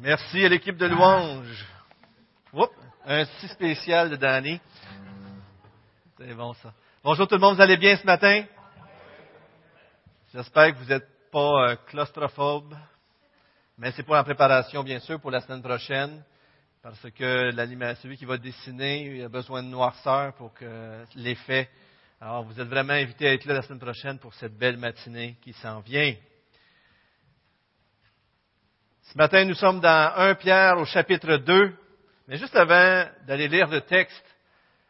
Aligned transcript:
Merci 0.00 0.44
à 0.44 0.48
l'équipe 0.48 0.76
de 0.76 0.86
louange. 0.86 1.66
Oups, 2.52 2.72
un 3.04 3.24
si 3.24 3.48
spécial 3.48 4.08
de 4.08 4.14
Danny. 4.14 4.60
C'est 6.16 6.34
bon 6.34 6.52
ça. 6.54 6.72
Bonjour 7.02 7.26
tout 7.26 7.34
le 7.34 7.40
monde, 7.40 7.56
vous 7.56 7.62
allez 7.62 7.76
bien 7.76 7.96
ce 7.96 8.06
matin? 8.06 8.44
J'espère 10.32 10.72
que 10.72 10.78
vous 10.78 10.84
n'êtes 10.84 11.08
pas 11.32 11.70
euh, 11.70 11.76
claustrophobe, 11.88 12.76
mais 13.76 13.90
c'est 13.90 14.04
pour 14.04 14.14
la 14.14 14.22
préparation, 14.22 14.84
bien 14.84 15.00
sûr, 15.00 15.20
pour 15.20 15.32
la 15.32 15.40
semaine 15.40 15.62
prochaine, 15.62 16.22
parce 16.80 17.10
que 17.10 17.50
celui 18.00 18.16
qui 18.16 18.24
va 18.24 18.38
dessiner, 18.38 19.16
il 19.16 19.24
a 19.24 19.28
besoin 19.28 19.64
de 19.64 19.68
noirceur 19.68 20.32
pour 20.34 20.54
que 20.54 21.04
l'effet. 21.16 21.68
Alors, 22.20 22.44
vous 22.44 22.60
êtes 22.60 22.68
vraiment 22.68 22.92
invités 22.92 23.26
à 23.26 23.32
être 23.32 23.46
là 23.46 23.54
la 23.54 23.62
semaine 23.62 23.80
prochaine 23.80 24.20
pour 24.20 24.32
cette 24.34 24.56
belle 24.56 24.76
matinée 24.76 25.36
qui 25.42 25.52
s'en 25.54 25.80
vient. 25.80 26.14
Ce 29.12 29.16
matin, 29.16 29.46
nous 29.46 29.54
sommes 29.54 29.80
dans 29.80 30.12
1 30.16 30.34
Pierre 30.34 30.76
au 30.76 30.84
chapitre 30.84 31.38
2. 31.38 31.72
Mais 32.26 32.36
juste 32.36 32.54
avant 32.54 33.06
d'aller 33.26 33.48
lire 33.48 33.66
le 33.68 33.80
texte, 33.80 34.22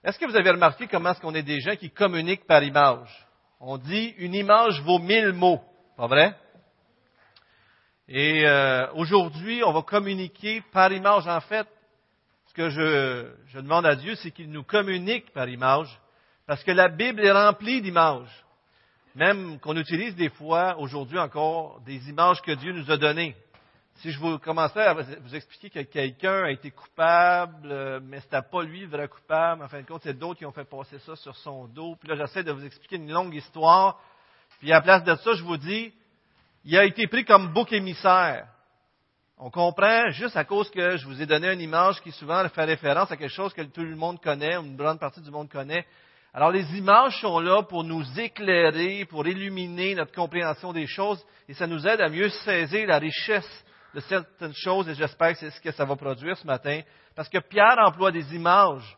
est-ce 0.02 0.18
que 0.18 0.24
vous 0.24 0.34
avez 0.34 0.50
remarqué 0.50 0.88
comment 0.88 1.10
est-ce 1.10 1.20
qu'on 1.20 1.36
est 1.36 1.44
des 1.44 1.60
gens 1.60 1.76
qui 1.76 1.90
communiquent 1.90 2.44
par 2.44 2.64
image? 2.64 3.08
On 3.60 3.78
dit 3.78 4.14
une 4.18 4.34
image 4.34 4.80
vaut 4.82 4.98
mille 4.98 5.32
mots, 5.34 5.60
pas 5.96 6.08
vrai? 6.08 6.34
Et 8.08 8.44
euh, 8.44 8.90
aujourd'hui, 8.94 9.62
on 9.62 9.70
va 9.70 9.82
communiquer 9.82 10.64
par 10.72 10.92
image. 10.92 11.28
En 11.28 11.40
fait, 11.40 11.68
ce 12.48 12.54
que 12.54 12.70
je, 12.70 13.30
je 13.50 13.60
demande 13.60 13.86
à 13.86 13.94
Dieu, 13.94 14.16
c'est 14.16 14.32
qu'il 14.32 14.50
nous 14.50 14.64
communique 14.64 15.32
par 15.32 15.48
image, 15.48 15.96
parce 16.44 16.64
que 16.64 16.72
la 16.72 16.88
Bible 16.88 17.24
est 17.24 17.30
remplie 17.30 17.80
d'images. 17.82 18.44
Même 19.14 19.60
qu'on 19.60 19.76
utilise 19.76 20.16
des 20.16 20.30
fois, 20.30 20.76
aujourd'hui 20.78 21.20
encore, 21.20 21.80
des 21.86 22.08
images 22.08 22.42
que 22.42 22.52
Dieu 22.52 22.72
nous 22.72 22.90
a 22.90 22.96
données. 22.96 23.36
Si 24.02 24.12
je 24.12 24.20
vous 24.20 24.38
commençais 24.38 24.80
à 24.80 24.94
vous 24.94 25.34
expliquer 25.34 25.70
que 25.70 25.90
quelqu'un 25.90 26.44
a 26.44 26.50
été 26.52 26.70
coupable, 26.70 27.68
euh, 27.68 27.98
mais 28.00 28.20
ce 28.20 28.26
n'était 28.26 28.48
pas 28.48 28.62
lui 28.62 28.82
le 28.82 28.86
vrai 28.86 29.08
coupable, 29.08 29.60
en 29.60 29.66
fin 29.66 29.80
de 29.80 29.86
compte, 29.86 30.02
c'est 30.04 30.16
d'autres 30.16 30.38
qui 30.38 30.46
ont 30.46 30.52
fait 30.52 30.68
passer 30.68 31.00
ça 31.00 31.16
sur 31.16 31.34
son 31.34 31.66
dos. 31.66 31.96
Puis 31.98 32.08
là, 32.08 32.14
j'essaie 32.14 32.44
de 32.44 32.52
vous 32.52 32.64
expliquer 32.64 32.94
une 32.94 33.10
longue 33.10 33.34
histoire. 33.34 33.98
Puis 34.60 34.70
à 34.70 34.76
la 34.76 34.82
place 34.82 35.02
de 35.02 35.16
ça, 35.16 35.32
je 35.32 35.42
vous 35.42 35.56
dis, 35.56 35.92
il 36.64 36.78
a 36.78 36.84
été 36.84 37.08
pris 37.08 37.24
comme 37.24 37.52
bouc 37.52 37.72
émissaire. 37.72 38.46
On 39.36 39.50
comprend 39.50 40.10
juste 40.10 40.36
à 40.36 40.44
cause 40.44 40.70
que 40.70 40.96
je 40.96 41.04
vous 41.04 41.20
ai 41.20 41.26
donné 41.26 41.52
une 41.52 41.60
image 41.60 42.00
qui 42.00 42.12
souvent 42.12 42.48
fait 42.50 42.64
référence 42.64 43.10
à 43.10 43.16
quelque 43.16 43.34
chose 43.34 43.52
que 43.52 43.62
tout 43.62 43.82
le 43.82 43.96
monde 43.96 44.20
connaît, 44.20 44.54
une 44.54 44.76
grande 44.76 45.00
partie 45.00 45.22
du 45.22 45.32
monde 45.32 45.48
connaît. 45.48 45.84
Alors 46.32 46.52
les 46.52 46.76
images 46.76 47.20
sont 47.20 47.40
là 47.40 47.64
pour 47.64 47.82
nous 47.82 48.04
éclairer, 48.20 49.06
pour 49.06 49.26
illuminer 49.26 49.96
notre 49.96 50.12
compréhension 50.12 50.72
des 50.72 50.86
choses, 50.86 51.24
et 51.48 51.54
ça 51.54 51.66
nous 51.66 51.84
aide 51.84 52.00
à 52.00 52.08
mieux 52.08 52.28
saisir 52.28 52.86
la 52.86 52.98
richesse 52.98 53.64
certaines 54.00 54.54
choses 54.54 54.88
et 54.88 54.94
j'espère 54.94 55.32
que 55.32 55.38
c'est 55.38 55.50
ce 55.50 55.60
que 55.60 55.72
ça 55.72 55.84
va 55.84 55.96
produire 55.96 56.36
ce 56.36 56.46
matin. 56.46 56.80
Parce 57.14 57.28
que 57.28 57.38
Pierre 57.38 57.76
emploie 57.78 58.12
des 58.12 58.34
images 58.34 58.96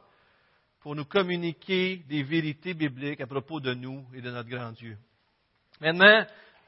pour 0.80 0.96
nous 0.96 1.04
communiquer 1.04 2.02
des 2.08 2.22
vérités 2.22 2.74
bibliques 2.74 3.20
à 3.20 3.26
propos 3.26 3.60
de 3.60 3.74
nous 3.74 4.04
et 4.14 4.20
de 4.20 4.30
notre 4.30 4.48
grand 4.48 4.72
Dieu. 4.72 4.96
Maintenant, 5.80 6.24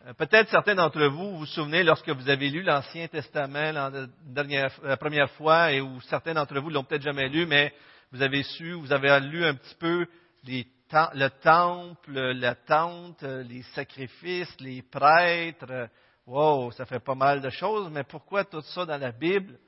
euh, 0.07 0.13
peut-être 0.15 0.51
certains 0.51 0.75
d'entre 0.75 1.05
vous, 1.07 1.39
vous 1.39 1.47
souvenez 1.47 1.83
lorsque 1.83 2.09
vous 2.09 2.29
avez 2.29 2.51
lu 2.51 2.63
l'Ancien 2.63 3.09
Testament 3.09 3.73
la, 3.73 4.97
première 4.97 5.31
fois, 5.33 5.73
et 5.73 5.81
ou 5.81 6.01
certains 6.03 6.35
d'entre 6.35 6.59
vous 6.61 6.71
l'ont 6.71 6.85
peut-être 6.85 7.03
jamais 7.03 7.29
lu, 7.29 7.47
mais 7.47 7.73
vous 8.11 8.23
avez 8.23 8.43
su, 8.43 8.73
vous 8.73 8.93
avez 8.93 9.21
lu 9.21 9.45
un 9.45 9.55
petit 9.55 9.75
peu 9.77 10.07
le 10.45 11.29
temple, 11.43 12.13
la 12.13 12.55
tente, 12.55 13.23
les 13.23 13.63
sacrifices, 13.75 14.55
les 14.61 14.83
prêtres, 14.83 15.89
Wow, 16.27 16.71
ça 16.73 16.87
fait 16.87 17.01
pas 17.01 17.15
mal 17.15 17.41
de 17.41 17.51
choses, 17.51 17.91
mais 17.91 18.05
pourquoi 18.05 18.45
tout 18.45 18.61
ça 18.61 18.87
dans 18.87 18.99
la 18.99 19.11
Bible? 19.11 19.59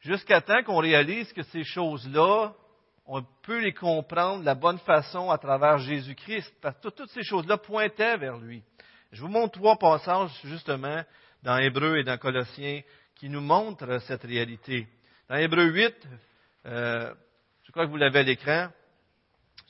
Jusqu'à 0.00 0.40
temps 0.40 0.62
qu'on 0.64 0.78
réalise 0.78 1.32
que 1.32 1.44
ces 1.44 1.62
choses-là, 1.62 2.52
on 3.06 3.22
peut 3.42 3.60
les 3.60 3.72
comprendre 3.72 4.40
de 4.40 4.46
la 4.46 4.56
bonne 4.56 4.78
façon 4.78 5.30
à 5.30 5.38
travers 5.38 5.78
Jésus-Christ, 5.78 6.52
parce 6.60 6.76
que 6.78 6.88
toutes 6.88 7.10
ces 7.10 7.22
choses-là 7.22 7.58
pointaient 7.58 8.16
vers 8.16 8.38
lui. 8.38 8.62
Je 9.12 9.20
vous 9.20 9.28
montre 9.28 9.58
trois 9.58 9.76
passages, 9.76 10.30
justement, 10.44 11.02
dans 11.42 11.58
Hébreu 11.58 11.98
et 11.98 12.04
dans 12.04 12.18
Colossiens, 12.18 12.80
qui 13.14 13.28
nous 13.28 13.40
montrent 13.40 14.00
cette 14.02 14.22
réalité. 14.22 14.88
Dans 15.28 15.36
Hébreu 15.36 15.66
8, 15.66 15.94
euh, 16.66 17.14
je 17.62 17.70
crois 17.70 17.86
que 17.86 17.90
vous 17.90 17.96
l'avez 17.96 18.20
à 18.20 18.22
l'écran, 18.24 18.68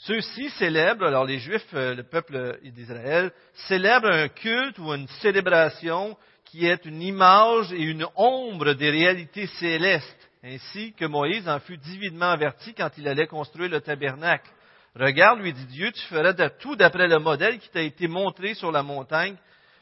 ceux-ci 0.04 0.50
célèbrent, 0.50 1.06
alors 1.06 1.24
les 1.24 1.38
Juifs, 1.38 1.66
euh, 1.74 1.94
le 1.94 2.02
peuple 2.02 2.58
d'Israël, 2.64 3.30
célèbrent 3.68 4.10
un 4.10 4.28
culte 4.28 4.78
ou 4.78 4.92
une 4.92 5.06
célébration 5.20 6.16
qui 6.44 6.66
est 6.66 6.84
une 6.84 7.00
image 7.00 7.72
et 7.72 7.82
une 7.82 8.06
ombre 8.16 8.72
des 8.72 8.90
réalités 8.90 9.46
célestes, 9.46 10.30
ainsi 10.42 10.92
que 10.94 11.04
Moïse 11.04 11.48
en 11.48 11.60
fut 11.60 11.78
divinement 11.78 12.30
averti 12.30 12.74
quand 12.74 12.90
il 12.98 13.06
allait 13.06 13.28
construire 13.28 13.70
le 13.70 13.80
tabernacle. 13.80 14.50
Regarde, 14.96 15.40
lui 15.40 15.52
dit 15.52 15.66
Dieu, 15.66 15.92
tu 15.92 16.02
feras 16.06 16.32
de 16.32 16.48
tout 16.60 16.74
d'après 16.74 17.06
le 17.06 17.20
modèle 17.20 17.58
qui 17.60 17.70
t'a 17.70 17.80
été 17.80 18.08
montré 18.08 18.54
sur 18.54 18.72
la 18.72 18.82
montagne. 18.82 19.36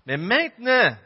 Mais 0.06 0.18
maintenant, 0.18 0.96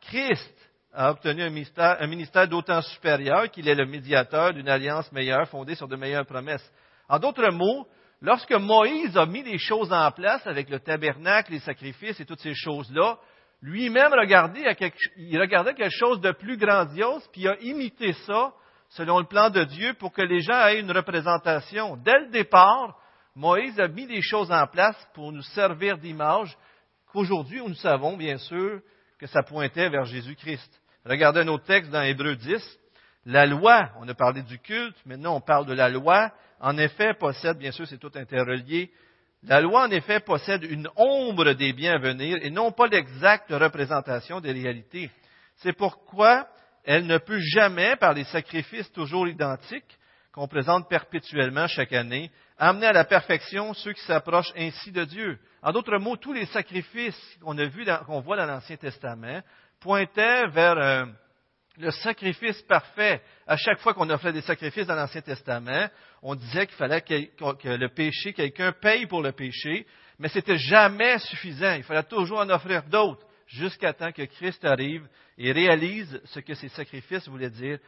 Christ 0.00 0.54
a 0.92 1.12
obtenu 1.12 1.42
un 1.42 1.50
ministère, 1.50 1.96
un 2.00 2.06
ministère 2.08 2.48
d'autant 2.48 2.82
supérieur 2.82 3.48
qu'il 3.50 3.68
est 3.68 3.74
le 3.74 3.86
médiateur 3.86 4.52
d'une 4.52 4.68
alliance 4.68 5.10
meilleure 5.12 5.48
fondée 5.48 5.76
sur 5.76 5.86
de 5.86 5.96
meilleures 5.96 6.26
promesses. 6.26 6.72
En 7.08 7.18
d'autres 7.18 7.50
mots, 7.50 7.86
lorsque 8.20 8.52
Moïse 8.52 9.16
a 9.16 9.26
mis 9.26 9.42
les 9.42 9.58
choses 9.58 9.92
en 9.92 10.10
place 10.10 10.46
avec 10.46 10.68
le 10.68 10.80
tabernacle, 10.80 11.52
les 11.52 11.60
sacrifices 11.60 12.20
et 12.20 12.26
toutes 12.26 12.40
ces 12.40 12.54
choses-là, 12.54 13.18
lui-même 13.62 14.12
regardait, 14.12 14.68
regardait 14.68 15.74
quelque 15.74 15.96
chose 15.98 16.20
de 16.20 16.32
plus 16.32 16.56
grandiose, 16.56 17.26
puis 17.32 17.42
il 17.42 17.48
a 17.48 17.58
imité 17.60 18.12
ça 18.26 18.52
selon 18.90 19.18
le 19.18 19.26
plan 19.26 19.50
de 19.50 19.64
Dieu 19.64 19.94
pour 19.94 20.12
que 20.12 20.22
les 20.22 20.40
gens 20.40 20.66
aient 20.66 20.80
une 20.80 20.92
représentation. 20.92 21.96
Dès 21.96 22.18
le 22.20 22.30
départ, 22.30 22.96
Moïse 23.34 23.78
a 23.80 23.88
mis 23.88 24.06
les 24.06 24.22
choses 24.22 24.50
en 24.50 24.66
place 24.66 24.96
pour 25.14 25.32
nous 25.32 25.42
servir 25.42 25.98
d'image 25.98 26.56
qu'aujourd'hui 27.12 27.60
nous 27.66 27.74
savons 27.74 28.16
bien 28.16 28.38
sûr 28.38 28.80
que 29.18 29.26
ça 29.26 29.42
pointait 29.42 29.88
vers 29.88 30.04
Jésus-Christ. 30.04 30.80
Regardez 31.04 31.40
un 31.40 31.48
autre 31.48 31.64
texte 31.64 31.90
dans 31.90 32.02
Hébreu 32.02 32.36
10. 32.36 32.78
La 33.24 33.46
loi, 33.46 33.90
on 34.00 34.08
a 34.08 34.14
parlé 34.14 34.42
du 34.42 34.58
culte, 34.58 34.96
maintenant 35.04 35.36
on 35.36 35.40
parle 35.40 35.66
de 35.66 35.74
la 35.74 35.88
loi 35.88 36.32
en 36.60 36.76
effet, 36.78 37.14
possède, 37.14 37.58
bien 37.58 37.72
sûr, 37.72 37.86
c'est 37.86 37.98
tout 37.98 38.10
interrelié, 38.14 38.90
la 39.44 39.60
loi, 39.60 39.84
en 39.86 39.90
effet, 39.90 40.20
possède 40.20 40.64
une 40.64 40.88
ombre 40.96 41.52
des 41.52 41.72
biens 41.72 41.94
à 41.94 41.98
venir 41.98 42.38
et 42.42 42.50
non 42.50 42.72
pas 42.72 42.88
l'exacte 42.88 43.50
représentation 43.50 44.40
des 44.40 44.52
réalités. 44.52 45.10
C'est 45.56 45.72
pourquoi 45.72 46.48
elle 46.84 47.06
ne 47.06 47.18
peut 47.18 47.38
jamais, 47.38 47.96
par 47.96 48.14
les 48.14 48.24
sacrifices 48.24 48.90
toujours 48.92 49.28
identiques 49.28 49.98
qu'on 50.32 50.48
présente 50.48 50.88
perpétuellement 50.88 51.68
chaque 51.68 51.92
année, 51.92 52.30
amener 52.58 52.86
à 52.86 52.92
la 52.92 53.04
perfection 53.04 53.74
ceux 53.74 53.92
qui 53.92 54.04
s'approchent 54.04 54.52
ainsi 54.56 54.90
de 54.90 55.04
Dieu. 55.04 55.38
En 55.62 55.72
d'autres 55.72 55.98
mots, 55.98 56.16
tous 56.16 56.32
les 56.32 56.46
sacrifices 56.46 57.38
qu'on 57.40 57.58
a 57.58 57.98
qu'on 58.04 58.20
voit 58.20 58.36
dans 58.36 58.46
l'Ancien 58.46 58.76
Testament, 58.76 59.42
pointaient 59.80 60.48
vers 60.48 60.78
euh, 60.78 61.06
le 61.78 61.90
sacrifice 61.90 62.60
parfait. 62.62 63.22
À 63.46 63.56
chaque 63.56 63.78
fois 63.78 63.94
qu'on 63.94 64.10
offrait 64.10 64.32
des 64.32 64.42
sacrifices 64.42 64.86
dans 64.86 64.94
l'Ancien 64.94 65.20
Testament, 65.20 65.88
on 66.22 66.34
disait 66.34 66.66
qu'il 66.66 66.76
fallait 66.76 67.00
que, 67.00 67.68
le 67.68 67.88
péché, 67.88 68.32
quelqu'un 68.32 68.72
paye 68.72 69.06
pour 69.06 69.22
le 69.22 69.32
péché, 69.32 69.86
mais 70.18 70.28
c'était 70.28 70.58
jamais 70.58 71.18
suffisant. 71.18 71.74
Il 71.74 71.84
fallait 71.84 72.02
toujours 72.02 72.40
en 72.40 72.50
offrir 72.50 72.82
d'autres, 72.84 73.24
jusqu'à 73.46 73.92
temps 73.92 74.12
que 74.12 74.22
Christ 74.22 74.64
arrive 74.64 75.06
et 75.38 75.52
réalise 75.52 76.20
ce 76.26 76.40
que 76.40 76.54
ces 76.54 76.68
sacrifices 76.68 77.28
voulaient 77.28 77.50
dire. 77.50 77.78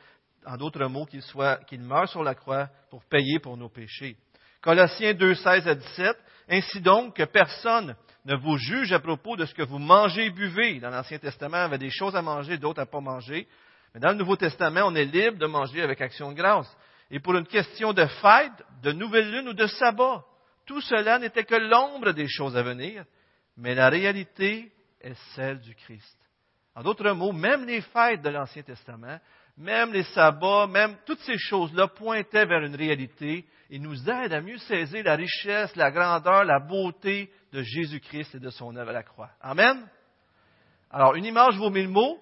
En 0.47 0.57
d'autres 0.57 0.87
mots, 0.87 1.05
qu'il 1.05 1.23
soit, 1.23 1.63
qu'il 1.65 1.83
meure 1.83 2.09
sur 2.09 2.23
la 2.23 2.35
croix 2.35 2.69
pour 2.89 3.05
payer 3.05 3.41
pour 3.41 3.59
nos 3.59 3.69
péchés. 3.69 4.17
Colossiens 4.63 5.13
2, 5.13 5.35
16 5.35 5.69
à 5.69 5.75
17. 5.75 6.17
Ainsi 6.49 6.81
donc 6.81 7.17
que 7.17 7.25
personne 7.25 7.95
ne 8.25 8.35
vous 8.35 8.57
juge 8.57 8.93
à 8.93 9.01
propos 9.01 9.37
de 9.37 9.47
ce 9.47 9.55
que 9.55 9.63
vous 9.63 9.79
mangez 9.79 10.27
et 10.27 10.31
buvez. 10.31 10.81
Dans 10.81 10.91
l'Ancien 10.91 11.19
Testament, 11.19 11.59
il 11.59 11.61
y 11.61 11.65
avait 11.65 11.79
des 11.79 11.91
choses 11.91 12.17
à 12.17 12.23
manger, 12.23 12.59
d'autres 12.59 12.81
à 12.81 12.87
pas 12.87 13.01
manger. 13.01 13.47
Mais 13.95 14.01
dans 14.01 14.11
le 14.11 14.17
Nouveau 14.17 14.37
Testament, 14.37 14.83
on 14.85 14.95
est 14.95 15.05
libre 15.05 15.39
de 15.39 15.47
manger 15.47 15.83
avec 15.83 16.01
action 16.01 16.31
de 16.31 16.37
grâce. 16.37 16.75
Et 17.11 17.19
pour 17.19 17.35
une 17.35 17.47
question 17.47 17.93
de 17.93 18.07
fête, 18.07 18.65
de 18.83 18.93
nouvelle 18.93 19.31
lune 19.31 19.49
ou 19.49 19.53
de 19.53 19.67
sabbat, 19.67 20.25
tout 20.67 20.81
cela 20.81 21.19
n'était 21.19 21.45
que 21.45 21.57
l'ombre 21.57 22.13
des 22.13 22.29
choses 22.29 22.57
à 22.57 22.63
venir, 22.63 23.05
mais 23.57 23.75
la 23.75 23.89
réalité 23.89 24.71
est 25.01 25.17
celle 25.35 25.61
du 25.61 25.75
Christ. 25.75 26.17
En 26.77 26.83
d'autres 26.83 27.11
mots, 27.11 27.33
même 27.33 27.67
les 27.67 27.81
fêtes 27.81 28.23
de 28.23 28.31
l'Ancien 28.31 28.63
Testament, 28.63 29.19
même 29.57 29.93
les 29.93 30.05
sabbats, 30.05 30.69
même 30.69 30.97
toutes 31.05 31.21
ces 31.21 31.37
choses-là 31.37 31.89
pointaient 31.89 32.47
vers 32.47 32.63
une 32.63 32.77
réalité 32.77 33.45
et 33.69 33.79
nous 33.79 34.09
aident 34.09 34.33
à 34.33 34.41
mieux 34.41 34.59
saisir 34.59 35.05
la 35.05 35.17
richesse, 35.17 35.75
la 35.77 35.91
grandeur, 35.91 36.45
la 36.45 36.61
beauté 36.61 37.31
de 37.53 37.63
Jésus-Christ 37.63 38.37
et 38.37 38.41
de 38.41 38.51
son 38.51 38.75
œuvre 38.77 38.91
à 38.91 38.95
la 38.95 39.03
croix. 39.03 39.31
Amen? 39.41 39.87
Alors, 40.91 41.15
une 41.15 41.25
image 41.25 41.57
vaut 41.57 41.71
mille 41.71 41.89
mots. 41.89 42.19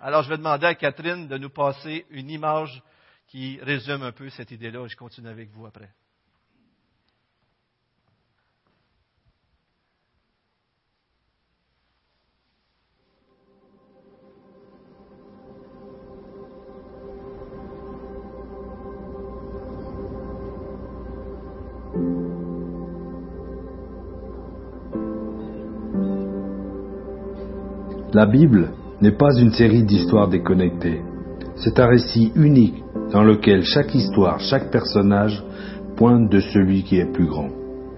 Alors, 0.00 0.22
je 0.22 0.28
vais 0.28 0.36
demander 0.36 0.66
à 0.66 0.74
Catherine 0.76 1.26
de 1.26 1.38
nous 1.38 1.50
passer 1.50 2.06
une 2.10 2.30
image 2.30 2.82
qui 3.26 3.58
résume 3.62 4.02
un 4.02 4.12
peu 4.12 4.30
cette 4.30 4.52
idée-là 4.52 4.84
et 4.84 4.88
je 4.88 4.96
continue 4.96 5.28
avec 5.28 5.50
vous 5.50 5.66
après. 5.66 5.90
La 28.14 28.26
Bible 28.26 28.72
n'est 29.00 29.16
pas 29.16 29.36
une 29.38 29.52
série 29.52 29.84
d'histoires 29.84 30.28
déconnectées. 30.28 31.02
C'est 31.56 31.78
un 31.78 31.86
récit 31.86 32.32
unique 32.34 32.82
dans 33.12 33.22
lequel 33.22 33.62
chaque 33.62 33.94
histoire, 33.94 34.40
chaque 34.40 34.70
personnage 34.70 35.42
pointe 35.96 36.30
de 36.30 36.40
celui 36.40 36.82
qui 36.82 36.98
est 36.98 37.12
plus 37.12 37.26
grand. 37.26 37.48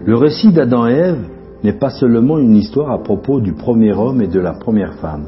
Le 0.03 0.15
récit 0.15 0.51
d'Adam 0.51 0.87
et 0.87 0.93
Ève 0.93 1.27
n'est 1.63 1.77
pas 1.77 1.91
seulement 1.91 2.39
une 2.39 2.55
histoire 2.55 2.91
à 2.91 3.03
propos 3.03 3.39
du 3.39 3.53
premier 3.53 3.93
homme 3.93 4.21
et 4.21 4.27
de 4.27 4.39
la 4.39 4.53
première 4.53 4.95
femme. 4.95 5.25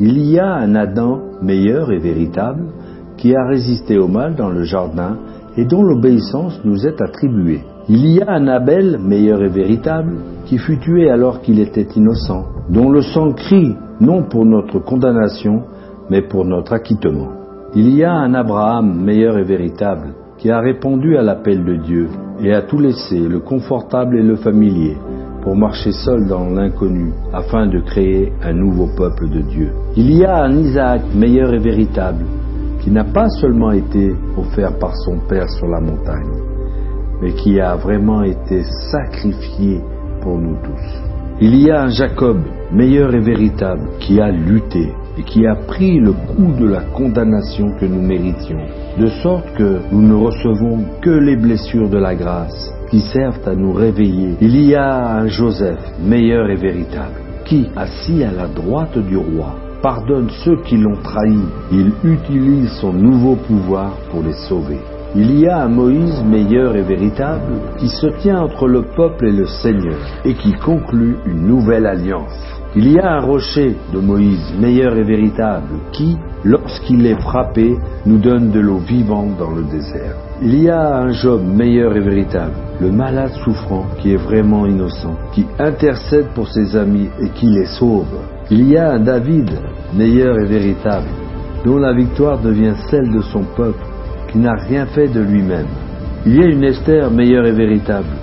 Il 0.00 0.18
y 0.18 0.38
a 0.38 0.54
un 0.54 0.74
Adam 0.74 1.20
meilleur 1.42 1.92
et 1.92 1.98
véritable 1.98 2.64
qui 3.16 3.34
a 3.34 3.46
résisté 3.46 3.98
au 3.98 4.08
mal 4.08 4.34
dans 4.34 4.48
le 4.48 4.64
jardin 4.64 5.18
et 5.56 5.64
dont 5.64 5.82
l'obéissance 5.82 6.60
nous 6.64 6.86
est 6.86 7.00
attribuée. 7.00 7.62
Il 7.92 8.06
y 8.06 8.22
a 8.22 8.30
un 8.30 8.46
Abel 8.46 9.00
meilleur 9.04 9.42
et 9.42 9.48
véritable 9.48 10.12
qui 10.46 10.58
fut 10.58 10.78
tué 10.78 11.10
alors 11.10 11.40
qu'il 11.40 11.58
était 11.58 11.88
innocent, 11.96 12.44
dont 12.68 12.88
le 12.88 13.02
sang 13.02 13.32
crie 13.32 13.74
non 14.00 14.22
pour 14.22 14.46
notre 14.46 14.78
condamnation, 14.78 15.64
mais 16.08 16.22
pour 16.22 16.44
notre 16.44 16.72
acquittement. 16.72 17.30
Il 17.74 17.92
y 17.92 18.04
a 18.04 18.12
un 18.12 18.32
Abraham 18.34 19.02
meilleur 19.02 19.38
et 19.38 19.42
véritable 19.42 20.14
qui 20.38 20.52
a 20.52 20.60
répondu 20.60 21.16
à 21.16 21.22
l'appel 21.22 21.64
de 21.64 21.74
Dieu 21.78 22.06
et 22.40 22.54
a 22.54 22.62
tout 22.62 22.78
laissé, 22.78 23.18
le 23.18 23.40
confortable 23.40 24.20
et 24.20 24.22
le 24.22 24.36
familier, 24.36 24.96
pour 25.42 25.56
marcher 25.56 25.90
seul 25.90 26.28
dans 26.28 26.48
l'inconnu, 26.48 27.12
afin 27.32 27.66
de 27.66 27.80
créer 27.80 28.32
un 28.44 28.52
nouveau 28.52 28.86
peuple 28.96 29.28
de 29.28 29.40
Dieu. 29.40 29.72
Il 29.96 30.16
y 30.16 30.24
a 30.24 30.44
un 30.44 30.56
Isaac 30.58 31.02
meilleur 31.12 31.52
et 31.52 31.58
véritable, 31.58 32.24
qui 32.82 32.92
n'a 32.92 33.02
pas 33.02 33.28
seulement 33.30 33.72
été 33.72 34.14
offert 34.38 34.78
par 34.78 34.94
son 34.94 35.18
Père 35.28 35.50
sur 35.50 35.66
la 35.66 35.80
montagne, 35.80 36.49
mais 37.20 37.32
qui 37.32 37.60
a 37.60 37.76
vraiment 37.76 38.22
été 38.22 38.62
sacrifié 38.90 39.80
pour 40.22 40.38
nous 40.38 40.56
tous. 40.62 41.10
Il 41.42 41.56
y 41.56 41.70
a 41.70 41.84
un 41.84 41.88
Jacob 41.88 42.38
meilleur 42.70 43.14
et 43.14 43.20
véritable 43.20 43.88
qui 43.98 44.20
a 44.20 44.30
lutté 44.30 44.92
et 45.18 45.22
qui 45.22 45.46
a 45.46 45.54
pris 45.54 45.98
le 45.98 46.12
coup 46.12 46.52
de 46.58 46.66
la 46.66 46.82
condamnation 46.82 47.72
que 47.80 47.86
nous 47.86 48.02
méritions, 48.02 48.60
de 48.98 49.06
sorte 49.22 49.52
que 49.54 49.80
nous 49.90 50.02
ne 50.02 50.14
recevons 50.14 50.84
que 51.00 51.10
les 51.10 51.36
blessures 51.36 51.88
de 51.88 51.98
la 51.98 52.14
grâce 52.14 52.74
qui 52.90 53.00
servent 53.00 53.48
à 53.48 53.54
nous 53.54 53.72
réveiller. 53.72 54.36
Il 54.40 54.60
y 54.60 54.74
a 54.74 55.16
un 55.16 55.28
Joseph 55.28 55.80
meilleur 56.04 56.50
et 56.50 56.56
véritable 56.56 57.16
qui, 57.46 57.68
assis 57.74 58.22
à 58.22 58.32
la 58.32 58.46
droite 58.46 58.98
du 58.98 59.16
roi, 59.16 59.56
pardonne 59.82 60.28
ceux 60.44 60.60
qui 60.62 60.76
l'ont 60.76 61.00
trahi. 61.02 61.40
Il 61.72 61.92
utilise 62.04 62.70
son 62.80 62.92
nouveau 62.92 63.36
pouvoir 63.36 63.96
pour 64.10 64.22
les 64.22 64.34
sauver. 64.48 64.78
Il 65.16 65.40
y 65.40 65.48
a 65.48 65.64
un 65.64 65.68
Moïse 65.68 66.22
meilleur 66.22 66.76
et 66.76 66.82
véritable 66.82 67.54
qui 67.78 67.88
se 67.88 68.06
tient 68.22 68.42
entre 68.42 68.68
le 68.68 68.82
peuple 68.82 69.26
et 69.26 69.32
le 69.32 69.46
Seigneur 69.46 69.98
et 70.24 70.34
qui 70.34 70.52
conclut 70.52 71.16
une 71.26 71.48
nouvelle 71.48 71.86
alliance. 71.86 72.30
Il 72.76 72.92
y 72.92 73.00
a 73.00 73.14
un 73.14 73.20
rocher 73.20 73.76
de 73.92 73.98
Moïse 73.98 74.54
meilleur 74.60 74.96
et 74.96 75.02
véritable 75.02 75.80
qui, 75.90 76.16
lorsqu'il 76.44 77.04
est 77.06 77.20
frappé, 77.20 77.76
nous 78.06 78.18
donne 78.18 78.52
de 78.52 78.60
l'eau 78.60 78.78
vivante 78.78 79.36
dans 79.36 79.50
le 79.50 79.64
désert. 79.64 80.14
Il 80.40 80.62
y 80.62 80.70
a 80.70 80.98
un 80.98 81.10
Job 81.10 81.42
meilleur 81.44 81.96
et 81.96 82.00
véritable, 82.00 82.54
le 82.80 82.92
malade 82.92 83.32
souffrant 83.44 83.86
qui 83.98 84.12
est 84.12 84.24
vraiment 84.24 84.64
innocent, 84.64 85.16
qui 85.32 85.44
intercède 85.58 86.28
pour 86.36 86.46
ses 86.46 86.76
amis 86.76 87.08
et 87.20 87.30
qui 87.30 87.46
les 87.46 87.66
sauve. 87.66 88.06
Il 88.48 88.68
y 88.68 88.76
a 88.76 88.92
un 88.92 89.00
David 89.00 89.50
meilleur 89.92 90.38
et 90.38 90.46
véritable, 90.46 91.08
dont 91.64 91.78
la 91.78 91.92
victoire 91.92 92.38
devient 92.38 92.74
celle 92.88 93.10
de 93.10 93.20
son 93.20 93.42
peuple, 93.56 93.84
qui 94.30 94.38
n'a 94.38 94.54
rien 94.54 94.86
fait 94.86 95.08
de 95.08 95.20
lui-même. 95.20 95.66
Il 96.26 96.36
y 96.36 96.42
a 96.42 96.46
une 96.46 96.64
Esther 96.64 97.10
meilleure 97.10 97.46
et 97.46 97.52
véritable, 97.52 98.14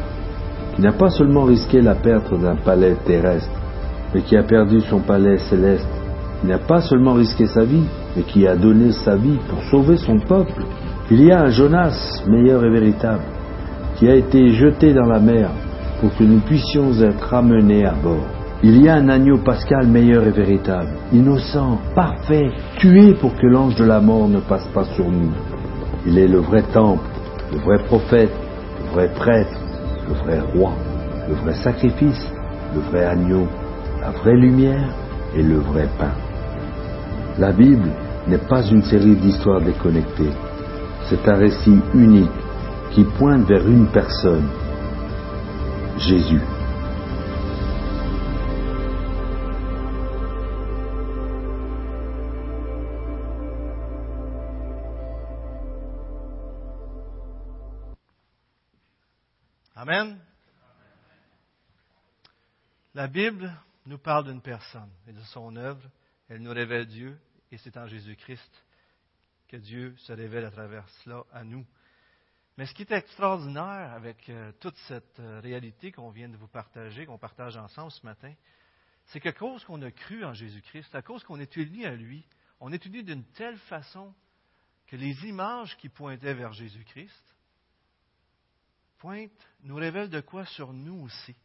qui 0.75 0.81
n'a 0.81 0.91
pas 0.91 1.09
seulement 1.09 1.43
risqué 1.43 1.81
la 1.81 1.95
perte 1.95 2.33
d'un 2.39 2.55
palais 2.55 2.95
terrestre, 3.05 3.49
mais 4.13 4.21
qui 4.21 4.37
a 4.37 4.43
perdu 4.43 4.81
son 4.81 4.99
palais 4.99 5.37
céleste, 5.37 5.89
qui 6.41 6.47
n'a 6.47 6.59
pas 6.59 6.81
seulement 6.81 7.13
risqué 7.13 7.47
sa 7.47 7.63
vie, 7.63 7.85
mais 8.15 8.23
qui 8.23 8.47
a 8.47 8.55
donné 8.55 8.91
sa 8.91 9.15
vie 9.15 9.39
pour 9.49 9.61
sauver 9.63 9.97
son 9.97 10.19
peuple. 10.19 10.63
Il 11.09 11.23
y 11.23 11.31
a 11.31 11.41
un 11.41 11.49
Jonas 11.49 12.23
meilleur 12.27 12.63
et 12.63 12.69
véritable, 12.69 13.23
qui 13.97 14.07
a 14.07 14.15
été 14.15 14.49
jeté 14.49 14.93
dans 14.93 15.07
la 15.07 15.19
mer 15.19 15.49
pour 15.99 16.15
que 16.15 16.23
nous 16.23 16.39
puissions 16.39 16.93
être 17.01 17.29
ramenés 17.29 17.85
à 17.85 17.93
bord. 17.93 18.27
Il 18.63 18.81
y 18.81 18.89
a 18.89 18.95
un 18.95 19.09
agneau 19.09 19.37
pascal 19.37 19.87
meilleur 19.87 20.25
et 20.25 20.31
véritable, 20.31 20.89
innocent, 21.13 21.79
parfait, 21.95 22.49
tué 22.77 23.13
pour 23.13 23.35
que 23.35 23.47
l'ange 23.47 23.75
de 23.75 23.85
la 23.85 23.99
mort 23.99 24.27
ne 24.27 24.39
passe 24.39 24.67
pas 24.73 24.85
sur 24.95 25.09
nous. 25.09 25.31
Il 26.09 26.17
est 26.17 26.27
le 26.27 26.39
vrai 26.39 26.63
temple, 26.71 27.03
le 27.51 27.57
vrai 27.59 27.83
prophète, 27.83 28.31
le 28.79 28.91
vrai 28.93 29.09
prêtre, 29.13 29.59
le 30.07 30.13
vrai 30.13 30.39
roi, 30.39 30.71
le 31.27 31.35
vrai 31.35 31.53
sacrifice, 31.53 32.31
le 32.73 32.79
vrai 32.79 33.03
agneau, 33.03 33.45
la 33.99 34.11
vraie 34.11 34.37
lumière 34.37 34.89
et 35.35 35.43
le 35.43 35.57
vrai 35.57 35.85
pain. 35.99 36.13
La 37.37 37.51
Bible 37.51 37.89
n'est 38.25 38.37
pas 38.37 38.65
une 38.67 38.83
série 38.83 39.17
d'histoires 39.17 39.59
déconnectées. 39.59 40.31
C'est 41.09 41.27
un 41.27 41.35
récit 41.35 41.77
unique 41.93 42.31
qui 42.91 43.03
pointe 43.03 43.45
vers 43.45 43.67
une 43.67 43.87
personne, 43.87 44.47
Jésus. 45.97 46.41
Amen. 59.89 60.19
La 62.93 63.07
Bible 63.07 63.49
nous 63.85 63.97
parle 63.97 64.25
d'une 64.25 64.41
personne 64.41 64.91
et 65.07 65.13
de 65.13 65.21
son 65.21 65.55
œuvre. 65.55 65.81
Elle 66.27 66.41
nous 66.41 66.51
révèle 66.51 66.87
Dieu 66.87 67.17
et 67.53 67.57
c'est 67.57 67.77
en 67.77 67.87
Jésus-Christ 67.87 68.65
que 69.47 69.55
Dieu 69.55 69.95
se 69.99 70.11
révèle 70.11 70.43
à 70.43 70.51
travers 70.51 70.89
cela 70.89 71.23
à 71.31 71.45
nous. 71.45 71.65
Mais 72.57 72.65
ce 72.65 72.73
qui 72.73 72.81
est 72.81 72.91
extraordinaire 72.91 73.93
avec 73.93 74.27
euh, 74.27 74.51
toute 74.59 74.75
cette 74.89 75.21
euh, 75.21 75.39
réalité 75.39 75.93
qu'on 75.93 76.11
vient 76.11 76.27
de 76.27 76.35
vous 76.35 76.49
partager, 76.49 77.05
qu'on 77.05 77.17
partage 77.17 77.55
ensemble 77.55 77.91
ce 77.91 78.05
matin, 78.05 78.33
c'est 79.05 79.21
qu'à 79.21 79.31
cause 79.31 79.63
qu'on 79.63 79.81
a 79.83 79.91
cru 79.91 80.25
en 80.25 80.33
Jésus-Christ, 80.33 80.93
à 80.95 81.01
cause 81.01 81.23
qu'on 81.23 81.39
est 81.39 81.55
unis 81.55 81.85
à 81.85 81.95
lui, 81.95 82.27
on 82.59 82.73
est 82.73 82.85
unis 82.85 83.05
d'une 83.05 83.23
telle 83.23 83.57
façon 83.69 84.13
que 84.87 84.97
les 84.97 85.27
images 85.27 85.77
qui 85.77 85.87
pointaient 85.87 86.33
vers 86.33 86.51
Jésus-Christ 86.51 87.36
pointent, 88.99 89.31
nous 89.63 89.75
révèlent 89.75 90.09
de 90.09 90.21
quoi 90.21 90.45
sur 90.45 90.73
nous 90.73 91.01
aussi. 91.03 91.35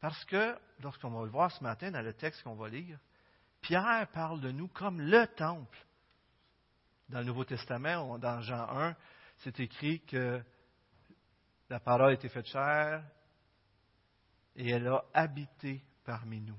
Parce 0.00 0.24
que, 0.26 0.56
lorsqu'on 0.80 1.10
va 1.10 1.24
le 1.24 1.30
voir 1.30 1.50
ce 1.50 1.62
matin 1.62 1.90
dans 1.90 2.02
le 2.02 2.12
texte 2.12 2.42
qu'on 2.42 2.54
va 2.54 2.68
lire, 2.68 2.98
Pierre 3.60 4.08
parle 4.12 4.40
de 4.40 4.50
nous 4.50 4.68
comme 4.68 5.00
le 5.00 5.26
temple. 5.26 5.78
Dans 7.08 7.20
le 7.20 7.24
Nouveau 7.24 7.44
Testament, 7.44 8.18
dans 8.18 8.40
Jean 8.40 8.68
1, 8.68 8.96
c'est 9.38 9.60
écrit 9.60 10.00
que 10.00 10.42
la 11.68 11.80
parole 11.80 12.10
a 12.10 12.12
été 12.12 12.28
faite 12.28 12.46
chair 12.46 13.02
et 14.54 14.70
elle 14.70 14.88
a 14.88 15.04
habité 15.12 15.82
parmi 16.04 16.40
nous. 16.40 16.58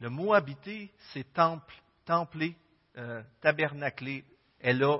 Le 0.00 0.10
mot 0.10 0.34
habiter, 0.34 0.92
c'est 1.12 1.32
temple, 1.32 1.74
templé, 2.04 2.56
euh, 2.96 3.22
tabernaclé. 3.40 4.24
Elle 4.60 4.84
a 4.84 4.98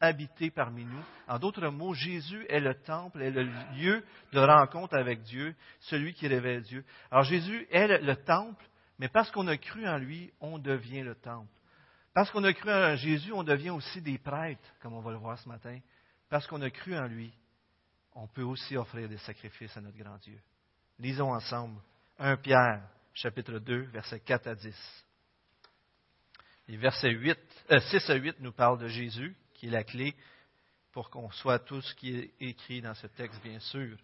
habité 0.00 0.50
parmi 0.50 0.84
nous. 0.84 1.04
En 1.26 1.38
d'autres 1.38 1.68
mots, 1.68 1.94
Jésus 1.94 2.46
est 2.48 2.60
le 2.60 2.74
temple, 2.74 3.22
est 3.22 3.30
le 3.30 3.44
lieu 3.76 4.04
de 4.32 4.38
rencontre 4.38 4.96
avec 4.96 5.22
Dieu, 5.22 5.54
celui 5.80 6.14
qui 6.14 6.28
révèle 6.28 6.62
Dieu. 6.62 6.84
Alors 7.10 7.24
Jésus 7.24 7.66
est 7.70 7.98
le 7.98 8.16
temple, 8.16 8.64
mais 8.98 9.08
parce 9.08 9.30
qu'on 9.30 9.46
a 9.48 9.56
cru 9.56 9.86
en 9.88 9.98
lui, 9.98 10.32
on 10.40 10.58
devient 10.58 11.02
le 11.02 11.14
temple. 11.14 11.52
Parce 12.14 12.30
qu'on 12.30 12.44
a 12.44 12.52
cru 12.52 12.72
en 12.72 12.96
Jésus, 12.96 13.32
on 13.32 13.44
devient 13.44 13.70
aussi 13.70 14.00
des 14.02 14.18
prêtres, 14.18 14.68
comme 14.80 14.94
on 14.94 15.00
va 15.00 15.12
le 15.12 15.18
voir 15.18 15.38
ce 15.38 15.48
matin. 15.48 15.78
Parce 16.28 16.46
qu'on 16.46 16.62
a 16.62 16.70
cru 16.70 16.96
en 16.96 17.06
lui, 17.06 17.32
on 18.14 18.26
peut 18.26 18.42
aussi 18.42 18.76
offrir 18.76 19.08
des 19.08 19.18
sacrifices 19.18 19.76
à 19.76 19.80
notre 19.80 19.96
grand 19.96 20.18
Dieu. 20.18 20.38
Lisons 20.98 21.32
ensemble 21.32 21.80
1 22.18 22.36
Pierre, 22.38 22.82
chapitre 23.14 23.58
2, 23.58 23.82
versets 23.92 24.20
4 24.20 24.46
à 24.48 24.54
10. 24.54 25.04
Les 26.66 26.76
versets 26.76 27.12
8, 27.12 27.38
6 27.90 28.10
à 28.10 28.14
8 28.14 28.40
nous 28.40 28.52
parlent 28.52 28.78
de 28.78 28.88
Jésus, 28.88 29.34
qui 29.58 29.66
est 29.66 29.70
la 29.70 29.84
clé 29.84 30.14
pour 30.92 31.10
qu'on 31.10 31.30
soit 31.30 31.58
tout 31.58 31.80
ce 31.80 31.94
qui 31.96 32.16
est 32.16 32.32
écrit 32.40 32.80
dans 32.80 32.94
ce 32.94 33.08
texte, 33.08 33.42
bien 33.42 33.58
sûr. 33.58 33.98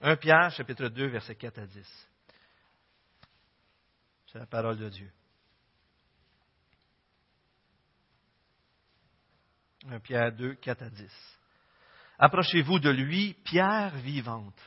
1 0.00 0.16
Pierre, 0.16 0.50
chapitre 0.52 0.88
2, 0.88 1.08
versets 1.08 1.34
4 1.34 1.58
à 1.58 1.66
10. 1.66 2.08
C'est 4.26 4.38
la 4.38 4.46
parole 4.46 4.78
de 4.78 4.88
Dieu. 4.88 5.10
1 9.90 9.98
Pierre 10.00 10.32
2, 10.32 10.54
4 10.56 10.82
à 10.82 10.90
10. 10.90 11.38
Approchez-vous 12.18 12.78
de 12.78 12.90
lui, 12.90 13.34
pierre 13.44 13.96
vivante, 13.96 14.60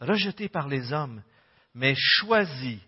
rejetée 0.00 0.48
par 0.48 0.68
les 0.68 0.92
hommes, 0.92 1.22
mais 1.74 1.94
choisie 1.96 2.82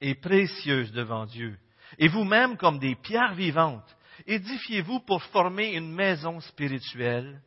et 0.00 0.14
précieuse 0.14 0.92
devant 0.92 1.26
Dieu. 1.26 1.58
Et 1.98 2.08
vous-même, 2.08 2.56
comme 2.56 2.78
des 2.78 2.96
pierres 2.96 3.34
vivantes, 3.34 3.96
édifiez-vous 4.26 5.00
pour 5.00 5.22
former 5.24 5.74
une 5.74 5.92
maison 5.92 6.40
spirituelle, 6.40 7.40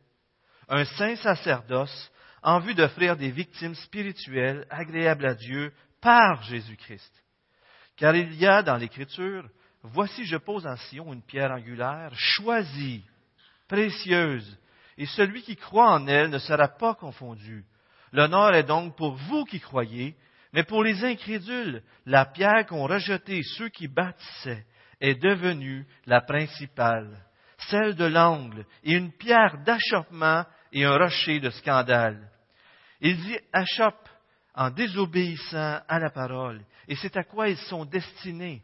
un 0.68 0.84
saint 0.84 1.16
sacerdoce, 1.16 2.10
en 2.42 2.60
vue 2.60 2.74
d'offrir 2.74 3.16
des 3.16 3.30
victimes 3.30 3.74
spirituelles 3.74 4.66
agréables 4.70 5.26
à 5.26 5.34
Dieu 5.34 5.72
par 6.00 6.42
Jésus-Christ. 6.44 7.12
Car 7.96 8.14
il 8.14 8.34
y 8.34 8.46
a 8.46 8.62
dans 8.62 8.76
l'Écriture, 8.76 9.48
Voici, 9.92 10.24
je 10.24 10.36
pose 10.36 10.66
en 10.66 10.76
Sion 10.76 11.12
une 11.12 11.22
pierre 11.22 11.52
angulaire, 11.52 12.10
choisie, 12.14 13.04
précieuse, 13.68 14.58
et 14.98 15.06
celui 15.06 15.42
qui 15.42 15.56
croit 15.56 15.92
en 15.92 16.06
elle 16.08 16.30
ne 16.30 16.38
sera 16.38 16.66
pas 16.68 16.94
confondu. 16.94 17.64
L'honneur 18.12 18.54
est 18.54 18.64
donc 18.64 18.96
pour 18.96 19.14
vous 19.14 19.44
qui 19.44 19.60
croyez, 19.60 20.16
mais 20.52 20.64
pour 20.64 20.82
les 20.82 21.04
incrédules, 21.04 21.82
la 22.04 22.24
pierre 22.24 22.66
qu'ont 22.66 22.86
rejetée 22.86 23.42
ceux 23.56 23.68
qui 23.68 23.86
bâtissaient 23.86 24.66
est 25.00 25.14
devenue 25.14 25.86
la 26.06 26.20
principale, 26.20 27.16
celle 27.70 27.94
de 27.94 28.04
l'angle, 28.04 28.64
et 28.82 28.94
une 28.94 29.12
pierre 29.12 29.62
d'achoppement 29.64 30.44
et 30.72 30.84
un 30.84 30.96
rocher 30.96 31.40
de 31.40 31.50
scandale. 31.50 32.30
Ils 33.00 33.30
y 33.30 33.38
achoppent 33.52 34.08
en 34.54 34.70
désobéissant 34.70 35.80
à 35.86 35.98
la 35.98 36.10
parole, 36.10 36.62
et 36.88 36.96
c'est 36.96 37.16
à 37.16 37.24
quoi 37.24 37.48
ils 37.48 37.58
sont 37.58 37.84
destinés. 37.84 38.62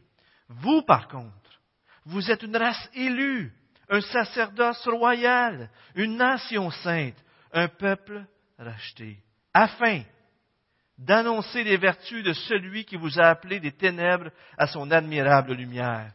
Vous, 0.48 0.82
par 0.82 1.08
contre, 1.08 1.60
vous 2.04 2.30
êtes 2.30 2.42
une 2.42 2.56
race 2.56 2.90
élue, 2.94 3.52
un 3.88 4.00
sacerdoce 4.00 4.86
royal, 4.88 5.70
une 5.94 6.16
nation 6.16 6.70
sainte, 6.70 7.22
un 7.52 7.68
peuple 7.68 8.24
racheté, 8.58 9.18
afin 9.52 10.02
d'annoncer 10.96 11.64
les 11.64 11.76
vertus 11.76 12.24
de 12.24 12.32
celui 12.32 12.84
qui 12.84 12.96
vous 12.96 13.18
a 13.18 13.26
appelé 13.26 13.60
des 13.60 13.72
ténèbres 13.72 14.30
à 14.56 14.66
son 14.66 14.90
admirable 14.90 15.54
lumière. 15.54 16.12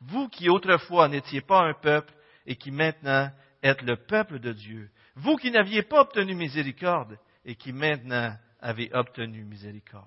Vous 0.00 0.28
qui 0.28 0.48
autrefois 0.48 1.08
n'étiez 1.08 1.40
pas 1.40 1.62
un 1.62 1.74
peuple 1.74 2.12
et 2.44 2.56
qui 2.56 2.70
maintenant 2.70 3.30
êtes 3.62 3.82
le 3.82 3.96
peuple 3.96 4.38
de 4.38 4.52
Dieu. 4.52 4.90
Vous 5.14 5.36
qui 5.36 5.50
n'aviez 5.50 5.82
pas 5.82 6.02
obtenu 6.02 6.34
miséricorde 6.34 7.18
et 7.44 7.56
qui 7.56 7.72
maintenant 7.72 8.36
avez 8.60 8.90
obtenu 8.92 9.44
miséricorde. 9.44 10.04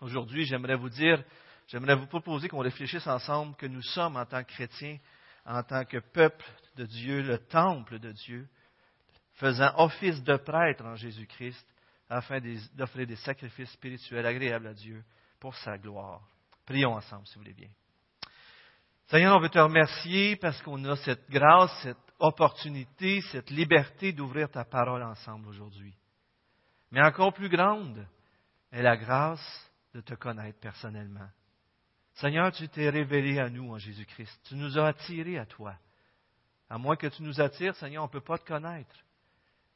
Aujourd'hui, 0.00 0.44
j'aimerais 0.44 0.76
vous 0.76 0.88
dire, 0.88 1.22
j'aimerais 1.68 1.94
vous 1.94 2.06
proposer 2.06 2.48
qu'on 2.48 2.58
réfléchisse 2.58 3.06
ensemble 3.06 3.54
que 3.56 3.66
nous 3.66 3.82
sommes 3.82 4.16
en 4.16 4.26
tant 4.26 4.42
que 4.42 4.52
chrétiens, 4.52 4.98
en 5.44 5.62
tant 5.62 5.84
que 5.84 5.98
peuple 5.98 6.44
de 6.76 6.86
Dieu, 6.86 7.22
le 7.22 7.38
temple 7.38 7.98
de 7.98 8.10
Dieu, 8.12 8.48
faisant 9.34 9.72
office 9.76 10.22
de 10.22 10.36
prêtre 10.36 10.84
en 10.84 10.96
Jésus-Christ, 10.96 11.66
afin 12.08 12.40
d'offrir 12.74 13.06
des 13.06 13.16
sacrifices 13.16 13.70
spirituels 13.70 14.26
agréables 14.26 14.66
à 14.66 14.74
Dieu 14.74 15.02
pour 15.40 15.54
sa 15.56 15.78
gloire. 15.78 16.20
Prions 16.66 16.94
ensemble, 16.94 17.26
si 17.26 17.34
vous 17.34 17.40
voulez 17.40 17.54
bien. 17.54 17.70
Seigneur, 19.12 19.36
on 19.36 19.40
veut 19.40 19.50
te 19.50 19.58
remercier 19.58 20.36
parce 20.36 20.62
qu'on 20.62 20.82
a 20.86 20.96
cette 20.96 21.28
grâce, 21.28 21.70
cette 21.82 21.98
opportunité, 22.18 23.20
cette 23.30 23.50
liberté 23.50 24.14
d'ouvrir 24.14 24.50
ta 24.50 24.64
parole 24.64 25.02
ensemble 25.02 25.48
aujourd'hui. 25.48 25.94
Mais 26.90 27.02
encore 27.02 27.34
plus 27.34 27.50
grande 27.50 28.06
est 28.70 28.80
la 28.80 28.96
grâce 28.96 29.70
de 29.92 30.00
te 30.00 30.14
connaître 30.14 30.58
personnellement. 30.60 31.28
Seigneur, 32.14 32.52
tu 32.52 32.66
t'es 32.70 32.88
révélé 32.88 33.38
à 33.38 33.50
nous 33.50 33.70
en 33.70 33.76
Jésus-Christ. 33.76 34.40
Tu 34.48 34.54
nous 34.54 34.78
as 34.78 34.86
attirés 34.86 35.36
à 35.36 35.44
toi. 35.44 35.74
À 36.70 36.78
moins 36.78 36.96
que 36.96 37.08
tu 37.08 37.22
nous 37.22 37.38
attires, 37.38 37.76
Seigneur, 37.76 38.04
on 38.04 38.06
ne 38.06 38.12
peut 38.12 38.22
pas 38.22 38.38
te 38.38 38.46
connaître. 38.46 38.96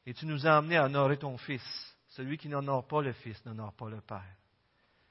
Et 0.07 0.15
tu 0.15 0.25
nous 0.25 0.47
as 0.47 0.57
amenés 0.57 0.77
à 0.77 0.85
honorer 0.85 1.17
ton 1.17 1.37
Fils. 1.37 1.95
Celui 2.07 2.39
qui 2.39 2.49
n'honore 2.49 2.87
pas 2.87 3.03
le 3.03 3.13
Fils 3.13 3.45
n'honore 3.45 3.73
pas 3.73 3.87
le 3.87 4.01
Père. 4.01 4.35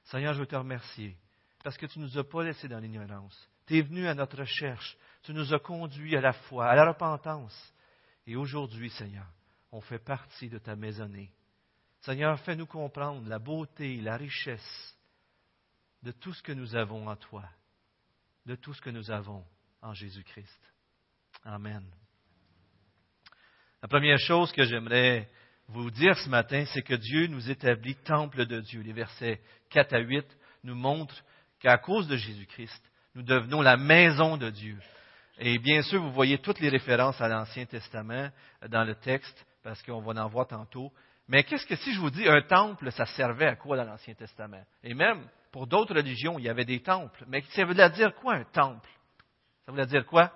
Seigneur, 0.03 0.33
je 0.33 0.41
veux 0.41 0.47
te 0.47 0.55
remercier 0.57 1.15
parce 1.63 1.77
que 1.77 1.85
tu 1.85 1.99
ne 1.99 2.03
nous 2.03 2.17
as 2.17 2.25
pas 2.25 2.43
laissés 2.43 2.67
dans 2.67 2.79
l'ignorance. 2.79 3.49
Tu 3.67 3.77
es 3.77 3.81
venu 3.81 4.07
à 4.07 4.13
notre 4.13 4.37
recherche. 4.37 4.97
Tu 5.23 5.33
nous 5.33 5.53
as 5.53 5.59
conduits 5.59 6.15
à 6.15 6.21
la 6.21 6.33
foi, 6.33 6.67
à 6.67 6.75
la 6.75 6.87
repentance. 6.87 7.73
Et 8.25 8.35
aujourd'hui, 8.35 8.89
Seigneur, 8.91 9.27
on 9.71 9.81
fait 9.81 9.99
partie 9.99 10.49
de 10.49 10.57
ta 10.57 10.75
maisonnée. 10.75 11.31
Seigneur, 12.01 12.39
fais-nous 12.41 12.65
comprendre 12.65 13.27
la 13.27 13.39
beauté, 13.39 13.97
la 14.01 14.17
richesse 14.17 14.97
de 16.03 16.11
tout 16.11 16.33
ce 16.33 16.41
que 16.41 16.53
nous 16.53 16.75
avons 16.75 17.07
en 17.07 17.15
toi, 17.15 17.43
de 18.45 18.55
tout 18.55 18.73
ce 18.73 18.81
que 18.81 18.89
nous 18.89 19.11
avons 19.11 19.43
en 19.81 19.93
Jésus-Christ. 19.93 20.73
Amen. 21.43 21.83
La 23.81 23.87
première 23.87 24.19
chose 24.19 24.51
que 24.53 24.63
j'aimerais 24.63 25.29
vous 25.67 25.91
dire 25.91 26.17
ce 26.17 26.29
matin, 26.29 26.63
c'est 26.73 26.81
que 26.81 26.95
Dieu 26.95 27.27
nous 27.27 27.49
établit 27.49 27.95
temple 27.95 28.45
de 28.45 28.61
Dieu. 28.61 28.81
Les 28.81 28.93
versets 28.93 29.41
4 29.69 29.93
à 29.93 29.99
8 29.99 30.25
nous 30.63 30.75
montrent 30.75 31.21
qu'à 31.59 31.77
cause 31.77 32.07
de 32.07 32.15
Jésus-Christ, 32.15 32.86
nous 33.17 33.23
devenons 33.23 33.63
la 33.63 33.77
maison 33.77 34.37
de 34.37 34.51
Dieu. 34.51 34.77
Et 35.39 35.57
bien 35.57 35.81
sûr, 35.81 35.99
vous 35.99 36.11
voyez 36.11 36.37
toutes 36.37 36.59
les 36.59 36.69
références 36.69 37.19
à 37.19 37.27
l'Ancien 37.27 37.65
Testament 37.65 38.29
dans 38.69 38.83
le 38.83 38.93
texte, 38.93 39.43
parce 39.63 39.81
qu'on 39.81 40.01
va 40.01 40.23
en 40.23 40.27
voir 40.27 40.45
tantôt. 40.45 40.93
Mais 41.27 41.43
qu'est-ce 41.43 41.65
que 41.65 41.75
si 41.75 41.93
je 41.93 41.99
vous 41.99 42.11
dis 42.11 42.27
un 42.27 42.43
temple, 42.43 42.91
ça 42.91 43.07
servait 43.07 43.47
à 43.47 43.55
quoi 43.55 43.75
dans 43.75 43.85
l'Ancien 43.85 44.13
Testament? 44.13 44.63
Et 44.83 44.93
même 44.93 45.27
pour 45.51 45.65
d'autres 45.65 45.95
religions, 45.95 46.37
il 46.37 46.45
y 46.45 46.49
avait 46.49 46.63
des 46.63 46.79
temples. 46.81 47.25
Mais 47.27 47.41
ça 47.49 47.65
voulait 47.65 47.89
dire 47.89 48.13
quoi 48.13 48.35
un 48.35 48.43
temple? 48.43 48.89
Ça 49.65 49.71
voulait 49.71 49.87
dire 49.87 50.05
quoi? 50.05 50.31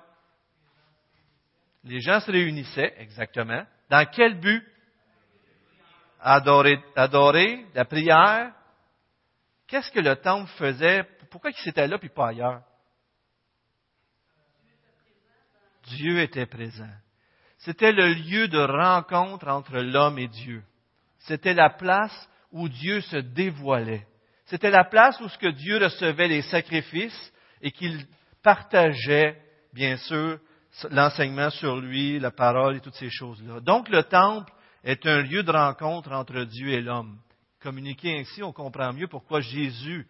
Les 1.83 2.01
gens 2.01 2.19
se 2.19 2.31
réunissaient, 2.31 2.95
exactement. 2.97 3.63
Dans 3.91 4.09
quel 4.09 4.39
but? 4.39 4.67
Adorer, 6.19 6.79
adorer 6.95 7.63
la 7.75 7.85
prière. 7.85 8.51
Qu'est-ce 9.67 9.91
que 9.91 9.99
le 9.99 10.15
temple 10.15 10.49
faisait? 10.57 11.03
Pourquoi 11.29 11.51
il 11.51 11.57
s'était 11.57 11.87
là 11.87 11.99
puis 11.99 12.09
pas 12.09 12.29
ailleurs? 12.29 12.63
Dieu 15.95 16.19
était 16.19 16.45
présent. 16.45 16.89
C'était 17.59 17.91
le 17.91 18.13
lieu 18.13 18.47
de 18.47 18.59
rencontre 18.59 19.47
entre 19.47 19.77
l'homme 19.77 20.17
et 20.17 20.27
Dieu. 20.27 20.63
C'était 21.19 21.53
la 21.53 21.69
place 21.69 22.29
où 22.51 22.67
Dieu 22.67 23.01
se 23.01 23.17
dévoilait. 23.17 24.07
C'était 24.45 24.71
la 24.71 24.83
place 24.83 25.19
où 25.21 25.27
que 25.39 25.51
Dieu 25.51 25.77
recevait 25.77 26.27
les 26.27 26.41
sacrifices 26.41 27.33
et 27.61 27.71
qu'il 27.71 28.05
partageait, 28.43 29.39
bien 29.73 29.97
sûr, 29.97 30.39
l'enseignement 30.89 31.49
sur 31.51 31.77
lui, 31.77 32.19
la 32.19 32.31
parole 32.31 32.77
et 32.77 32.79
toutes 32.79 32.95
ces 32.95 33.09
choses-là. 33.09 33.59
Donc 33.59 33.89
le 33.89 34.03
temple 34.03 34.51
est 34.83 35.05
un 35.05 35.21
lieu 35.21 35.43
de 35.43 35.51
rencontre 35.51 36.11
entre 36.11 36.43
Dieu 36.43 36.69
et 36.69 36.81
l'homme. 36.81 37.19
Communiquer 37.61 38.19
ainsi, 38.19 38.41
on 38.41 38.51
comprend 38.51 38.91
mieux 38.91 39.07
pourquoi 39.07 39.41
Jésus 39.41 40.07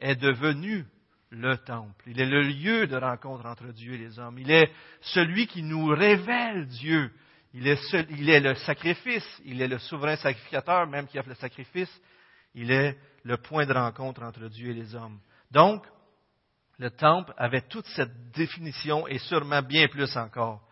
est 0.00 0.16
devenu 0.16 0.86
le 1.30 1.56
temple. 1.58 2.04
Il 2.06 2.20
est 2.20 2.26
le 2.26 2.42
lieu 2.42 2.86
de 2.86 2.96
rencontre 2.96 3.46
entre 3.46 3.72
Dieu 3.72 3.94
et 3.94 3.98
les 3.98 4.18
hommes. 4.18 4.38
Il 4.38 4.50
est 4.50 4.70
celui 5.00 5.46
qui 5.46 5.62
nous 5.62 5.86
révèle 5.86 6.66
Dieu. 6.66 7.10
Il 7.52 7.66
est, 7.66 7.80
il 8.10 8.30
est 8.30 8.40
le 8.40 8.54
sacrifice. 8.54 9.26
Il 9.44 9.60
est 9.60 9.68
le 9.68 9.78
souverain 9.78 10.16
sacrificateur, 10.16 10.86
même 10.86 11.06
qui 11.06 11.18
a 11.18 11.22
fait 11.22 11.30
le 11.30 11.36
sacrifice. 11.36 12.00
Il 12.54 12.70
est 12.70 12.96
le 13.24 13.36
point 13.38 13.66
de 13.66 13.72
rencontre 13.72 14.22
entre 14.22 14.48
Dieu 14.48 14.70
et 14.70 14.74
les 14.74 14.94
hommes. 14.94 15.18
Donc, 15.50 15.84
le 16.78 16.90
temple 16.90 17.32
avait 17.36 17.62
toute 17.62 17.86
cette 17.86 18.30
définition 18.32 19.06
et 19.08 19.18
sûrement 19.18 19.62
bien 19.62 19.88
plus 19.88 20.16
encore. 20.16 20.62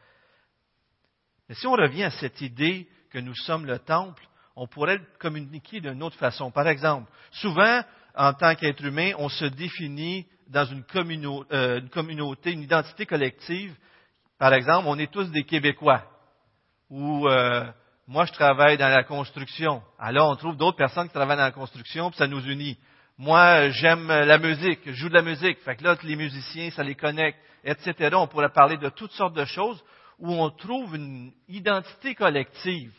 Mais 1.49 1.55
si 1.55 1.67
on 1.67 1.73
revient 1.73 2.05
à 2.05 2.11
cette 2.11 2.41
idée 2.41 2.89
que 3.11 3.19
nous 3.19 3.35
sommes 3.35 3.67
le 3.67 3.79
temple, 3.79 4.27
on 4.57 4.67
pourrait 4.67 5.01
communiquer 5.19 5.81
d'une 5.81 6.03
autre 6.03 6.17
façon. 6.17 6.51
Par 6.51 6.69
exemple, 6.69 7.11
souvent, 7.33 7.83
en 8.15 8.33
tant 8.35 8.55
qu'être 8.55 8.85
humain, 8.85 9.13
on 9.19 9.29
se 9.29 9.47
définit 9.47 10.27
dans 10.49 10.65
une, 10.65 10.85
euh, 11.53 11.81
une, 11.81 11.89
communauté, 11.89 12.53
une 12.53 12.63
identité 12.63 13.07
collective. 13.07 13.75
Par 14.39 14.53
exemple, 14.53 14.87
on 14.89 14.99
est 14.99 15.11
tous 15.11 15.31
des 15.31 15.45
Québécois. 15.45 16.03
Ou 16.91 17.29
euh, 17.29 17.65
moi, 18.07 18.27
je 18.27 18.33
travaille 18.33 18.77
dans 18.77 18.89
la 18.89 19.05
construction. 19.05 19.83
Alors, 19.99 20.31
on 20.31 20.37
trouve 20.37 20.57
d'autres 20.57 20.77
personnes 20.77 21.09
qui 21.09 21.15
travaillent 21.15 21.37
dans 21.37 21.45
la 21.45 21.53
construction, 21.53 22.11
puis 22.11 22.19
ça 22.19 22.27
nous 22.27 22.45
unit. 22.47 22.79
Moi, 23.17 23.71
j'aime 23.71 24.09
la 24.09 24.39
musique, 24.39 24.81
je 24.87 24.93
joue 24.93 25.09
de 25.09 25.15
la 25.15 25.23
musique. 25.23 25.61
Fait 25.61 25.77
que 25.77 25.85
là, 25.85 25.97
les 26.03 26.17
musiciens, 26.17 26.71
ça 26.71 26.83
les 26.83 26.97
connecte, 26.97 27.39
etc. 27.65 28.11
On 28.15 28.27
pourrait 28.27 28.53
parler 28.53 28.77
de 28.77 28.89
toutes 28.89 29.13
sortes 29.13 29.37
de 29.37 29.45
choses 29.45 29.83
où 30.19 30.33
on 30.33 30.51
trouve 30.51 30.97
une 30.97 31.33
identité 31.49 32.15
collective. 32.15 32.93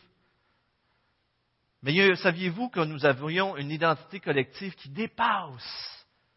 Mais 1.83 2.15
saviez-vous 2.15 2.69
que 2.69 2.79
nous 2.79 3.05
avions 3.05 3.55
une 3.57 3.69
identité 3.69 4.19
collective 4.19 4.73
qui 4.75 4.89
dépasse 4.89 5.94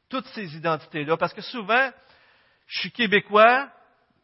toutes 0.08 0.26
ces 0.28 0.56
identités-là? 0.56 1.16
Parce 1.16 1.34
que 1.34 1.42
souvent, 1.42 1.90
je 2.66 2.80
suis 2.80 2.90
québécois, 2.90 3.70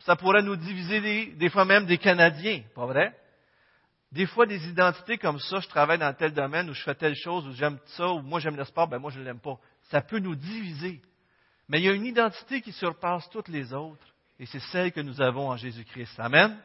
ça 0.00 0.16
pourrait 0.16 0.42
nous 0.42 0.56
diviser 0.56 1.00
des, 1.00 1.26
des 1.26 1.48
fois 1.50 1.64
même 1.64 1.86
des 1.86 1.98
Canadiens, 1.98 2.62
pas 2.74 2.86
vrai? 2.86 3.16
Des 4.12 4.26
fois, 4.26 4.46
des 4.46 4.68
identités 4.68 5.18
comme 5.18 5.40
ça, 5.40 5.58
je 5.60 5.66
travaille 5.66 5.98
dans 5.98 6.14
tel 6.14 6.32
domaine, 6.32 6.70
ou 6.70 6.74
je 6.74 6.82
fais 6.82 6.94
telle 6.94 7.16
chose, 7.16 7.46
ou 7.48 7.52
j'aime 7.52 7.78
ça, 7.96 8.08
ou 8.08 8.22
moi 8.22 8.38
j'aime 8.38 8.56
le 8.56 8.64
sport, 8.64 8.86
ben 8.86 8.98
moi 8.98 9.10
je 9.10 9.18
ne 9.18 9.24
l'aime 9.24 9.40
pas. 9.40 9.58
Ça 9.90 10.02
peut 10.02 10.20
nous 10.20 10.36
diviser. 10.36 11.00
Mais 11.68 11.80
il 11.80 11.84
y 11.84 11.88
a 11.88 11.92
une 11.92 12.06
identité 12.06 12.60
qui 12.60 12.72
surpasse 12.72 13.28
toutes 13.30 13.48
les 13.48 13.72
autres, 13.72 14.06
et 14.38 14.46
c'est 14.46 14.60
celle 14.60 14.92
que 14.92 15.00
nous 15.00 15.20
avons 15.20 15.48
en 15.48 15.56
Jésus-Christ. 15.56 16.20
Amen. 16.20 16.56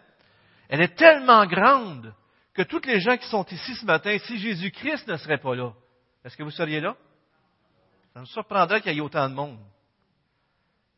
Elle 0.67 0.81
est 0.81 0.95
tellement 0.95 1.45
grande 1.47 2.13
que 2.53 2.61
toutes 2.61 2.85
les 2.85 2.99
gens 2.99 3.17
qui 3.17 3.27
sont 3.27 3.45
ici 3.45 3.75
ce 3.75 3.85
matin, 3.85 4.15
si 4.25 4.37
Jésus-Christ 4.37 5.07
ne 5.07 5.17
serait 5.17 5.37
pas 5.37 5.55
là, 5.55 5.73
est-ce 6.23 6.37
que 6.37 6.43
vous 6.43 6.51
seriez 6.51 6.81
là? 6.81 6.95
Ça 8.13 8.21
me 8.21 8.25
surprendrait 8.25 8.81
qu'il 8.81 8.93
y 8.93 8.97
ait 8.97 9.01
autant 9.01 9.29
de 9.29 9.35
monde. 9.35 9.59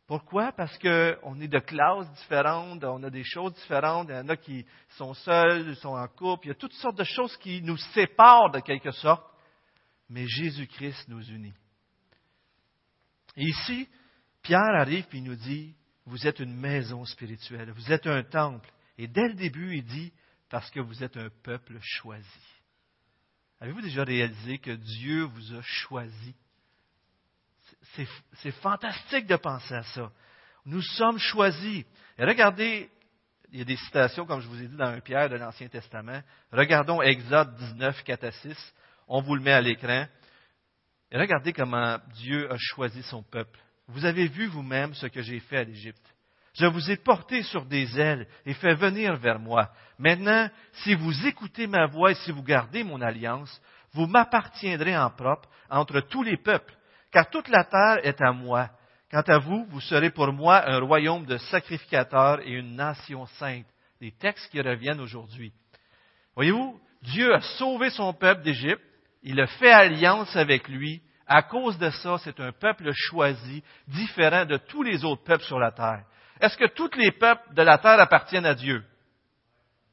Pourquoi? 0.07 0.51
Parce 0.51 0.77
qu'on 0.77 1.39
est 1.39 1.47
de 1.47 1.59
classes 1.59 2.11
différentes, 2.15 2.83
on 2.83 3.01
a 3.03 3.09
des 3.09 3.23
choses 3.23 3.53
différentes, 3.53 4.09
il 4.09 4.15
y 4.15 4.19
en 4.19 4.27
a 4.27 4.35
qui 4.35 4.65
sont 4.97 5.13
seuls, 5.13 5.73
sont 5.77 5.95
en 5.95 6.07
couple, 6.09 6.47
il 6.47 6.49
y 6.49 6.51
a 6.51 6.55
toutes 6.55 6.73
sortes 6.73 6.97
de 6.97 7.05
choses 7.05 7.37
qui 7.37 7.61
nous 7.61 7.77
séparent 7.77 8.51
de 8.51 8.59
quelque 8.59 8.91
sorte, 8.91 9.25
mais 10.09 10.27
Jésus-Christ 10.27 11.07
nous 11.07 11.23
unit. 11.23 11.53
Et 13.37 13.45
ici, 13.45 13.87
Pierre 14.41 14.75
arrive 14.77 15.05
et 15.13 15.17
il 15.17 15.23
nous 15.23 15.35
dit, 15.35 15.73
vous 16.05 16.27
êtes 16.27 16.39
une 16.39 16.55
maison 16.55 17.05
spirituelle, 17.05 17.71
vous 17.71 17.91
êtes 17.91 18.07
un 18.07 18.23
temple. 18.23 18.69
Et 18.97 19.07
dès 19.07 19.29
le 19.29 19.35
début, 19.35 19.77
il 19.77 19.85
dit, 19.85 20.11
parce 20.49 20.69
que 20.71 20.81
vous 20.81 21.03
êtes 21.03 21.15
un 21.15 21.29
peuple 21.43 21.77
choisi. 21.79 22.27
Avez-vous 23.61 23.81
déjà 23.81 24.03
réalisé 24.03 24.57
que 24.57 24.71
Dieu 24.71 25.23
vous 25.23 25.53
a 25.53 25.61
choisi? 25.61 26.35
C'est 28.35 28.51
fantastique 28.61 29.27
de 29.27 29.35
penser 29.35 29.73
à 29.73 29.83
ça. 29.83 30.11
Nous 30.65 30.81
sommes 30.81 31.17
choisis. 31.17 31.85
Et 32.17 32.25
regardez, 32.25 32.89
il 33.51 33.59
y 33.59 33.61
a 33.61 33.65
des 33.65 33.75
citations, 33.75 34.25
comme 34.25 34.39
je 34.41 34.47
vous 34.47 34.61
ai 34.61 34.67
dit, 34.67 34.77
dans 34.77 34.85
un 34.85 35.01
Pierre 35.01 35.29
de 35.29 35.35
l'Ancien 35.35 35.67
Testament. 35.67 36.21
Regardons 36.51 37.01
Exode 37.01 37.55
19, 37.55 38.03
4 38.03 38.23
à 38.23 38.31
6. 38.31 38.73
On 39.07 39.21
vous 39.21 39.35
le 39.35 39.41
met 39.41 39.51
à 39.51 39.61
l'écran. 39.61 40.05
Et 41.11 41.17
regardez 41.17 41.51
comment 41.51 41.97
Dieu 42.15 42.51
a 42.51 42.55
choisi 42.57 43.03
son 43.03 43.23
peuple. 43.23 43.59
Vous 43.87 44.05
avez 44.05 44.27
vu 44.27 44.45
vous-même 44.47 44.93
ce 44.93 45.07
que 45.07 45.21
j'ai 45.21 45.39
fait 45.39 45.57
à 45.57 45.63
l'Égypte. 45.63 46.15
Je 46.53 46.65
vous 46.65 46.91
ai 46.91 46.97
porté 46.97 47.43
sur 47.43 47.65
des 47.65 47.99
ailes 47.99 48.27
et 48.45 48.53
fait 48.53 48.75
venir 48.75 49.15
vers 49.17 49.39
moi. 49.39 49.69
Maintenant, 49.97 50.49
si 50.83 50.93
vous 50.95 51.25
écoutez 51.25 51.67
ma 51.67 51.85
voix 51.87 52.11
et 52.11 52.15
si 52.15 52.31
vous 52.31 52.43
gardez 52.43 52.83
mon 52.83 53.01
alliance, 53.01 53.61
vous 53.93 54.05
m'appartiendrez 54.05 54.97
en 54.97 55.09
propre 55.09 55.49
entre 55.69 56.01
tous 56.01 56.23
les 56.23 56.37
peuples, 56.37 56.73
car 57.11 57.29
toute 57.29 57.49
la 57.49 57.63
terre 57.63 57.99
est 58.03 58.21
à 58.21 58.31
moi. 58.31 58.69
Quant 59.11 59.23
à 59.27 59.39
vous, 59.39 59.65
vous 59.69 59.81
serez 59.81 60.09
pour 60.09 60.31
moi 60.31 60.67
un 60.67 60.79
royaume 60.79 61.25
de 61.25 61.37
sacrificateurs 61.37 62.39
et 62.41 62.51
une 62.51 62.75
nation 62.75 63.25
sainte. 63.37 63.65
Des 63.99 64.11
textes 64.11 64.49
qui 64.49 64.61
reviennent 64.61 65.01
aujourd'hui. 65.01 65.51
Voyez-vous, 66.35 66.79
Dieu 67.03 67.33
a 67.33 67.41
sauvé 67.41 67.89
son 67.89 68.13
peuple 68.13 68.41
d'Égypte, 68.41 68.81
il 69.21 69.39
a 69.39 69.47
fait 69.47 69.71
alliance 69.71 70.35
avec 70.35 70.67
lui. 70.67 71.01
À 71.27 71.43
cause 71.43 71.77
de 71.77 71.89
ça, 71.89 72.17
c'est 72.23 72.39
un 72.39 72.51
peuple 72.51 72.91
choisi, 72.93 73.63
différent 73.87 74.45
de 74.45 74.57
tous 74.57 74.81
les 74.81 75.05
autres 75.05 75.23
peuples 75.23 75.43
sur 75.43 75.59
la 75.59 75.71
terre. 75.71 76.03
Est-ce 76.39 76.57
que 76.57 76.67
tous 76.67 76.89
les 76.97 77.11
peuples 77.11 77.53
de 77.53 77.61
la 77.61 77.77
terre 77.77 77.99
appartiennent 77.99 78.45
à 78.45 78.55
Dieu? 78.55 78.83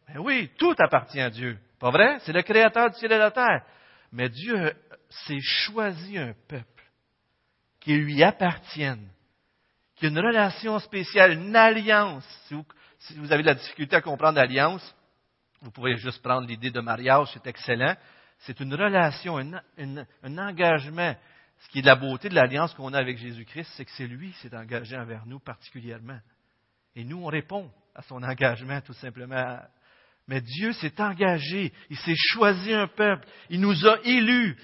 Ben 0.08 0.18
oui, 0.20 0.50
tout 0.58 0.74
appartient 0.78 1.20
à 1.20 1.30
Dieu. 1.30 1.58
Pas 1.78 1.90
vrai? 1.90 2.18
C'est 2.20 2.32
le 2.32 2.42
créateur 2.42 2.90
du 2.90 2.96
ciel 2.96 3.12
et 3.12 3.16
de 3.16 3.20
la 3.20 3.30
terre. 3.30 3.62
Mais 4.10 4.28
Dieu 4.28 4.72
s'est 5.10 5.40
choisi 5.40 6.16
un 6.16 6.32
peuple 6.48 6.77
qui 7.80 7.94
lui 7.94 8.22
appartienne, 8.22 9.08
qui 9.96 10.06
a 10.06 10.08
une 10.08 10.18
relation 10.18 10.78
spéciale, 10.78 11.32
une 11.32 11.56
alliance. 11.56 12.24
Si 12.98 13.14
vous, 13.16 13.32
avez 13.32 13.42
de 13.42 13.48
la 13.48 13.54
difficulté 13.54 13.96
à 13.96 14.00
comprendre 14.00 14.38
l'alliance, 14.38 14.94
vous 15.60 15.70
pouvez 15.70 15.96
juste 15.96 16.22
prendre 16.22 16.46
l'idée 16.46 16.70
de 16.70 16.80
mariage, 16.80 17.28
c'est 17.32 17.46
excellent. 17.46 17.96
C'est 18.40 18.60
une 18.60 18.74
relation, 18.74 19.38
un, 19.38 20.38
engagement. 20.38 21.16
Ce 21.60 21.68
qui 21.70 21.80
est 21.80 21.82
de 21.82 21.86
la 21.86 21.96
beauté 21.96 22.28
de 22.28 22.36
l'alliance 22.36 22.72
qu'on 22.74 22.92
a 22.94 22.98
avec 22.98 23.18
Jésus-Christ, 23.18 23.68
c'est 23.76 23.84
que 23.84 23.90
c'est 23.96 24.06
lui 24.06 24.30
qui 24.30 24.38
s'est 24.38 24.56
engagé 24.56 24.96
envers 24.96 25.26
nous 25.26 25.40
particulièrement. 25.40 26.20
Et 26.94 27.02
nous, 27.02 27.24
on 27.24 27.26
répond 27.26 27.68
à 27.96 28.02
son 28.02 28.22
engagement 28.22 28.80
tout 28.80 28.92
simplement. 28.92 29.58
Mais 30.28 30.40
Dieu 30.40 30.72
s'est 30.74 31.00
engagé, 31.00 31.72
il 31.90 31.96
s'est 31.96 32.14
choisi 32.16 32.72
un 32.72 32.86
peuple, 32.86 33.26
il 33.50 33.60
nous 33.60 33.86
a 33.86 33.98
élus. 34.04 34.56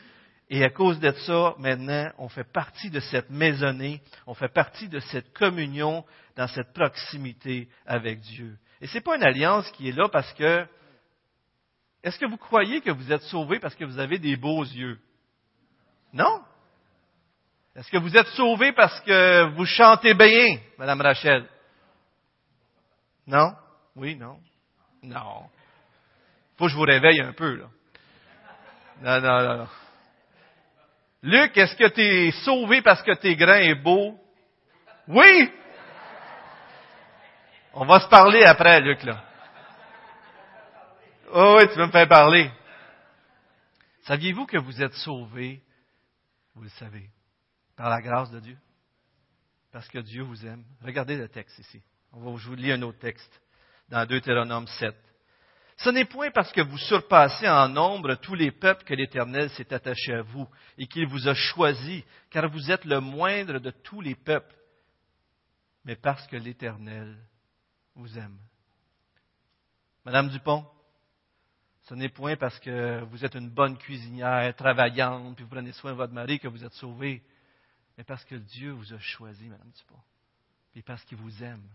Et 0.51 0.63
à 0.63 0.71
cause 0.71 1.01
de 1.01 1.11
ça, 1.11 1.55
maintenant, 1.59 2.11
on 2.19 2.29
fait 2.29 2.45
partie 2.45 2.91
de 2.91 3.01
cette 3.01 3.31
maisonnée, 3.31 4.03
on 4.27 4.35
fait 4.35 4.53
partie 4.53 4.89
de 4.89 5.01
cette 5.01 5.33
communion 5.33 6.05
dans 6.37 6.49
cette 6.49 6.73
proximité 6.75 7.69
avec 7.87 8.21
Dieu. 8.21 8.57
Et 8.81 8.87
ce 8.87 8.95
n'est 8.95 9.01
pas 9.01 9.17
une 9.17 9.25
alliance 9.25 9.71
qui 9.73 9.89
est 9.89 9.93
là 9.93 10.09
parce 10.09 10.33
que 10.35 10.67
est-ce 12.03 12.19
que 12.19 12.27
vous 12.27 12.37
croyez 12.37 12.83
que 12.83 12.91
vous 12.91 13.11
êtes 13.11 13.23
sauvés 13.23 13.59
parce 13.59 13.75
que 13.75 13.85
vous 13.85 13.99
avez 13.99 14.19
des 14.19 14.37
beaux 14.37 14.63
yeux? 14.63 14.99
Non? 16.13 16.43
Est-ce 17.75 17.91
que 17.91 17.97
vous 17.97 18.15
êtes 18.15 18.29
sauvés 18.29 18.73
parce 18.73 19.01
que 19.01 19.45
vous 19.55 19.65
chantez 19.65 20.13
bien, 20.13 20.59
Madame 20.77 21.01
Rachel? 21.01 21.49
Non? 23.27 23.55
Oui, 23.97 24.17
non? 24.17 24.39
Non. 25.03 25.49
Faut 26.57 26.67
que 26.67 26.71
je 26.71 26.77
vous 26.77 26.83
réveille 26.83 27.21
un 27.21 27.33
peu, 27.33 27.57
là. 27.57 27.69
Non, 29.01 29.21
non, 29.21 29.43
non, 29.43 29.57
non. 29.59 29.69
Luc, 31.25 31.57
est-ce 31.57 31.75
que 31.75 31.89
tu 31.89 32.03
es 32.03 32.33
sauvé 32.45 32.83
parce 32.83 33.03
que 33.03 33.15
tes 33.15 33.35
grains 33.35 33.63
est 33.63 33.75
beau? 33.75 34.21
Oui! 35.09 35.51
On 37.73 37.87
va 37.87 38.01
se 38.01 38.09
parler 38.09 38.45
après, 38.45 38.79
Luc, 38.83 39.03
là. 39.05 39.25
Oh 41.33 41.57
oui, 41.59 41.69
tu 41.73 41.79
veux 41.79 41.87
me 41.87 41.91
faire 41.91 42.07
parler. 42.07 42.51
Saviez-vous 44.03 44.45
que 44.45 44.59
vous 44.59 44.83
êtes 44.83 44.93
sauvés? 44.93 45.63
Vous 46.55 46.65
le 46.65 46.69
savez. 46.69 47.09
Par 47.75 47.89
la 47.89 48.03
grâce 48.03 48.31
de 48.31 48.41
Dieu. 48.41 48.59
Parce 49.73 49.89
que 49.89 50.01
Dieu 50.01 50.23
vous 50.25 50.45
aime. 50.45 50.63
Regardez 50.83 51.17
le 51.17 51.29
texte 51.31 51.59
ici. 51.59 51.83
On 52.13 52.21
va, 52.21 52.39
je 52.39 52.49
vous 52.49 52.55
lis 52.55 52.71
un 52.71 52.83
autre 52.83 52.99
texte. 52.99 53.41
Dans 53.89 54.05
Deutéronome 54.05 54.67
7. 54.67 54.95
Ce 55.77 55.91
n'est 55.91 56.05
point 56.05 56.31
parce 56.31 56.53
que 56.53 56.61
vous 56.61 56.79
surpassez 56.79 57.49
en 57.49 57.69
nombre 57.69 58.15
tous 58.17 58.35
les 58.35 58.53
peuples 58.53 58.85
que 58.85 58.95
l'Éternel 58.95 59.51
s'est 59.51 59.73
attaché 59.75 60.15
à 60.15 60.23
vous 60.23 60.49
et 60.79 60.87
qu'il 60.87 61.07
vous 61.07 61.29
a 61.29 61.35
choisi, 61.35 62.05
car 62.31 62.49
vous 62.49 62.71
êtes 62.71 62.85
le 62.85 63.01
moindre 63.01 63.59
de 63.59 63.71
tous 63.71 64.01
les 64.01 64.15
peuples, 64.15 64.55
mais 65.85 65.97
parce 65.97 66.27
que 66.29 66.37
l'Éternel 66.37 67.17
vous 67.95 68.19
aime. 68.19 68.39
Madame 70.05 70.29
Dupont, 70.29 70.65
ce 71.83 71.95
n'est 71.95 72.09
point 72.09 72.37
parce 72.37 72.59
que 72.61 73.03
vous 73.05 73.25
êtes 73.25 73.35
une 73.35 73.51
bonne 73.51 73.77
cuisinière, 73.77 74.55
travaillante, 74.55 75.35
puis 75.35 75.45
vous 75.45 75.51
prenez 75.51 75.73
soin 75.73 75.91
de 75.91 75.97
votre 75.97 76.13
mari 76.13 76.39
que 76.39 76.49
vous 76.49 76.65
êtes 76.65 76.73
sauvé, 76.75 77.23
mais 77.99 78.05
parce 78.05 78.25
que 78.25 78.37
Dieu 78.37 78.71
vous 78.71 78.93
a 78.95 78.99
choisi, 78.99 79.49
Madame 79.49 79.71
Dupont, 79.71 80.01
puis 80.73 80.83
parce 80.83 81.05
qu'il 81.05 81.19
vous 81.19 81.43
aime. 81.43 81.67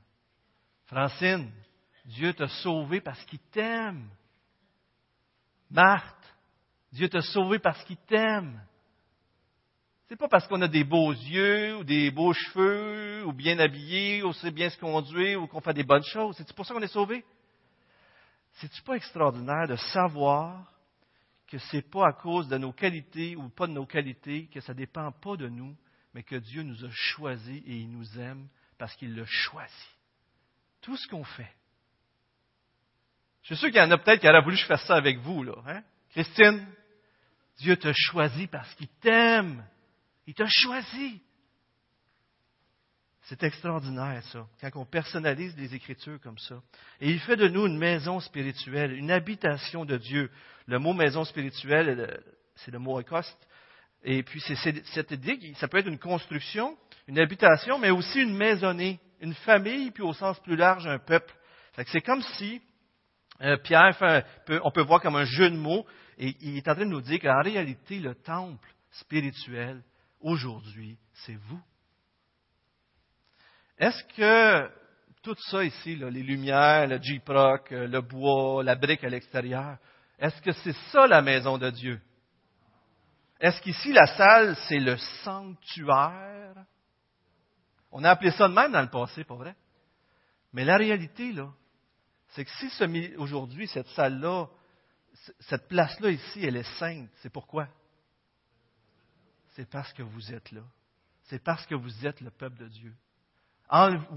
Francine, 0.86 1.52
Dieu 2.10 2.34
t'a 2.34 2.48
sauvé 2.48 3.02
parce 3.02 3.24
qu'il 3.26 3.40
t'aime. 3.52 4.10
Marthe, 5.70 6.36
Dieu 6.92 7.08
t'a 7.08 7.22
sauvé 7.22 7.60
parce 7.60 7.84
qu'il 7.84 7.98
t'aime. 7.98 8.60
C'est 10.08 10.16
pas 10.16 10.28
parce 10.28 10.48
qu'on 10.48 10.62
a 10.64 10.68
des 10.68 10.84
beaux 10.84 11.14
yeux, 11.14 11.78
ou 11.78 11.84
des 11.84 12.10
beaux 12.10 12.34
cheveux, 12.34 13.24
ou 13.28 13.32
bien 13.32 13.60
habillés, 13.60 14.24
ou 14.24 14.34
sait 14.34 14.50
bien 14.50 14.72
se 14.72 14.80
conduire, 14.80 15.40
ou 15.40 15.46
qu'on 15.46 15.62
fait 15.62 15.74
des 15.76 15.84
bonnes 15.84 16.04
choses. 16.04 16.36
C'est 16.36 16.52
pour 16.54 16.66
ça 16.66 16.74
qu'on 16.74 16.82
est 16.82 16.88
sauvé? 16.88 17.24
C'est-tu 18.54 18.82
pas 18.82 18.96
extraordinaire 18.96 19.68
de 19.68 19.76
savoir 19.76 20.66
que 21.46 21.60
ce 21.60 21.76
n'est 21.76 21.84
pas 21.84 22.08
à 22.08 22.14
cause 22.14 22.48
de 22.48 22.58
nos 22.58 22.74
qualités 22.74 23.36
ou 23.36 23.50
pas 23.50 23.68
de 23.68 23.74
nos 23.74 23.86
qualités, 23.86 24.48
que 24.48 24.62
ça 24.62 24.74
dépend 24.74 25.12
pas 25.12 25.38
de 25.38 25.48
nous, 25.48 25.78
mais 26.16 26.24
que 26.24 26.38
Dieu 26.38 26.64
nous 26.64 26.84
a 26.84 26.90
choisis 26.90 27.62
et 27.68 27.78
il 27.78 27.92
nous 27.92 28.20
aime 28.20 28.48
parce 28.80 28.96
qu'il 28.96 29.16
l'a 29.16 29.26
choisi? 29.26 29.88
Tout 30.82 30.98
ce 30.98 31.08
qu'on 31.08 31.24
fait. 31.24 31.54
Je 33.50 33.56
suis 33.56 33.62
sûr 33.62 33.72
qu'il 33.72 33.82
y 33.82 33.84
en 33.84 33.90
a 33.90 33.98
peut-être 33.98 34.22
qui 34.22 34.30
auraient 34.30 34.44
voulu 34.44 34.58
que 34.58 34.62
je 34.62 34.68
fasse 34.68 34.86
ça 34.86 34.96
avec 34.96 35.18
vous, 35.22 35.42
là. 35.42 35.56
Hein? 35.66 35.82
Christine, 36.12 36.68
Dieu 37.58 37.76
t'a 37.78 37.92
choisi 37.94 38.46
parce 38.46 38.72
qu'il 38.76 38.88
t'aime. 39.02 39.66
Il 40.28 40.36
t'a 40.36 40.46
choisi. 40.48 41.20
C'est 43.24 43.42
extraordinaire, 43.42 44.22
ça, 44.26 44.46
quand 44.62 44.82
on 44.82 44.86
personnalise 44.86 45.58
les 45.58 45.74
Écritures 45.74 46.20
comme 46.22 46.38
ça. 46.38 46.62
Et 47.02 47.10
il 47.10 47.20
fait 47.20 47.38
de 47.38 47.48
nous 47.48 47.66
une 47.66 47.80
maison 47.80 48.20
spirituelle, 48.20 48.94
une 48.94 49.10
habitation 49.10 49.84
de 49.84 49.98
Dieu. 49.98 50.30
Le 50.68 50.78
mot 50.78 50.94
maison 50.94 51.24
spirituelle, 51.24 52.22
c'est 52.58 52.70
le 52.70 52.78
mot 52.78 53.00
écoste. 53.00 53.48
Et 54.04 54.22
puis, 54.22 54.42
c'est 54.42 54.86
cette 54.94 55.10
idée, 55.10 55.56
ça 55.56 55.68
peut 55.68 55.80
être 55.80 55.88
une 55.88 55.98
construction, 55.98 56.78
une 57.08 57.18
habitation, 57.18 57.80
mais 57.80 57.90
aussi 57.90 58.22
une 58.22 58.38
maisonnée, 58.38 59.00
une 59.22 59.34
famille, 59.34 59.90
puis 59.90 60.04
au 60.04 60.14
sens 60.14 60.40
plus 60.42 60.56
large, 60.56 60.86
un 60.86 61.00
peuple. 61.00 61.34
C'est 61.88 62.02
comme 62.02 62.22
si 62.22 62.62
euh, 63.42 63.58
Pierre, 63.58 64.26
on 64.64 64.72
peut 64.72 64.82
voir 64.82 65.02
comme 65.02 65.16
un 65.16 65.26
jeu 65.26 65.50
de 65.50 65.56
mots, 65.56 65.86
et 66.18 66.36
il 66.42 66.58
est 66.58 66.68
en 66.68 66.76
train 66.76 66.86
de 66.86 66.90
nous 66.90 67.02
dire 67.02 67.20
qu'en 67.20 67.42
réalité, 67.42 68.00
le 68.00 68.16
temple 68.16 68.70
spirituel, 68.92 69.82
aujourd'hui, 70.20 70.98
c'est 71.14 71.36
vous. 71.36 71.62
Est-ce 73.78 74.04
que 74.16 74.70
tout 75.22 75.36
ça 75.50 75.64
ici, 75.64 75.96
les 75.96 76.24
lumières, 76.24 76.88
le 76.88 77.02
J-Proc, 77.02 77.72
euh, 77.72 77.88
le 77.88 78.02
bois, 78.02 78.64
la 78.64 78.76
brique 78.76 79.04
à 79.04 79.10
l'extérieur, 79.10 79.78
est-ce 80.18 80.42
que 80.42 80.52
c'est 80.52 80.76
ça 80.92 81.08
la 81.08 81.22
maison 81.22 81.58
de 81.58 81.70
Dieu? 81.70 82.02
Est-ce 83.40 83.62
qu'ici, 83.62 83.94
la 83.94 84.06
salle, 84.18 84.58
c'est 84.68 84.80
le 84.80 84.98
sanctuaire? 85.24 86.56
On 87.92 88.04
a 88.04 88.12
appelé 88.12 88.32
ça 88.32 88.50
de 88.50 88.54
même 88.54 88.74
dans 88.74 88.82
le 88.82 88.90
passé, 88.90 89.24
pas 89.24 89.36
vrai? 89.36 89.56
Mais 90.52 90.66
la 90.66 90.78
réalité, 90.78 91.32
là, 91.32 91.50
c'est 92.30 92.46
que 92.46 92.52
si 92.52 93.16
aujourd'hui, 93.18 93.68
cette 93.68 93.88
salle-là, 93.90 94.48
cette 95.40 95.68
place-là 95.68 96.12
ici, 96.12 96.46
elle 96.46 96.56
est 96.56 96.78
sainte, 96.78 97.10
c'est 97.22 97.32
pourquoi? 97.32 97.68
C'est 99.56 99.70
parce 99.70 99.92
que 99.94 100.04
vous 100.04 100.34
êtes 100.34 100.52
là. 100.52 100.64
C'est 101.24 101.44
parce 101.44 101.66
que 101.66 101.76
vous 101.76 102.06
êtes 102.06 102.22
le 102.22 102.32
peuple 102.32 102.60
de 102.60 102.68
Dieu 102.68 102.96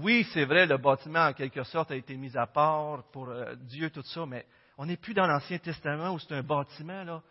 oui, 0.01 0.27
c'est 0.33 0.45
vrai, 0.45 0.65
le 0.65 0.77
bâtiment, 0.77 1.27
en 1.27 1.33
quelque 1.33 1.63
sorte, 1.63 1.91
a 1.91 1.95
été 1.95 2.15
mis 2.15 2.35
à 2.37 2.47
part 2.47 3.03
pour 3.11 3.29
euh, 3.29 3.55
Dieu, 3.55 3.89
tout 3.89 4.03
ça, 4.03 4.25
mais 4.25 4.45
on 4.77 4.85
n'est 4.85 4.97
plus 4.97 5.13
dans 5.13 5.27
l'Ancien 5.27 5.59
Testament 5.59 6.13
où 6.13 6.19
c'est 6.19 6.33
un 6.33 6.43
bâtiment, 6.43 7.03
là. 7.03 7.21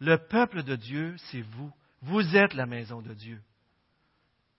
Le 0.00 0.18
peuple 0.18 0.62
de 0.62 0.76
Dieu, 0.76 1.14
c'est 1.30 1.40
vous. 1.40 1.72
Vous 2.02 2.36
êtes 2.36 2.54
la 2.54 2.66
maison 2.66 3.00
de 3.00 3.14
Dieu. 3.14 3.40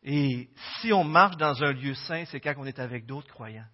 Et 0.04 0.50
si 0.80 0.94
on 0.94 1.04
marche 1.04 1.38
dans 1.38 1.62
un 1.64 1.74
lieu 1.74 1.94
saint, 1.94 2.26
c'est 2.26 2.40
quand 2.40 2.54
on 2.58 2.66
est 2.66 2.80
avec 2.80 3.06
d'autres 3.06 3.34
croyants. 3.34 3.68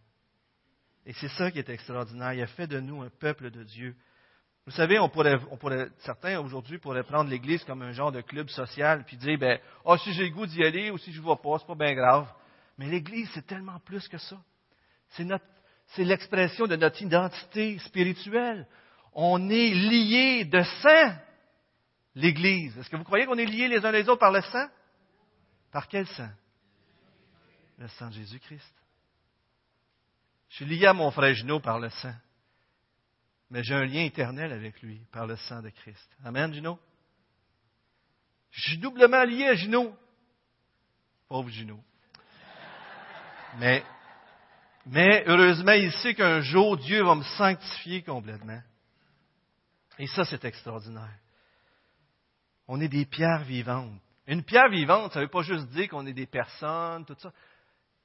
Et 1.05 1.13
c'est 1.13 1.29
ça 1.29 1.49
qui 1.51 1.59
est 1.59 1.69
extraordinaire. 1.69 2.33
Il 2.33 2.41
a 2.41 2.47
fait 2.47 2.67
de 2.67 2.79
nous 2.79 3.01
un 3.01 3.09
peuple 3.09 3.49
de 3.49 3.63
Dieu. 3.63 3.95
Vous 4.65 4.71
savez, 4.71 4.99
on 4.99 5.09
pourrait, 5.09 5.39
on 5.49 5.57
pourrait 5.57 5.89
certains 5.99 6.39
aujourd'hui 6.39 6.77
pourraient 6.77 7.03
prendre 7.03 7.29
l'Église 7.29 7.63
comme 7.63 7.81
un 7.81 7.93
genre 7.93 8.11
de 8.11 8.21
club 8.21 8.47
social, 8.49 9.03
puis 9.05 9.17
dire, 9.17 9.37
ben, 9.39 9.59
oh, 9.85 9.97
si 9.97 10.13
j'ai 10.13 10.25
le 10.25 10.29
goût 10.29 10.45
d'y 10.45 10.63
aller 10.63 10.91
ou 10.91 10.99
si 10.99 11.11
je 11.11 11.17
ne 11.17 11.23
vois 11.23 11.41
pas, 11.41 11.57
c'est 11.57 11.65
pas 11.65 11.75
bien 11.75 11.95
grave. 11.95 12.31
Mais 12.77 12.87
l'Église, 12.87 13.29
c'est 13.33 13.45
tellement 13.45 13.79
plus 13.79 14.07
que 14.07 14.19
ça. 14.19 14.37
C'est 15.09 15.23
notre, 15.23 15.45
c'est 15.87 16.03
l'expression 16.03 16.67
de 16.67 16.75
notre 16.75 17.01
identité 17.01 17.79
spirituelle. 17.79 18.67
On 19.13 19.49
est 19.49 19.73
liés 19.73 20.45
de 20.45 20.61
sang, 20.61 21.15
l'Église. 22.15 22.77
Est-ce 22.77 22.89
que 22.89 22.97
vous 22.97 23.03
croyez 23.03 23.25
qu'on 23.25 23.37
est 23.37 23.45
liés 23.45 23.67
les 23.67 23.83
uns 23.83 23.91
les 23.91 24.07
autres 24.07 24.19
par 24.19 24.31
le 24.31 24.41
sang? 24.41 24.67
Par 25.71 25.87
quel 25.87 26.05
sang? 26.05 26.29
Le 27.79 27.87
sang 27.87 28.09
de 28.09 28.13
Jésus-Christ. 28.13 28.80
Je 30.51 30.57
suis 30.57 30.65
lié 30.65 30.85
à 30.85 30.93
mon 30.93 31.11
frère 31.11 31.33
Gino 31.33 31.61
par 31.61 31.79
le 31.79 31.89
sang. 31.89 32.13
Mais 33.49 33.63
j'ai 33.63 33.73
un 33.73 33.85
lien 33.85 34.03
éternel 34.03 34.51
avec 34.51 34.81
lui 34.81 35.01
par 35.11 35.25
le 35.25 35.37
sang 35.37 35.61
de 35.61 35.69
Christ. 35.69 36.09
Amen, 36.25 36.53
Gino? 36.53 36.77
Je 38.51 38.61
suis 38.61 38.77
doublement 38.77 39.23
lié 39.23 39.45
à 39.45 39.55
Gino. 39.55 39.95
Pauvre 41.29 41.49
Gino. 41.49 41.81
Mais, 43.59 43.81
mais 44.85 45.23
heureusement, 45.25 45.71
il 45.71 45.91
sait 45.93 46.15
qu'un 46.15 46.41
jour, 46.41 46.75
Dieu 46.77 47.01
va 47.01 47.15
me 47.15 47.23
sanctifier 47.23 48.03
complètement. 48.03 48.61
Et 49.99 50.07
ça, 50.07 50.25
c'est 50.25 50.43
extraordinaire. 50.43 51.17
On 52.67 52.81
est 52.81 52.89
des 52.89 53.05
pierres 53.05 53.43
vivantes. 53.43 54.01
Une 54.27 54.43
pierre 54.43 54.69
vivante, 54.69 55.13
ça 55.13 55.19
ne 55.19 55.25
veut 55.25 55.31
pas 55.31 55.43
juste 55.43 55.69
dire 55.69 55.87
qu'on 55.87 56.05
est 56.05 56.13
des 56.13 56.27
personnes, 56.27 57.05
tout 57.05 57.15
ça. 57.19 57.31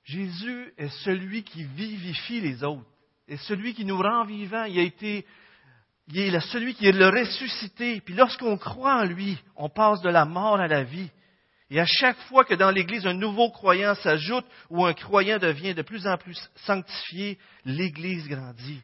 Jésus 0.07 0.73
est 0.79 0.89
celui 1.05 1.43
qui 1.43 1.65
vivifie 1.65 2.41
les 2.41 2.63
autres, 2.63 2.87
est 3.27 3.37
celui 3.39 3.75
qui 3.75 3.85
nous 3.85 3.99
rend 3.99 4.25
vivants. 4.25 4.65
Il 4.65 4.79
a 4.79 4.83
été, 4.83 5.27
il 6.09 6.35
est 6.35 6.41
celui 6.53 6.75
qui 6.75 6.87
est 6.87 6.93
le 6.93 7.09
ressuscité. 7.09 8.01
Puis 8.01 8.15
lorsqu'on 8.15 8.57
croit 8.57 9.03
en 9.03 9.05
lui, 9.05 9.37
on 9.57 9.69
passe 9.69 10.01
de 10.03 10.09
la 10.09 10.25
mort 10.25 10.61
à 10.61 10.69
la 10.69 10.85
vie. 10.85 11.11
Et 11.71 11.81
à 11.81 11.87
chaque 11.87 12.19
fois 12.29 12.45
que 12.45 12.55
dans 12.55 12.71
l'Église 12.71 13.05
un 13.05 13.15
nouveau 13.15 13.51
croyant 13.51 13.97
s'ajoute 13.97 14.47
ou 14.71 14.87
un 14.87 14.95
croyant 14.95 15.39
devient 15.39 15.75
de 15.75 15.83
plus 15.83 16.07
en 16.07 16.17
plus 16.17 16.39
sanctifié, 16.55 17.37
l'Église 17.65 18.29
grandit. 18.29 18.83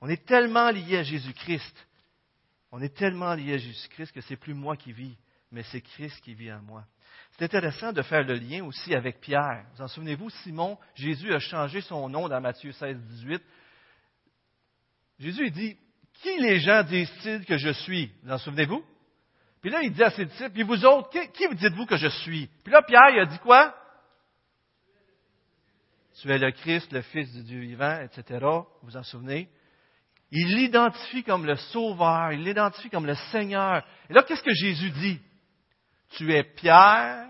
On 0.00 0.08
est 0.08 0.24
tellement 0.24 0.70
lié 0.70 0.96
à 0.96 1.02
Jésus-Christ. 1.02 1.86
On 2.72 2.80
est 2.80 2.96
tellement 2.96 3.34
lié 3.34 3.54
à 3.54 3.58
Jésus-Christ 3.58 4.12
que 4.12 4.22
c'est 4.22 4.36
plus 4.36 4.54
moi 4.54 4.78
qui 4.78 4.92
vis, 4.92 5.16
mais 5.52 5.62
c'est 5.64 5.82
Christ 5.82 6.18
qui 6.22 6.32
vit 6.32 6.50
en 6.50 6.62
moi. 6.62 6.86
C'est 7.36 7.46
intéressant 7.46 7.92
de 7.92 8.02
faire 8.02 8.22
le 8.22 8.34
lien 8.34 8.64
aussi 8.64 8.94
avec 8.94 9.20
Pierre. 9.20 9.66
Vous 9.74 9.82
en 9.82 9.88
souvenez-vous, 9.88 10.30
Simon, 10.30 10.78
Jésus 10.94 11.34
a 11.34 11.40
changé 11.40 11.80
son 11.80 12.08
nom 12.08 12.28
dans 12.28 12.40
Matthieu 12.40 12.70
16, 12.70 12.96
18. 12.96 13.42
Jésus 15.18 15.50
dit, 15.50 15.76
qui 16.22 16.38
les 16.38 16.60
gens 16.60 16.84
disent-ils 16.84 17.44
que 17.44 17.58
je 17.58 17.70
suis? 17.70 18.12
Vous 18.22 18.30
en 18.30 18.38
souvenez-vous? 18.38 18.84
Puis 19.60 19.70
là, 19.70 19.82
il 19.82 19.92
dit 19.92 20.02
à 20.04 20.10
ses 20.10 20.26
disciples, 20.26 20.52
puis 20.52 20.62
vous 20.62 20.84
autres, 20.84 21.10
qui, 21.10 21.28
qui 21.32 21.46
vous 21.46 21.54
dites-vous 21.54 21.86
que 21.86 21.96
je 21.96 22.08
suis? 22.08 22.48
Puis 22.62 22.72
là, 22.72 22.82
Pierre, 22.82 23.10
il 23.10 23.20
a 23.20 23.26
dit 23.26 23.38
quoi? 23.38 23.74
Tu 26.20 26.30
es 26.30 26.38
le 26.38 26.52
Christ, 26.52 26.92
le 26.92 27.02
Fils 27.02 27.32
du 27.32 27.42
Dieu 27.42 27.60
vivant, 27.60 28.00
etc. 28.00 28.38
Vous 28.42 28.66
vous 28.82 28.96
en 28.96 29.02
souvenez? 29.02 29.48
Il 30.30 30.54
l'identifie 30.54 31.24
comme 31.24 31.44
le 31.46 31.56
Sauveur, 31.56 32.32
il 32.32 32.44
l'identifie 32.44 32.90
comme 32.90 33.06
le 33.06 33.16
Seigneur. 33.32 33.84
Et 34.08 34.12
là, 34.12 34.22
qu'est-ce 34.22 34.42
que 34.42 34.54
Jésus 34.54 34.90
dit? 34.90 35.20
Tu 36.16 36.32
es 36.32 36.44
pierre, 36.44 37.28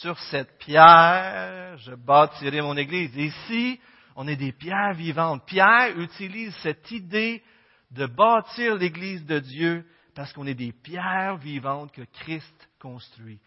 sur 0.00 0.18
cette 0.18 0.58
pierre, 0.58 1.76
je 1.78 1.94
bâtirai 1.94 2.60
mon 2.60 2.76
église. 2.76 3.14
ici, 3.16 3.80
on 4.16 4.26
est 4.26 4.36
des 4.36 4.52
pierres 4.52 4.94
vivantes. 4.94 5.46
Pierre 5.46 5.98
utilise 5.98 6.54
cette 6.56 6.90
idée 6.90 7.42
de 7.90 8.06
bâtir 8.06 8.76
l'église 8.76 9.24
de 9.24 9.38
Dieu 9.38 9.86
parce 10.14 10.32
qu'on 10.32 10.46
est 10.46 10.54
des 10.54 10.72
pierres 10.72 11.36
vivantes 11.36 11.92
que 11.92 12.02
Christ 12.02 12.68
construit. 12.80 13.40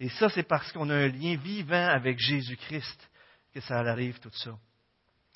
Et 0.00 0.08
ça, 0.08 0.28
c'est 0.28 0.42
parce 0.42 0.72
qu'on 0.72 0.90
a 0.90 0.94
un 0.94 1.08
lien 1.08 1.36
vivant 1.36 1.88
avec 1.88 2.18
Jésus-Christ 2.18 3.10
que 3.54 3.60
ça 3.60 3.78
arrive 3.78 4.18
tout 4.18 4.32
ça. 4.32 4.58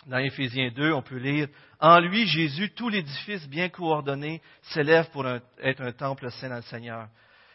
Dans 0.07 0.19
Éphésiens 0.19 0.71
2, 0.75 0.93
on 0.93 1.03
peut 1.03 1.19
lire 1.19 1.49
En 1.79 2.01
lui, 2.01 2.27
Jésus, 2.27 2.71
tout 2.71 2.89
l'édifice 2.89 3.49
bien 3.49 3.69
coordonné 3.69 4.43
s'élève 4.63 5.09
pour 5.11 5.27
être 5.27 5.83
un 5.83 5.93
temple 5.93 6.31
saint 6.33 6.49
dans 6.49 6.57
le 6.57 6.63
Seigneur. 6.63 7.09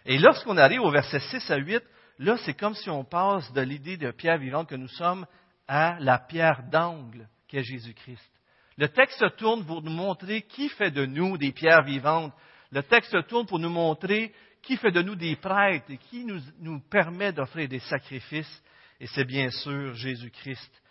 Et 0.06 0.18
lorsqu'on 0.18 0.58
arrive 0.58 0.82
au 0.82 0.92
verset 0.92 1.20
6 1.20 1.52
à 1.52 1.58
8, 1.58 1.82
là, 2.20 2.38
c'est 2.38 2.54
comme 2.54 2.76
si 2.76 2.90
on 2.90 3.04
passe 3.04 3.52
de 3.54 3.62
l'idée 3.62 3.98
de 3.98 4.12
pierre 4.12 4.38
vivante 4.38 4.70
que 4.70 4.76
nous 4.76 4.88
sommes 4.88 5.26
à 5.68 5.98
la 6.00 6.18
pierre 6.20 6.64
d'angle 6.72 7.28
qu'est 7.48 7.64
Jésus-Christ. 7.64 8.32
Le 8.78 8.88
texte 8.88 9.24
tourne 9.38 9.66
pour 9.66 9.82
nous 9.82 9.92
montrer 9.92 10.42
qui 10.44 10.70
fait 10.70 10.92
de 10.92 11.06
nous 11.06 11.38
des 11.38 11.52
pierres 11.52 11.84
vivantes. 11.84 12.34
Le 12.72 12.82
texte 12.82 13.28
tourne 13.28 13.46
pour 13.46 13.60
nous 13.60 13.70
montrer 13.70 14.34
qui 14.64 14.78
fait 14.78 14.92
de 14.92 15.02
nous 15.02 15.16
des 15.16 15.36
prêtres 15.36 15.90
et 15.90 15.98
qui 15.98 16.26
nous, 16.26 16.40
nous 16.60 16.80
permet 16.80 17.34
d'offrir 17.34 17.68
des 17.68 17.80
sacrifices. 17.80 18.64
Et 19.00 19.08
c'est 19.08 19.26
bien 19.26 19.50
sûr 19.50 19.94
Jésus-Christ. 19.94 20.82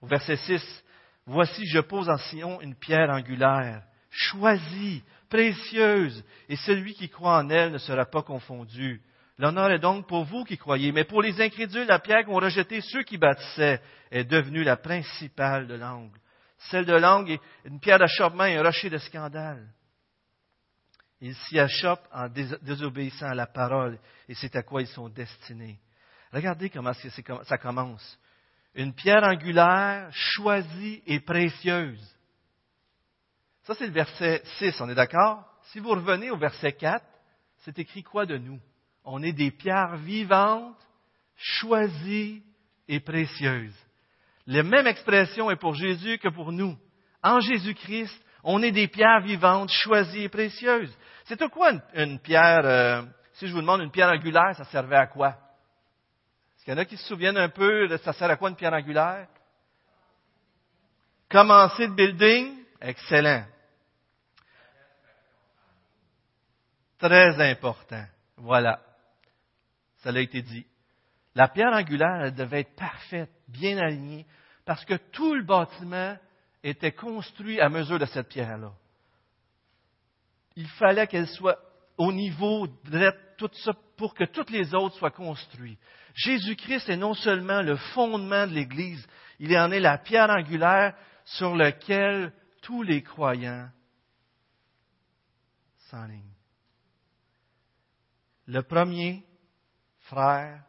Au 0.00 0.06
verset 0.06 0.36
6, 0.36 0.84
Voici, 1.26 1.66
je 1.66 1.80
pose 1.80 2.08
en 2.08 2.18
Sion 2.18 2.60
une 2.60 2.76
pierre 2.76 3.10
angulaire, 3.10 3.82
choisie, 4.10 5.02
précieuse, 5.28 6.24
et 6.48 6.56
celui 6.56 6.94
qui 6.94 7.08
croit 7.08 7.38
en 7.38 7.48
elle 7.50 7.72
ne 7.72 7.78
sera 7.78 8.04
pas 8.04 8.22
confondu. 8.22 9.02
L'honneur 9.38 9.70
est 9.70 9.78
donc 9.78 10.06
pour 10.06 10.24
vous 10.24 10.44
qui 10.44 10.56
croyez, 10.56 10.92
mais 10.92 11.04
pour 11.04 11.22
les 11.22 11.40
incrédules, 11.40 11.86
la 11.86 11.98
pierre 11.98 12.24
qu'ont 12.24 12.36
rejetée 12.36 12.80
ceux 12.80 13.02
qui 13.02 13.18
bâtissaient 13.18 13.80
est 14.10 14.24
devenue 14.24 14.64
la 14.64 14.76
principale 14.76 15.66
de 15.66 15.74
l'angle. 15.74 16.18
Celle 16.70 16.86
de 16.86 16.94
l'angle 16.94 17.32
est 17.32 17.40
une 17.66 17.80
pierre 17.80 17.98
d'achoppement 17.98 18.46
et 18.46 18.56
un 18.56 18.62
rocher 18.62 18.88
de 18.88 18.96
scandale. 18.98 19.68
Ils 21.20 21.34
s'y 21.34 21.58
achoppent 21.58 22.08
en 22.12 22.28
désobéissant 22.28 23.26
à 23.26 23.34
la 23.34 23.46
parole, 23.46 23.98
et 24.28 24.34
c'est 24.34 24.56
à 24.56 24.62
quoi 24.62 24.82
ils 24.82 24.88
sont 24.88 25.08
destinés. 25.08 25.78
Regardez 26.32 26.70
comment 26.70 26.92
ça 27.44 27.58
commence. 27.58 28.18
Une 28.74 28.94
pierre 28.94 29.24
angulaire, 29.24 30.08
choisie 30.12 31.02
et 31.06 31.20
précieuse. 31.20 32.15
Ça, 33.66 33.74
c'est 33.74 33.86
le 33.86 33.92
verset 33.92 34.42
6, 34.58 34.80
on 34.80 34.88
est 34.88 34.94
d'accord? 34.94 35.42
Si 35.72 35.80
vous 35.80 35.90
revenez 35.90 36.30
au 36.30 36.36
verset 36.36 36.72
4, 36.72 37.04
c'est 37.64 37.76
écrit 37.80 38.04
quoi 38.04 38.24
de 38.24 38.38
nous? 38.38 38.60
On 39.04 39.24
est 39.24 39.32
des 39.32 39.50
pierres 39.50 39.96
vivantes, 39.96 40.78
choisies 41.34 42.44
et 42.86 43.00
précieuses. 43.00 43.74
La 44.46 44.62
même 44.62 44.86
expression 44.86 45.50
est 45.50 45.56
pour 45.56 45.74
Jésus 45.74 46.18
que 46.18 46.28
pour 46.28 46.52
nous. 46.52 46.78
En 47.24 47.40
Jésus-Christ, 47.40 48.16
on 48.44 48.62
est 48.62 48.70
des 48.70 48.86
pierres 48.86 49.22
vivantes, 49.22 49.70
choisies 49.70 50.22
et 50.22 50.28
précieuses. 50.28 50.96
C'est 51.24 51.44
quoi 51.48 51.72
une, 51.94 52.20
pierre, 52.20 52.64
euh, 52.64 53.02
si 53.32 53.48
je 53.48 53.52
vous 53.52 53.62
demande 53.62 53.80
une 53.80 53.90
pierre 53.90 54.10
angulaire, 54.10 54.54
ça 54.56 54.64
servait 54.66 54.94
à 54.94 55.08
quoi? 55.08 55.30
Est-ce 55.30 56.64
qu'il 56.64 56.72
y 56.72 56.76
en 56.76 56.78
a 56.78 56.84
qui 56.84 56.96
se 56.96 57.08
souviennent 57.08 57.36
un 57.36 57.48
peu 57.48 57.88
ça 57.98 58.12
sert 58.12 58.30
à 58.30 58.36
quoi 58.36 58.48
une 58.48 58.54
pierre 58.54 58.74
angulaire? 58.74 59.26
Commencer 61.28 61.88
le 61.88 61.94
building? 61.94 62.54
Excellent. 62.80 63.44
Très 66.98 67.50
important. 67.50 68.04
Voilà. 68.36 68.80
Ça 69.98 70.10
a 70.10 70.18
été 70.18 70.42
dit. 70.42 70.66
La 71.34 71.48
pierre 71.48 71.72
angulaire, 71.72 72.22
elle 72.22 72.34
devait 72.34 72.60
être 72.60 72.76
parfaite, 72.76 73.30
bien 73.48 73.76
alignée, 73.78 74.26
parce 74.64 74.84
que 74.84 74.94
tout 74.94 75.34
le 75.34 75.44
bâtiment 75.44 76.16
était 76.62 76.92
construit 76.92 77.60
à 77.60 77.68
mesure 77.68 77.98
de 77.98 78.06
cette 78.06 78.28
pierre-là. 78.28 78.72
Il 80.56 80.68
fallait 80.68 81.06
qu'elle 81.06 81.28
soit 81.28 81.58
au 81.98 82.12
niveau 82.12 82.66
de 82.66 83.12
tout 83.36 83.50
ça 83.52 83.72
pour 83.96 84.14
que 84.14 84.24
toutes 84.24 84.50
les 84.50 84.74
autres 84.74 84.96
soient 84.96 85.10
construites. 85.10 85.78
Jésus-Christ 86.14 86.88
est 86.88 86.96
non 86.96 87.14
seulement 87.14 87.60
le 87.60 87.76
fondement 87.76 88.46
de 88.46 88.52
l'Église, 88.52 89.06
il 89.38 89.56
en 89.56 89.70
est 89.70 89.80
la 89.80 89.98
pierre 89.98 90.30
angulaire 90.30 90.94
sur 91.24 91.54
laquelle 91.54 92.32
tous 92.62 92.82
les 92.82 93.02
croyants 93.02 93.68
s'enlignent. 95.90 96.35
Le 98.46 98.62
premier 98.62 99.24
frère, 100.00 100.62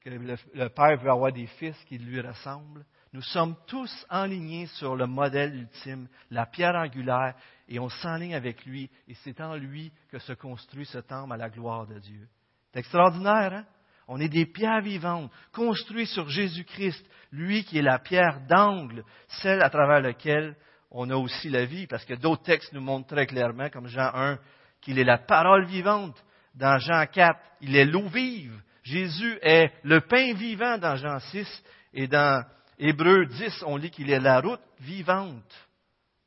que 0.00 0.10
le, 0.10 0.68
Père 0.68 0.98
veut 0.98 1.10
avoir 1.10 1.32
des 1.32 1.46
fils 1.46 1.76
qui 1.84 1.98
lui 1.98 2.20
ressemblent, 2.20 2.84
nous 3.12 3.22
sommes 3.22 3.56
tous 3.66 4.06
enlignés 4.10 4.66
sur 4.66 4.96
le 4.96 5.06
modèle 5.06 5.54
ultime, 5.54 6.08
la 6.30 6.46
pierre 6.46 6.74
angulaire, 6.74 7.34
et 7.68 7.78
on 7.78 7.88
s'enligne 7.88 8.34
avec 8.34 8.64
lui, 8.64 8.90
et 9.08 9.14
c'est 9.22 9.40
en 9.40 9.54
lui 9.54 9.92
que 10.10 10.18
se 10.18 10.32
construit 10.32 10.86
ce 10.86 10.98
temple 10.98 11.32
à 11.34 11.36
la 11.36 11.50
gloire 11.50 11.86
de 11.86 11.98
Dieu. 11.98 12.26
C'est 12.72 12.80
extraordinaire, 12.80 13.52
hein? 13.52 13.66
On 14.08 14.20
est 14.20 14.28
des 14.28 14.46
pierres 14.46 14.80
vivantes, 14.80 15.30
construites 15.52 16.08
sur 16.08 16.28
Jésus-Christ, 16.28 17.06
lui 17.30 17.64
qui 17.64 17.78
est 17.78 17.82
la 17.82 17.98
pierre 17.98 18.40
d'angle, 18.48 19.04
celle 19.28 19.62
à 19.62 19.70
travers 19.70 20.00
laquelle 20.00 20.56
on 20.90 21.08
a 21.08 21.14
aussi 21.14 21.48
la 21.48 21.64
vie, 21.64 21.86
parce 21.86 22.04
que 22.04 22.14
d'autres 22.14 22.42
textes 22.42 22.72
nous 22.72 22.80
montrent 22.80 23.14
très 23.14 23.26
clairement, 23.26 23.70
comme 23.70 23.86
Jean 23.86 24.10
1, 24.12 24.38
qu'il 24.80 24.98
est 24.98 25.04
la 25.04 25.18
parole 25.18 25.66
vivante, 25.66 26.22
dans 26.54 26.78
Jean 26.78 27.06
4, 27.06 27.38
il 27.62 27.76
est 27.76 27.84
l'eau 27.84 28.08
vive. 28.08 28.60
Jésus 28.82 29.38
est 29.42 29.72
le 29.84 30.00
pain 30.00 30.34
vivant 30.34 30.78
dans 30.78 30.96
Jean 30.96 31.18
6 31.18 31.64
et 31.94 32.08
dans 32.08 32.44
Hébreu 32.78 33.26
10, 33.26 33.62
on 33.66 33.76
lit 33.76 33.90
qu'il 33.90 34.10
est 34.10 34.20
la 34.20 34.40
route 34.40 34.60
vivante 34.80 35.68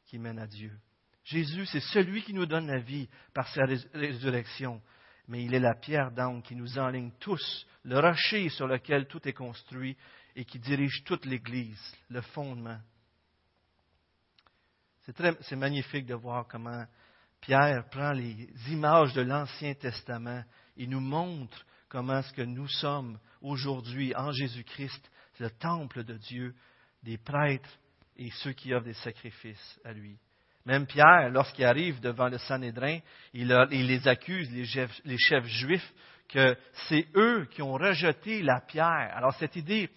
qui 0.05 0.17
mène 0.17 0.39
à 0.39 0.47
Dieu. 0.47 0.71
Jésus, 1.23 1.65
c'est 1.65 1.81
celui 1.81 2.23
qui 2.23 2.33
nous 2.33 2.45
donne 2.45 2.67
la 2.67 2.79
vie 2.79 3.09
par 3.33 3.47
sa 3.49 3.65
résurrection, 3.93 4.81
mais 5.27 5.43
il 5.43 5.53
est 5.53 5.59
la 5.59 5.73
pierre 5.73 6.11
d'angle 6.11 6.43
qui 6.43 6.55
nous 6.55 6.77
enligne 6.77 7.11
tous, 7.19 7.67
le 7.83 7.99
rocher 7.99 8.49
sur 8.49 8.67
lequel 8.67 9.07
tout 9.07 9.27
est 9.27 9.33
construit 9.33 9.97
et 10.35 10.45
qui 10.45 10.59
dirige 10.59 11.03
toute 11.03 11.25
l'Église, 11.25 11.95
le 12.09 12.21
fondement. 12.21 12.79
C'est 15.41 15.55
magnifique 15.55 16.05
de 16.05 16.15
voir 16.15 16.47
comment 16.47 16.85
Pierre 17.45 17.88
prend 17.91 18.12
les 18.12 18.49
images 18.71 19.13
de 19.13 19.21
l'Ancien 19.21 19.75
Testament 19.75 20.43
et 20.77 20.88
nous 20.88 20.99
montre 20.99 21.63
comment 21.89 22.23
ce 22.23 22.34
que 22.34 22.41
nous 22.41 22.67
sommes 22.67 23.19
aujourd'hui 23.39 24.15
en 24.15 24.31
Jésus-Christ, 24.31 25.12
le 25.39 25.51
temple 25.51 26.03
de 26.03 26.17
Dieu, 26.17 26.55
des 27.03 27.19
prêtres 27.19 27.69
et 28.17 28.31
ceux 28.41 28.53
qui 28.53 28.73
offrent 28.73 28.88
des 28.88 28.95
sacrifices 28.95 29.79
à 29.86 29.93
lui. 29.93 30.17
Même 30.65 30.88
Pierre, 30.88 31.29
lorsqu'il 31.29 31.65
arrive 31.65 31.99
devant 31.99 32.29
le 32.29 32.39
Sanhédrin, 32.39 32.97
il, 33.34 33.47
les 33.47 34.08
accuse, 34.08 34.51
les 34.51 34.65
chefs, 34.65 34.99
les 35.05 35.19
chefs 35.19 35.45
juifs, 35.45 35.93
que 36.27 36.58
c'est 36.89 37.05
eux 37.15 37.45
qui 37.51 37.62
ont 37.62 37.73
rejeté 37.73 38.41
la 38.41 38.60
pierre. 38.62 39.13
Alors 39.15 39.36
cette 39.36 39.55
idée, 39.55 39.91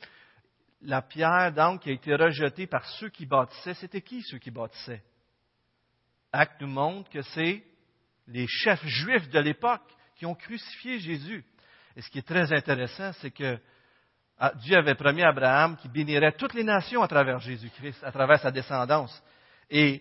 la 0.82 1.00
pierre 1.00 1.54
donc 1.54 1.80
qui 1.80 1.88
a 1.88 1.94
été 1.94 2.14
rejetée 2.14 2.66
par 2.66 2.84
ceux 2.98 3.08
qui 3.08 3.24
bâtissaient, 3.24 3.72
c'était 3.72 4.02
qui 4.02 4.20
ceux 4.20 4.36
qui 4.36 4.50
bâtissaient? 4.50 5.02
Acte 6.38 6.60
nous 6.60 6.68
montre 6.68 7.10
que 7.10 7.20
c'est 7.22 7.64
les 8.28 8.46
chefs 8.46 8.86
juifs 8.86 9.28
de 9.30 9.40
l'époque 9.40 9.82
qui 10.14 10.24
ont 10.24 10.36
crucifié 10.36 11.00
Jésus. 11.00 11.44
Et 11.96 12.00
ce 12.00 12.08
qui 12.10 12.18
est 12.18 12.26
très 12.26 12.52
intéressant, 12.52 13.12
c'est 13.14 13.32
que 13.32 13.58
ah, 14.38 14.52
Dieu 14.54 14.76
avait 14.76 14.94
promis 14.94 15.22
à 15.22 15.30
Abraham 15.30 15.76
qu'il 15.78 15.90
bénirait 15.90 16.36
toutes 16.36 16.54
les 16.54 16.62
nations 16.62 17.02
à 17.02 17.08
travers 17.08 17.40
Jésus-Christ, 17.40 18.04
à 18.04 18.12
travers 18.12 18.38
sa 18.38 18.52
descendance. 18.52 19.20
Et, 19.68 20.00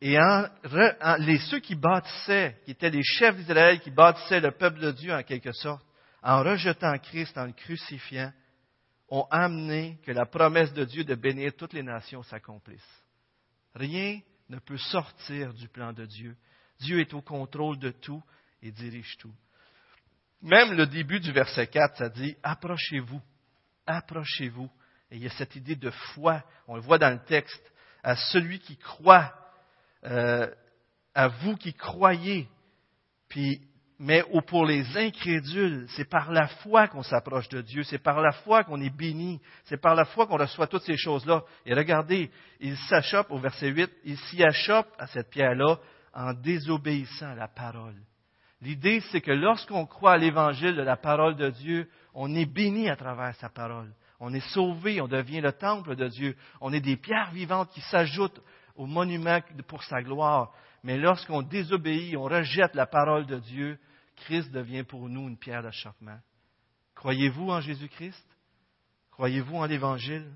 les, 0.00 1.38
ceux 1.50 1.60
qui 1.60 1.74
bâtissaient, 1.74 2.58
qui 2.64 2.70
étaient 2.70 2.88
les 2.88 3.04
chefs 3.04 3.36
d'Israël, 3.36 3.80
qui 3.80 3.90
bâtissaient 3.90 4.40
le 4.40 4.52
peuple 4.52 4.80
de 4.80 4.92
Dieu 4.92 5.12
en 5.12 5.22
quelque 5.22 5.52
sorte, 5.52 5.84
en 6.22 6.42
rejetant 6.42 6.96
Christ, 6.96 7.36
en 7.36 7.44
le 7.44 7.52
crucifiant, 7.52 8.32
ont 9.10 9.26
amené 9.30 9.98
que 10.02 10.12
la 10.12 10.24
promesse 10.24 10.72
de 10.72 10.84
Dieu 10.86 11.04
de 11.04 11.14
bénir 11.14 11.52
toutes 11.58 11.74
les 11.74 11.82
nations 11.82 12.22
s'accomplisse. 12.22 13.04
Rien 13.74 14.20
ne 14.48 14.58
peut 14.58 14.78
sortir 14.78 15.52
du 15.54 15.68
plan 15.68 15.92
de 15.92 16.06
Dieu. 16.06 16.36
Dieu 16.80 17.00
est 17.00 17.14
au 17.14 17.22
contrôle 17.22 17.78
de 17.78 17.90
tout 17.90 18.22
et 18.62 18.70
dirige 18.70 19.16
tout. 19.18 19.34
Même 20.42 20.72
le 20.74 20.86
début 20.86 21.20
du 21.20 21.32
verset 21.32 21.66
4, 21.66 21.96
ça 21.96 22.08
dit 22.08 22.36
Approchez-vous, 22.42 23.20
approchez-vous. 23.86 24.70
Et 25.10 25.16
il 25.16 25.22
y 25.22 25.26
a 25.26 25.30
cette 25.30 25.56
idée 25.56 25.76
de 25.76 25.90
foi, 25.90 26.42
on 26.66 26.76
le 26.76 26.82
voit 26.82 26.98
dans 26.98 27.12
le 27.12 27.24
texte, 27.24 27.72
à 28.02 28.16
celui 28.16 28.58
qui 28.58 28.76
croit, 28.76 29.34
euh, 30.04 30.48
à 31.14 31.28
vous 31.28 31.56
qui 31.56 31.72
croyez. 31.72 32.48
Puis, 33.28 33.60
mais 33.98 34.22
pour 34.46 34.66
les 34.66 34.84
incrédules, 34.96 35.86
c'est 35.90 36.08
par 36.08 36.30
la 36.30 36.48
foi 36.48 36.86
qu'on 36.88 37.02
s'approche 37.02 37.48
de 37.48 37.62
Dieu, 37.62 37.82
c'est 37.82 37.98
par 37.98 38.20
la 38.20 38.32
foi 38.32 38.64
qu'on 38.64 38.80
est 38.80 38.94
béni, 38.94 39.40
c'est 39.64 39.80
par 39.80 39.94
la 39.94 40.04
foi 40.04 40.26
qu'on 40.26 40.36
reçoit 40.36 40.66
toutes 40.66 40.82
ces 40.82 40.98
choses-là. 40.98 41.42
Et 41.64 41.72
regardez, 41.72 42.30
il 42.60 42.76
s'achoppe 42.76 43.30
au 43.30 43.38
verset 43.38 43.68
8, 43.68 43.90
il 44.04 44.18
s'y 44.18 44.44
achoppe 44.44 44.88
à 44.98 45.06
cette 45.06 45.30
pierre-là 45.30 45.78
en 46.12 46.34
désobéissant 46.34 47.30
à 47.30 47.34
la 47.34 47.48
parole. 47.48 47.96
L'idée, 48.60 49.00
c'est 49.12 49.20
que 49.20 49.32
lorsqu'on 49.32 49.86
croit 49.86 50.12
à 50.12 50.18
l'évangile 50.18 50.76
de 50.76 50.82
la 50.82 50.96
parole 50.96 51.36
de 51.36 51.50
Dieu, 51.50 51.88
on 52.14 52.34
est 52.34 52.46
béni 52.46 52.88
à 52.88 52.96
travers 52.96 53.34
sa 53.36 53.48
parole. 53.48 53.92
On 54.18 54.32
est 54.32 54.48
sauvé, 54.52 55.00
on 55.00 55.08
devient 55.08 55.40
le 55.40 55.52
temple 55.52 55.94
de 55.94 56.08
Dieu. 56.08 56.36
On 56.60 56.72
est 56.72 56.80
des 56.80 56.96
pierres 56.96 57.30
vivantes 57.32 57.70
qui 57.72 57.82
s'ajoutent 57.82 58.40
au 58.74 58.86
monument 58.86 59.40
pour 59.68 59.82
sa 59.84 60.02
gloire. 60.02 60.52
Mais 60.86 60.98
lorsqu'on 60.98 61.42
désobéit, 61.42 62.16
on 62.16 62.22
rejette 62.22 62.76
la 62.76 62.86
parole 62.86 63.26
de 63.26 63.40
Dieu, 63.40 63.76
Christ 64.14 64.52
devient 64.52 64.84
pour 64.84 65.08
nous 65.08 65.26
une 65.26 65.36
pierre 65.36 65.64
d'achoppement. 65.64 66.20
Croyez-vous 66.94 67.50
en 67.50 67.60
Jésus-Christ? 67.60 68.24
Croyez-vous 69.10 69.56
en 69.56 69.64
l'Évangile? 69.64 70.32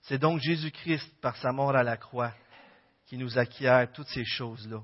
C'est 0.00 0.16
donc 0.16 0.40
Jésus-Christ, 0.40 1.20
par 1.20 1.36
sa 1.36 1.52
mort 1.52 1.76
à 1.76 1.82
la 1.82 1.98
croix, 1.98 2.32
qui 3.04 3.18
nous 3.18 3.36
acquiert 3.36 3.92
toutes 3.92 4.08
ces 4.08 4.24
choses-là. 4.24 4.82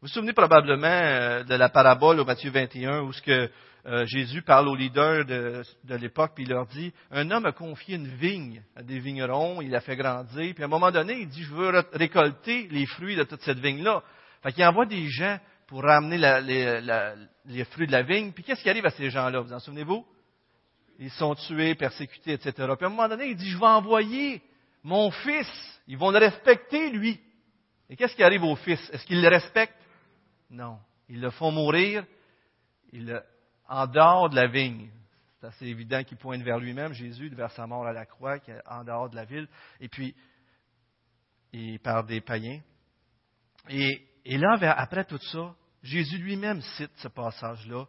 Vous 0.00 0.06
vous 0.06 0.14
souvenez 0.14 0.32
probablement 0.32 0.86
euh, 0.86 1.42
de 1.42 1.56
la 1.56 1.68
parabole 1.68 2.20
au 2.20 2.24
Matthieu 2.24 2.52
21 2.52 3.00
où 3.00 3.12
ce 3.12 3.20
que 3.20 3.50
euh, 3.86 4.06
Jésus 4.06 4.42
parle 4.42 4.68
aux 4.68 4.76
leaders 4.76 5.24
de, 5.24 5.64
l'époque, 5.96 6.34
puis 6.36 6.44
il 6.44 6.50
leur 6.50 6.66
dit, 6.66 6.92
un 7.10 7.28
homme 7.32 7.46
a 7.46 7.50
confié 7.50 7.96
une 7.96 8.06
vigne 8.06 8.62
à 8.76 8.84
des 8.84 9.00
vignerons, 9.00 9.60
il 9.60 9.70
l'a 9.70 9.80
fait 9.80 9.96
grandir, 9.96 10.54
puis 10.54 10.62
à 10.62 10.66
un 10.66 10.70
moment 10.70 10.92
donné, 10.92 11.14
il 11.18 11.28
dit, 11.28 11.42
je 11.42 11.52
veux 11.52 11.72
récolter 11.92 12.68
les 12.70 12.86
fruits 12.86 13.16
de 13.16 13.24
toute 13.24 13.42
cette 13.42 13.58
vigne-là. 13.58 14.04
Fait 14.44 14.52
qu'il 14.52 14.64
envoie 14.64 14.86
des 14.86 15.08
gens 15.08 15.36
pour 15.66 15.82
ramener 15.82 16.16
les, 16.16 17.64
fruits 17.64 17.88
de 17.88 17.92
la 17.92 18.02
vigne, 18.02 18.30
puis 18.30 18.44
qu'est-ce 18.44 18.62
qui 18.62 18.70
arrive 18.70 18.86
à 18.86 18.90
ces 18.90 19.10
gens-là, 19.10 19.40
vous 19.40 19.52
en 19.52 19.58
souvenez-vous? 19.58 20.06
Ils 21.00 21.10
sont 21.10 21.34
tués, 21.34 21.74
persécutés, 21.74 22.34
etc. 22.34 22.52
Puis 22.52 22.84
à 22.84 22.86
un 22.86 22.90
moment 22.90 23.08
donné, 23.08 23.30
il 23.30 23.36
dit, 23.36 23.50
je 23.50 23.58
vais 23.58 23.66
envoyer 23.66 24.42
mon 24.84 25.10
fils, 25.10 25.80
ils 25.88 25.98
vont 25.98 26.12
le 26.12 26.18
respecter, 26.18 26.90
lui. 26.90 27.20
Et 27.90 27.96
qu'est-ce 27.96 28.14
qui 28.14 28.22
arrive 28.22 28.44
au 28.44 28.54
fils? 28.54 28.78
Est-ce 28.92 29.04
qu'il 29.04 29.20
le 29.20 29.28
respecte? 29.28 29.74
Non. 30.50 30.78
Ils 31.08 31.20
le 31.20 31.30
font 31.30 31.50
mourir 31.50 32.04
en 33.68 33.86
dehors 33.86 34.30
de 34.30 34.36
la 34.36 34.46
vigne. 34.46 34.90
C'est 35.40 35.46
assez 35.46 35.66
évident 35.66 36.02
qu'il 36.02 36.16
pointe 36.16 36.42
vers 36.42 36.58
lui-même, 36.58 36.92
Jésus, 36.92 37.28
vers 37.28 37.52
sa 37.52 37.66
mort 37.66 37.86
à 37.86 37.92
la 37.92 38.06
croix, 38.06 38.38
qui 38.38 38.50
est 38.50 38.60
en 38.66 38.82
dehors 38.82 39.08
de 39.08 39.16
la 39.16 39.24
ville. 39.24 39.48
Et 39.80 39.88
puis, 39.88 40.14
il 41.52 41.78
par 41.78 42.04
des 42.04 42.20
païens. 42.20 42.60
Et, 43.68 44.06
là, 44.24 44.56
après 44.76 45.04
tout 45.04 45.18
ça, 45.18 45.54
Jésus 45.82 46.18
lui-même 46.18 46.60
cite 46.60 46.92
ce 46.96 47.08
passage-là. 47.08 47.86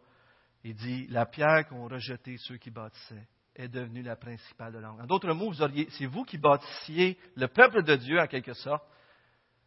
Il 0.62 0.74
dit 0.74 1.06
La 1.08 1.26
pierre 1.26 1.66
qu'ont 1.68 1.88
rejeté 1.88 2.36
ceux 2.38 2.58
qui 2.58 2.70
bâtissaient 2.70 3.26
est 3.56 3.68
devenue 3.68 4.02
la 4.02 4.16
principale 4.16 4.72
de 4.72 4.78
l'angle. 4.78 5.02
En 5.02 5.06
d'autres 5.06 5.32
mots, 5.32 5.52
c'est 5.52 6.06
vous 6.06 6.24
qui 6.24 6.38
bâtissiez 6.38 7.18
le 7.34 7.48
peuple 7.48 7.82
de 7.82 7.96
Dieu 7.96 8.20
en 8.20 8.26
quelque 8.26 8.52
sorte, 8.54 8.84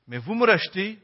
mais 0.08 0.18
vous 0.18 0.36
me 0.36 0.46
rejetez, 0.46 1.00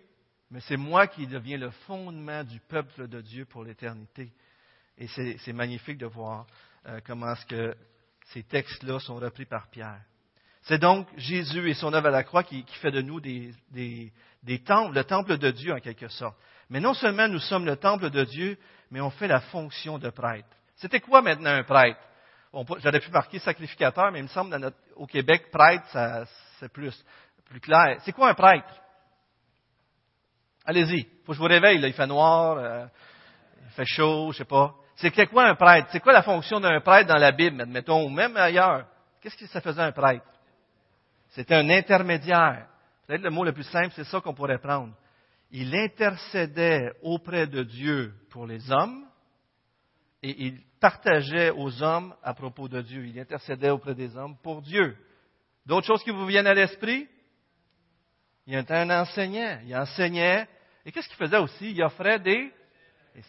mais 0.51 0.61
c'est 0.61 0.77
moi 0.77 1.07
qui 1.07 1.27
deviens 1.27 1.57
le 1.57 1.69
fondement 1.69 2.43
du 2.43 2.59
peuple 2.59 3.07
de 3.07 3.21
Dieu 3.21 3.45
pour 3.45 3.63
l'éternité. 3.63 4.31
Et 4.97 5.07
c'est 5.07 5.53
magnifique 5.53 5.97
de 5.97 6.07
voir 6.07 6.45
euh, 6.87 6.99
comment 7.05 7.35
ce 7.35 7.45
que 7.45 7.75
ces 8.33 8.43
textes-là 8.43 8.99
sont 8.99 9.15
repris 9.15 9.45
par 9.45 9.67
Pierre. 9.69 10.01
C'est 10.63 10.79
donc 10.79 11.07
Jésus 11.17 11.69
et 11.69 11.73
son 11.73 11.93
œuvre 11.93 12.07
à 12.07 12.11
la 12.11 12.23
croix 12.23 12.43
qui, 12.43 12.65
fait 12.81 12.91
de 12.91 13.01
nous 13.01 13.21
des, 13.21 13.53
temples, 14.65 14.93
le 14.93 15.03
temple 15.03 15.37
de 15.37 15.51
Dieu 15.51 15.73
en 15.73 15.79
quelque 15.79 16.09
sorte. 16.09 16.37
Mais 16.69 16.79
non 16.79 16.93
seulement 16.93 17.27
nous 17.27 17.39
sommes 17.39 17.65
le 17.65 17.77
temple 17.77 18.09
de 18.09 18.23
Dieu, 18.25 18.57
mais 18.91 18.99
on 19.01 19.09
fait 19.09 19.27
la 19.27 19.39
fonction 19.39 19.97
de 19.97 20.09
prêtre. 20.09 20.49
C'était 20.75 20.99
quoi 20.99 21.21
maintenant 21.21 21.51
un 21.51 21.63
prêtre? 21.63 21.99
J'aurais 22.53 22.99
pu 22.99 23.11
marquer 23.11 23.39
sacrificateur, 23.39 24.11
mais 24.11 24.19
il 24.19 24.23
me 24.23 24.27
semble 24.27 24.73
au 24.95 25.05
Québec, 25.05 25.49
prêtre, 25.51 25.85
c'est 26.59 26.71
plus, 26.71 27.05
plus 27.45 27.59
clair. 27.59 27.99
C'est 28.03 28.11
quoi 28.11 28.29
un 28.29 28.33
prêtre? 28.33 28.69
Allez-y, 30.65 31.03
faut 31.25 31.31
que 31.31 31.33
je 31.33 31.39
vous 31.39 31.45
réveille, 31.45 31.79
là. 31.79 31.87
il 31.87 31.93
fait 31.93 32.07
noir, 32.07 32.57
euh, 32.57 32.85
il 33.65 33.71
fait 33.71 33.85
chaud, 33.85 34.31
je 34.31 34.37
sais 34.37 34.45
pas. 34.45 34.75
C'est 34.95 35.27
quoi 35.27 35.45
un 35.45 35.55
prêtre? 35.55 35.87
C'est 35.91 36.01
quoi 36.01 36.11
la 36.11 36.23
fonction 36.23 36.59
d'un 36.59 36.81
prêtre 36.81 37.07
dans 37.07 37.17
la 37.17 37.31
Bible, 37.31 37.61
admettons, 37.61 38.05
ou 38.05 38.09
même 38.09 38.35
ailleurs? 38.35 38.85
Qu'est-ce 39.21 39.37
que 39.37 39.47
ça 39.47 39.61
faisait 39.61 39.81
un 39.81 39.91
prêtre? 39.91 40.25
C'était 41.29 41.55
un 41.55 41.69
intermédiaire. 41.69 42.67
Peut-être 43.07 43.23
le 43.23 43.29
mot 43.29 43.43
le 43.43 43.53
plus 43.53 43.63
simple, 43.63 43.91
c'est 43.95 44.03
ça 44.03 44.19
qu'on 44.19 44.33
pourrait 44.33 44.59
prendre. 44.59 44.93
Il 45.51 45.75
intercédait 45.75 46.91
auprès 47.01 47.47
de 47.47 47.63
Dieu 47.63 48.13
pour 48.29 48.45
les 48.45 48.71
hommes 48.71 49.05
et 50.21 50.45
il 50.45 50.61
partageait 50.79 51.49
aux 51.51 51.81
hommes 51.81 52.13
à 52.23 52.33
propos 52.33 52.67
de 52.67 52.81
Dieu. 52.81 53.05
Il 53.05 53.19
intercédait 53.19 53.69
auprès 53.69 53.95
des 53.95 54.15
hommes 54.15 54.35
pour 54.43 54.61
Dieu. 54.61 54.95
D'autres 55.65 55.87
choses 55.87 56.03
qui 56.03 56.11
vous 56.11 56.25
viennent 56.25 56.47
à 56.47 56.53
l'esprit? 56.53 57.07
Il 58.49 58.55
était 58.55 58.73
un 58.73 58.89
enseignant. 58.89 59.59
Il 59.63 59.75
enseignait 59.75 60.47
et 60.83 60.91
qu'est-ce 60.91 61.07
qu'il 61.07 61.17
faisait 61.17 61.37
aussi? 61.37 61.69
Il 61.69 61.83
offrait 61.83 62.17
des, 62.17 62.51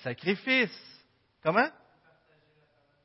sacrifices. 0.03 1.05
Comment? 1.43 1.69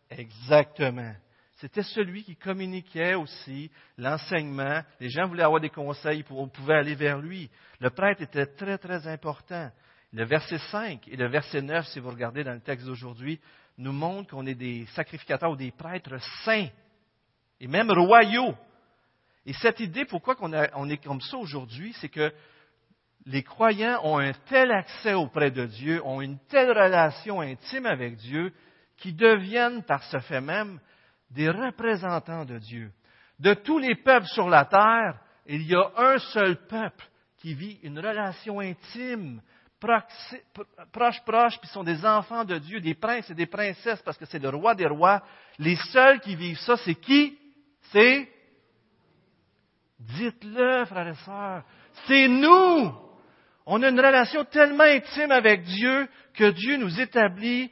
Exactement. 0.10 1.13
C'était 1.58 1.84
celui 1.84 2.23
qui 2.23 2.38
communiquait 2.38 3.15
aussi 3.15 3.69
l'enseignement. 3.97 4.82
Les 5.01 5.10
gens 5.10 5.28
voulaient 5.28 5.43
avoir 5.43 5.60
des 5.60 5.69
conseils, 5.69 6.23
on 6.30 6.47
pouvait 6.47 6.75
aller 6.75 6.95
vers 6.95 7.17
lui. 7.17 7.49
Le 7.82 7.89
prêtre 7.89 8.21
était 8.21 8.45
très, 8.45 8.78
très 8.78 9.08
important. 9.08 9.69
Le 10.13 10.23
verset 10.23 10.60
5 10.71 11.10
et 11.10 11.17
le 11.17 11.28
verset 11.28 11.62
9, 11.62 11.86
si 11.88 11.99
vous 11.99 12.12
regardez 12.12 12.45
dans 12.45 12.54
le 12.54 12.62
texte 12.62 12.86
d'aujourd'hui, 12.86 13.41
nous 13.78 13.91
montrent 13.91 14.30
qu'on 14.30 14.45
est 14.45 14.56
des 14.56 14.86
sacrificateurs 14.95 15.51
ou 15.51 15.58
des 15.58 15.71
prêtres 15.71 16.17
saints 16.45 16.69
et 17.60 17.67
même 17.67 17.91
royaux. 17.91 18.56
Et 19.46 19.54
cette 19.54 19.80
idée, 19.80 20.06
pourquoi 20.06 20.36
on 20.42 20.90
est 20.90 21.04
comme 21.04 21.22
ça 21.22 21.38
aujourd'hui, 21.38 21.94
c'est 22.00 22.10
que 22.10 22.34
les 23.26 23.44
croyants 23.44 24.02
ont 24.04 24.20
un 24.20 24.34
tel 24.50 24.72
accès 24.72 25.14
auprès 25.14 25.52
de 25.52 25.66
Dieu, 25.66 26.02
ont 26.06 26.22
une 26.22 26.40
telle 26.48 26.70
relation 26.70 27.42
intime 27.42 27.86
avec 27.86 28.18
Dieu, 28.18 28.54
qui 28.98 29.14
deviennent 29.14 29.84
par 29.84 30.04
ce 30.04 30.20
fait 30.20 30.42
même 30.42 30.80
des 31.32 31.50
représentants 31.50 32.46
de 32.46 32.58
Dieu. 32.60 32.92
De 33.40 33.54
tous 33.54 33.78
les 33.78 33.96
peuples 33.96 34.28
sur 34.28 34.50
la 34.50 34.66
terre, 34.66 35.20
il 35.46 35.64
y 35.64 35.76
a 35.76 35.92
un 35.98 36.18
seul 36.18 36.66
peuple 36.68 37.04
qui 37.38 37.54
vit 37.54 37.80
une 37.84 38.00
relation 38.00 38.60
intime, 38.60 39.42
proche, 39.80 41.22
proche, 41.26 41.60
puis 41.60 41.70
sont 41.70 41.84
des 41.84 42.06
enfants 42.06 42.46
de 42.46 42.58
Dieu, 42.58 42.80
des 42.80 42.96
princes 42.96 43.30
et 43.30 43.36
des 43.36 43.46
princesses, 43.46 44.02
parce 44.04 44.18
que 44.18 44.26
c'est 44.26 44.40
le 44.40 44.50
roi 44.50 44.74
des 44.74 44.88
rois. 44.88 45.22
Les 45.60 45.76
seuls 45.92 46.22
qui 46.22 46.36
vivent 46.36 46.60
ça, 46.60 46.78
c'est 46.78 46.96
qui? 46.96 47.38
C'est, 47.92 48.28
dites-le, 50.00 50.86
frères 50.86 51.08
et 51.08 51.16
sœurs, 51.26 51.64
c'est 52.08 52.28
nous! 52.28 52.94
On 53.66 53.82
a 53.82 53.90
une 53.90 54.00
relation 54.00 54.46
tellement 54.46 54.84
intime 54.84 55.32
avec 55.32 55.64
Dieu 55.64 56.08
que 56.34 56.52
Dieu 56.52 56.78
nous 56.78 57.00
établit 57.00 57.72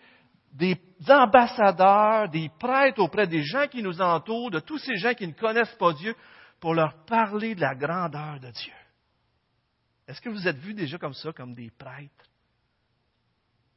des 0.54 0.80
ambassadeurs, 1.08 2.30
des 2.30 2.50
prêtres 2.60 3.00
auprès 3.02 3.28
des 3.28 3.44
gens 3.44 3.68
qui 3.68 3.84
nous 3.84 4.02
entourent, 4.02 4.52
de 4.52 4.60
tous 4.60 4.80
ces 4.80 4.96
gens 4.96 5.14
qui 5.14 5.28
ne 5.28 5.34
connaissent 5.34 5.76
pas 5.76 5.94
Dieu, 5.94 6.16
pour 6.60 6.74
leur 6.74 7.06
parler 7.06 7.56
de 7.56 7.62
la 7.62 7.76
grandeur 7.76 8.40
de 8.40 8.50
Dieu. 8.50 8.74
Est-ce 10.08 10.22
que 10.22 10.30
vous 10.30 10.48
êtes 10.48 10.58
vus 10.58 10.74
déjà 10.74 10.98
comme 10.98 11.14
ça, 11.14 11.32
comme 11.34 11.54
des 11.54 11.72
prêtres? 11.72 12.26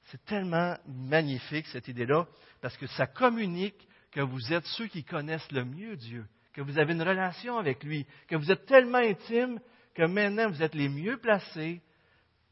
C'est 0.04 0.24
tellement 0.24 0.76
magnifique 0.86 1.66
cette 1.66 1.88
idée-là, 1.88 2.26
parce 2.62 2.76
que 2.76 2.86
ça 2.86 3.06
communique 3.06 3.88
que 4.12 4.20
vous 4.20 4.52
êtes 4.52 4.66
ceux 4.66 4.86
qui 4.86 5.04
connaissent 5.04 5.50
le 5.50 5.64
mieux 5.64 5.96
Dieu, 5.96 6.26
que 6.56 6.62
vous 6.62 6.78
avez 6.78 6.94
une 6.94 7.02
relation 7.02 7.58
avec 7.58 7.84
lui, 7.84 8.06
que 8.26 8.34
vous 8.34 8.50
êtes 8.50 8.64
tellement 8.64 8.96
intime 8.96 9.60
que 9.92 10.04
maintenant 10.04 10.48
vous 10.48 10.62
êtes 10.62 10.74
les 10.74 10.88
mieux 10.88 11.18
placés 11.18 11.82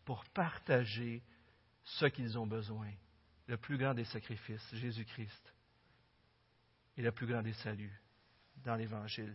pour 0.04 0.26
partager 0.26 1.22
ce 1.84 2.04
qu'ils 2.04 2.38
ont 2.38 2.46
besoin. 2.46 2.90
Le 3.46 3.56
plus 3.56 3.78
grand 3.78 3.94
des 3.94 4.04
sacrifices, 4.04 4.74
Jésus-Christ, 4.74 5.54
et 6.98 7.02
le 7.02 7.12
plus 7.12 7.26
grand 7.26 7.40
des 7.40 7.54
saluts 7.54 7.98
dans 8.62 8.74
l'Évangile. 8.74 9.34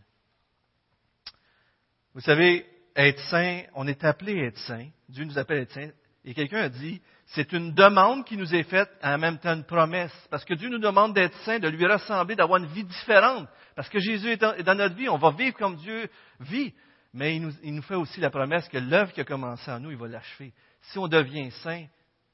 Vous 2.14 2.22
savez, 2.22 2.64
être 2.96 3.22
saint, 3.22 3.64
on 3.74 3.88
est 3.88 4.04
appelé 4.04 4.40
à 4.40 4.46
être 4.46 4.60
saint. 4.60 4.88
Dieu 5.08 5.26
nous 5.26 5.40
appelle 5.40 5.64
être 5.64 5.74
saint. 5.74 5.90
Et 6.26 6.34
quelqu'un 6.34 6.64
a 6.64 6.70
dit, 6.70 7.02
c'est 7.28 7.54
une 7.54 7.74
demande 7.74 8.26
qui 8.26 8.36
nous 8.36 8.54
est 8.54 8.64
faite, 8.64 8.90
en 9.02 9.18
même 9.18 9.38
temps 9.38 9.54
une 9.54 9.64
promesse. 9.64 10.14
Parce 10.30 10.44
que 10.44 10.54
Dieu 10.54 10.70
nous 10.70 10.80
demande 10.80 11.14
d'être 11.14 11.38
saint, 11.44 11.60
de 11.60 11.68
lui 11.70 11.86
ressembler, 11.86 12.36
d'avoir 12.36 12.62
une 12.62 12.68
vie 12.68 12.84
différente. 12.84 13.48
Parce 13.76 13.90
que 13.90 14.00
Jésus 14.00 14.32
est 14.32 14.38
dans 14.38 14.76
notre 14.76 14.96
vie, 14.96 15.08
on 15.08 15.18
va 15.18 15.32
vivre 15.32 15.58
comme 15.58 15.78
Dieu 15.78 16.10
vit. 16.42 16.74
Mais 17.14 17.36
il 17.36 17.42
nous, 17.42 17.54
il 17.64 17.74
nous 17.74 17.82
fait 17.82 17.96
aussi 17.96 18.20
la 18.20 18.30
promesse 18.30 18.68
que 18.68 18.78
l'œuvre 18.78 19.14
qui 19.14 19.22
a 19.22 19.26
commencé 19.26 19.72
en 19.72 19.80
nous, 19.80 19.92
il 19.92 19.98
va 19.98 20.08
l'achever. 20.08 20.54
Si 20.82 20.98
on 20.98 21.08
devient 21.08 21.52
saint, 21.64 21.86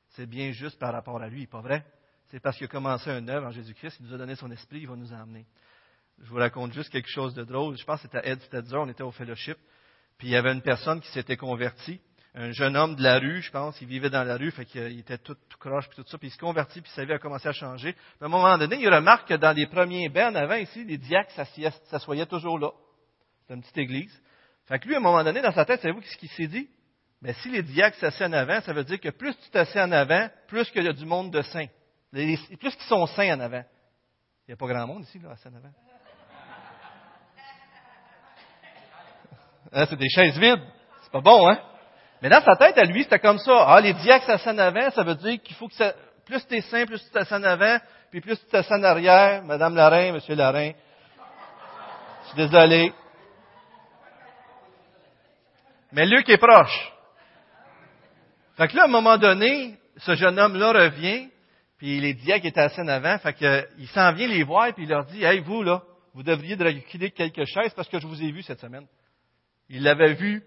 c'est 0.10 0.26
bien 0.26 0.52
juste 0.52 0.80
par 0.80 0.92
rapport 0.92 1.22
à 1.22 1.28
lui, 1.28 1.46
pas 1.46 1.62
vrai? 1.62 1.86
C'est 2.32 2.40
parce 2.40 2.58
qu'il 2.58 2.66
a 2.66 2.70
commencé 2.70 3.10
une 3.10 3.30
œuvre 3.30 3.48
en 3.48 3.52
Jésus-Christ, 3.52 3.98
il 4.00 4.08
nous 4.08 4.14
a 4.14 4.18
donné 4.18 4.36
son 4.36 4.50
esprit, 4.52 4.80
il 4.80 4.88
va 4.88 4.96
nous 4.96 5.14
emmener. 5.14 5.46
Je 6.22 6.30
vous 6.30 6.38
raconte 6.38 6.74
juste 6.74 6.90
quelque 6.90 7.10
chose 7.10 7.34
de 7.34 7.44
drôle. 7.44 7.78
Je 7.78 7.84
pense 7.84 8.02
que 8.02 8.08
c'était 8.08 8.18
à 8.18 8.26
Ed 8.26 8.42
Stetzer, 8.42 8.78
on 8.78 8.90
était 8.90 9.04
au 9.04 9.12
fellowship. 9.12 9.58
Puis 10.18 10.30
il 10.30 10.32
y 10.32 10.36
avait 10.36 10.52
une 10.52 10.62
personne 10.62 11.02
qui 11.02 11.12
s'était 11.12 11.38
convertie, 11.38 12.00
un 12.38 12.52
jeune 12.52 12.76
homme 12.76 12.96
de 12.96 13.02
la 13.02 13.18
rue, 13.18 13.42
je 13.42 13.50
pense, 13.50 13.80
il 13.80 13.88
vivait 13.88 14.10
dans 14.10 14.24
la 14.24 14.36
rue, 14.36 14.52
fait 14.52 14.66
qu'il 14.66 15.00
était 15.00 15.18
tout, 15.18 15.38
croche, 15.58 15.88
puis 15.88 15.96
tout 15.96 16.10
ça, 16.10 16.18
puis 16.18 16.28
il 16.28 16.32
se 16.32 16.38
convertit, 16.38 16.82
puis 16.82 16.92
sa 16.92 17.06
vie 17.06 17.14
a 17.14 17.20
commencé 17.20 17.48
à 17.48 17.54
changer. 17.54 17.94
Puis 17.94 18.02
à 18.22 18.26
un 18.26 18.28
moment 18.28 18.58
donné, 18.58 18.76
il 18.78 18.94
remarque 18.94 19.30
que 19.30 19.36
dans 19.36 19.54
les 19.54 19.68
premiers 19.68 20.10
bains 20.10 20.32
en 20.32 20.36
avant, 20.36 20.56
ici, 20.56 20.84
les 20.84 20.98
diacres 20.98 21.32
s'assoyaient 21.86 22.26
toujours 22.26 22.60
là. 22.60 22.72
C'est 23.48 23.54
une 23.54 23.62
petite 23.62 23.78
église. 23.78 24.22
Fait 24.66 24.80
que 24.80 24.88
lui, 24.88 24.96
à 24.96 24.98
un 24.98 25.02
moment 25.02 25.24
donné, 25.24 25.42
dans 25.42 25.54
sa 25.54 25.64
tête, 25.64 25.82
savez-vous 25.82 26.02
ce 26.02 26.18
qu'il 26.18 26.30
s'est 26.30 26.48
dit? 26.48 26.70
Mais 27.22 27.34
si 27.36 27.50
les 27.50 27.64
diacres 27.64 27.98
s'assiedent 27.98 28.34
en 28.34 28.40
avant, 28.40 28.60
ça 28.62 28.74
veut 28.74 28.84
dire 28.84 29.00
que 29.00 29.10
plus 29.10 29.34
tu 29.38 29.50
t'assieds 29.52 29.82
en 29.82 29.92
avant, 29.94 30.28
plus 30.48 30.70
qu'il 30.72 30.84
y 30.84 30.90
a 30.90 30.94
du 30.94 31.06
monde 31.06 31.32
de 31.32 31.42
saints. 31.42 31.68
plus 32.12 32.76
qu'ils 32.76 32.90
sont 32.90 33.06
saints 33.08 33.34
en 33.34 33.40
avant. 33.40 33.64
Il 34.48 34.50
n'y 34.50 34.54
a 34.54 34.58
pas 34.58 34.68
grand 34.68 34.86
monde 34.86 35.04
ici, 35.04 35.20
là, 35.20 35.32
assis 35.32 35.48
en 35.48 35.56
avant. 35.56 35.72
C'est 39.90 39.96
des 39.96 40.10
chaises 40.10 40.38
vides. 40.38 40.62
C'est 41.04 41.12
pas 41.12 41.22
bon, 41.22 41.50
hein? 41.50 41.60
Mais 42.22 42.30
dans 42.30 42.42
sa 42.42 42.56
tête, 42.56 42.78
à 42.78 42.86
lui, 42.86 43.04
c'était 43.04 43.20
comme 43.20 43.40
ça. 43.40 43.66
Ah, 43.68 43.82
les 43.82 43.94
diacres 43.94 44.30
en 44.30 44.58
avant, 44.58 44.90
ça 44.92 45.04
veut 45.04 45.16
dire 45.16 45.42
qu'il 45.42 45.56
faut 45.56 45.68
que 45.68 45.76
ça, 45.76 45.94
plus 46.26 46.46
tu 46.48 46.56
es 46.56 46.62
saint, 46.62 46.86
plus 46.86 47.04
tu 47.04 47.10
t'assieds 47.12 47.38
en 47.38 47.44
avant, 47.44 47.78
puis 48.10 48.22
plus 48.22 48.38
tu 48.40 48.46
t'assieds 48.46 48.76
en 48.76 48.84
arrière. 48.84 49.44
Madame 49.44 49.76
Larin, 49.76 50.14
Monsieur 50.14 50.36
Larin. 50.36 50.72
Je 52.24 52.28
suis 52.30 52.38
désolé. 52.38 52.94
Mais 55.92 56.06
Luc 56.06 56.28
est 56.30 56.38
proche. 56.38 56.92
Fait 58.58 58.68
que 58.68 58.76
là, 58.76 58.84
à 58.84 58.86
un 58.86 58.90
moment 58.90 59.18
donné, 59.18 59.78
ce 59.98 60.16
jeune 60.16 60.40
homme-là 60.40 60.72
revient, 60.72 61.30
puis 61.78 62.00
les 62.00 62.14
diacres 62.14 62.46
étaient 62.46 62.62
assis 62.62 62.82
en 62.82 62.88
avant, 62.88 63.18
fait 63.20 63.34
qu'il 63.34 63.88
s'en 63.90 64.14
vient 64.14 64.28
les 64.28 64.44
voir, 64.44 64.74
puis 64.74 64.84
il 64.84 64.90
leur 64.90 65.06
dit, 65.06 65.24
hey, 65.24 65.40
vous, 65.40 65.62
là, 65.62 65.84
vous 66.14 66.24
devriez 66.24 66.56
reculer 66.56 67.12
quelques 67.12 67.46
chaises 67.46 67.74
parce 67.74 67.90
que 67.90 68.00
je 68.00 68.08
vous 68.08 68.24
ai 68.24 68.32
vu 68.32 68.42
cette 68.42 68.62
semaine. 68.62 68.88
Il 69.70 69.84
l'avait 69.84 70.14
vu, 70.14 70.44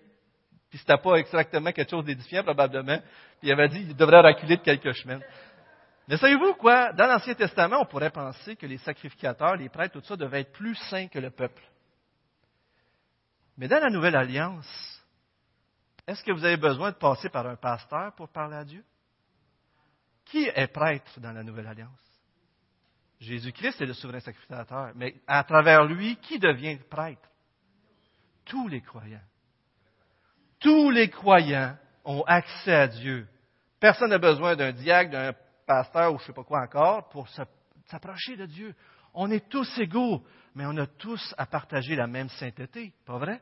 puis 0.71 0.79
c'était 0.79 0.99
pas 0.99 1.17
exactement 1.17 1.73
quelque 1.73 1.91
chose 1.91 2.05
d'édifiant, 2.05 2.43
probablement, 2.43 2.99
puis 3.39 3.49
il 3.49 3.53
avait 3.53 3.69
dit, 3.69 3.81
il 3.81 3.97
devrait 3.97 4.21
reculer 4.21 4.57
de 4.57 4.63
quelques 4.63 4.95
semaines. 4.97 5.23
Mais 6.07 6.17
savez-vous 6.17 6.55
quoi? 6.55 6.93
Dans 6.93 7.07
l'Ancien 7.07 7.35
Testament, 7.35 7.81
on 7.81 7.87
pourrait 7.87 8.11
penser 8.11 8.57
que 8.57 8.67
les 8.67 8.79
sacrificateurs, 8.79 9.57
les 9.57 9.69
prêtres, 9.69 9.99
tout 9.99 10.07
ça, 10.07 10.17
devaient 10.17 10.41
être 10.41 10.53
plus 10.53 10.75
saints 10.75 11.09
que 11.09 11.19
le 11.19 11.31
peuple. 11.31 11.63
Mais 13.57 13.69
dans 13.69 13.81
la 13.81 13.91
Nouvelle 13.91 14.17
Alliance, 14.17 15.05
est-ce 16.07 16.23
que 16.23 16.33
vous 16.33 16.45
avez 16.45 16.57
besoin 16.57 16.91
de 16.91 16.97
passer 16.97 17.29
par 17.29 17.47
un 17.47 17.57
pasteur 17.57 18.15
pour 18.15 18.29
parler 18.29 18.57
à 18.57 18.65
Dieu? 18.65 18.85
Qui 20.25 20.45
est 20.55 20.73
prêtre 20.73 21.21
dans 21.21 21.33
la 21.33 21.43
Nouvelle 21.43 21.67
Alliance? 21.67 21.91
Jésus-Christ 23.21 23.81
est 23.81 23.87
le 23.87 23.95
souverain 23.95 24.21
sacrificateur, 24.21 24.93
mais 24.95 25.15
à 25.27 25.43
travers 25.45 25.85
lui, 25.85 26.17
qui 26.17 26.39
devient 26.39 26.79
prêtre? 26.89 27.29
Tous 28.45 28.69
les 28.69 28.81
croyants. 28.81 29.28
Tous 30.61 30.91
les 30.91 31.09
croyants 31.09 31.77
ont 32.05 32.23
accès 32.27 32.75
à 32.75 32.89
Dieu. 32.89 33.27
Personne 33.81 34.11
n'a 34.11 34.19
besoin 34.19 34.57
d'un 34.57 34.73
diacre, 34.73 35.13
d'un 35.13 35.33
pasteur 35.67 36.13
ou 36.13 36.19
je 36.19 36.23
ne 36.23 36.27
sais 36.27 36.33
pas 36.33 36.45
quoi 36.45 36.63
encore 36.63 37.09
pour 37.11 37.29
s'approcher 37.87 38.37
de 38.37 38.47
Dieu. 38.47 38.75
On 39.15 39.31
est 39.31 39.49
tous 39.49 39.79
égaux, 39.79 40.25
mais 40.55 40.65
on 40.67 40.77
a 40.77 40.87
tous 40.87 41.35
à 41.39 41.47
partager 41.47 41.95
la 41.95 42.07
même 42.07 42.29
sainteté, 42.31 42.93
pas 43.07 43.19
vrai? 43.19 43.41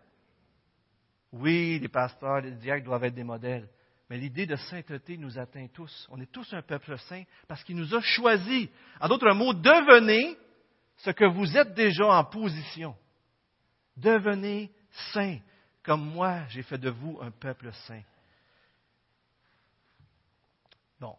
Oui, 1.33 1.79
les 1.81 1.89
pasteurs, 1.89 2.41
les 2.41 2.53
diacres 2.53 2.85
doivent 2.85 3.05
être 3.05 3.15
des 3.15 3.25
modèles. 3.25 3.69
Mais 4.09 4.19
l'idée 4.19 4.47
de 4.47 4.57
sainteté 4.57 5.17
nous 5.17 5.39
atteint 5.39 5.67
tous. 5.73 6.07
On 6.11 6.21
est 6.21 6.31
tous 6.31 6.53
un 6.55 6.63
peuple 6.63 6.97
saint 6.99 7.25
parce 7.49 7.65
qu'il 7.65 7.77
nous 7.77 7.95
a 7.95 8.01
choisis. 8.01 8.69
En 9.01 9.09
d'autres 9.09 9.33
mots, 9.33 9.53
devenez 9.53 10.37
ce 10.99 11.11
que 11.11 11.25
vous 11.25 11.57
êtes 11.57 11.75
déjà 11.75 12.07
en 12.07 12.25
position. 12.25 12.95
Devenez 13.97 14.71
saints, 15.13 15.39
comme 15.87 16.11
moi 16.11 16.41
j'ai 16.49 16.65
fait 16.65 16.79
de 16.79 16.91
vous 16.91 17.19
un 17.23 17.31
peuple 17.31 17.73
saint. 17.87 18.03
Bon, 21.01 21.17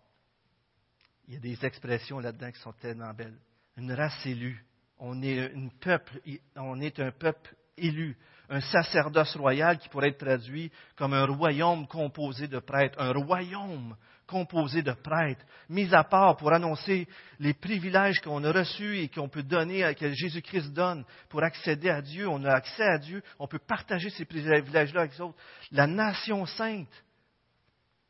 il 1.28 1.34
y 1.36 1.38
a 1.38 1.40
des 1.40 1.66
expressions 1.66 2.20
là-dedans 2.20 2.52
qui 2.52 2.60
sont 2.60 2.74
tellement 2.74 3.14
belles. 3.14 3.40
Une 3.78 3.94
race 3.94 4.26
élue. 4.26 4.64
On 5.00 5.22
est, 5.22 5.52
peuple, 5.80 6.20
on 6.56 6.82
est 6.82 7.00
un 7.00 7.12
peuple 7.12 7.56
élu 7.78 8.18
un 8.50 8.62
sacerdoce 8.62 9.36
royal 9.36 9.78
qui 9.78 9.90
pourrait 9.90 10.10
être 10.10 10.20
traduit 10.20 10.72
comme 10.96 11.14
un 11.14 11.26
royaume 11.26 11.88
composé 11.88 12.48
de 12.48 12.60
prêtres, 12.60 13.00
un 13.00 13.12
royaume 13.12 13.96
composé 14.28 14.82
de 14.82 14.92
prêtres, 14.92 15.44
mis 15.70 15.94
à 15.94 16.04
part 16.04 16.38
pour 16.38 16.54
annoncer 16.54 17.08
les 17.40 17.54
privilèges 17.54 18.20
qu'on 18.20 18.44
a 18.44 18.52
reçus 18.52 19.00
et 19.00 19.08
qu'on 19.08 19.30
peut 19.30 19.44
donner, 19.44 19.96
que 19.96 20.14
Jésus-Christ 20.14 20.74
donne 20.74 21.06
pour 21.30 21.44
accéder 21.44 21.90
à 21.90 22.02
Dieu. 22.02 22.28
On 22.28 22.44
a 22.44 22.52
accès 22.52 22.84
à 22.84 22.98
Dieu, 22.98 23.24
on 23.40 23.48
peut 23.48 23.60
partager 23.60 24.10
ces 24.10 24.26
privilèges-là 24.26 25.02
avec 25.02 25.14
les 25.14 25.22
autres. 25.22 25.38
La 25.72 25.88
nation 25.88 26.46
sainte, 26.46 27.04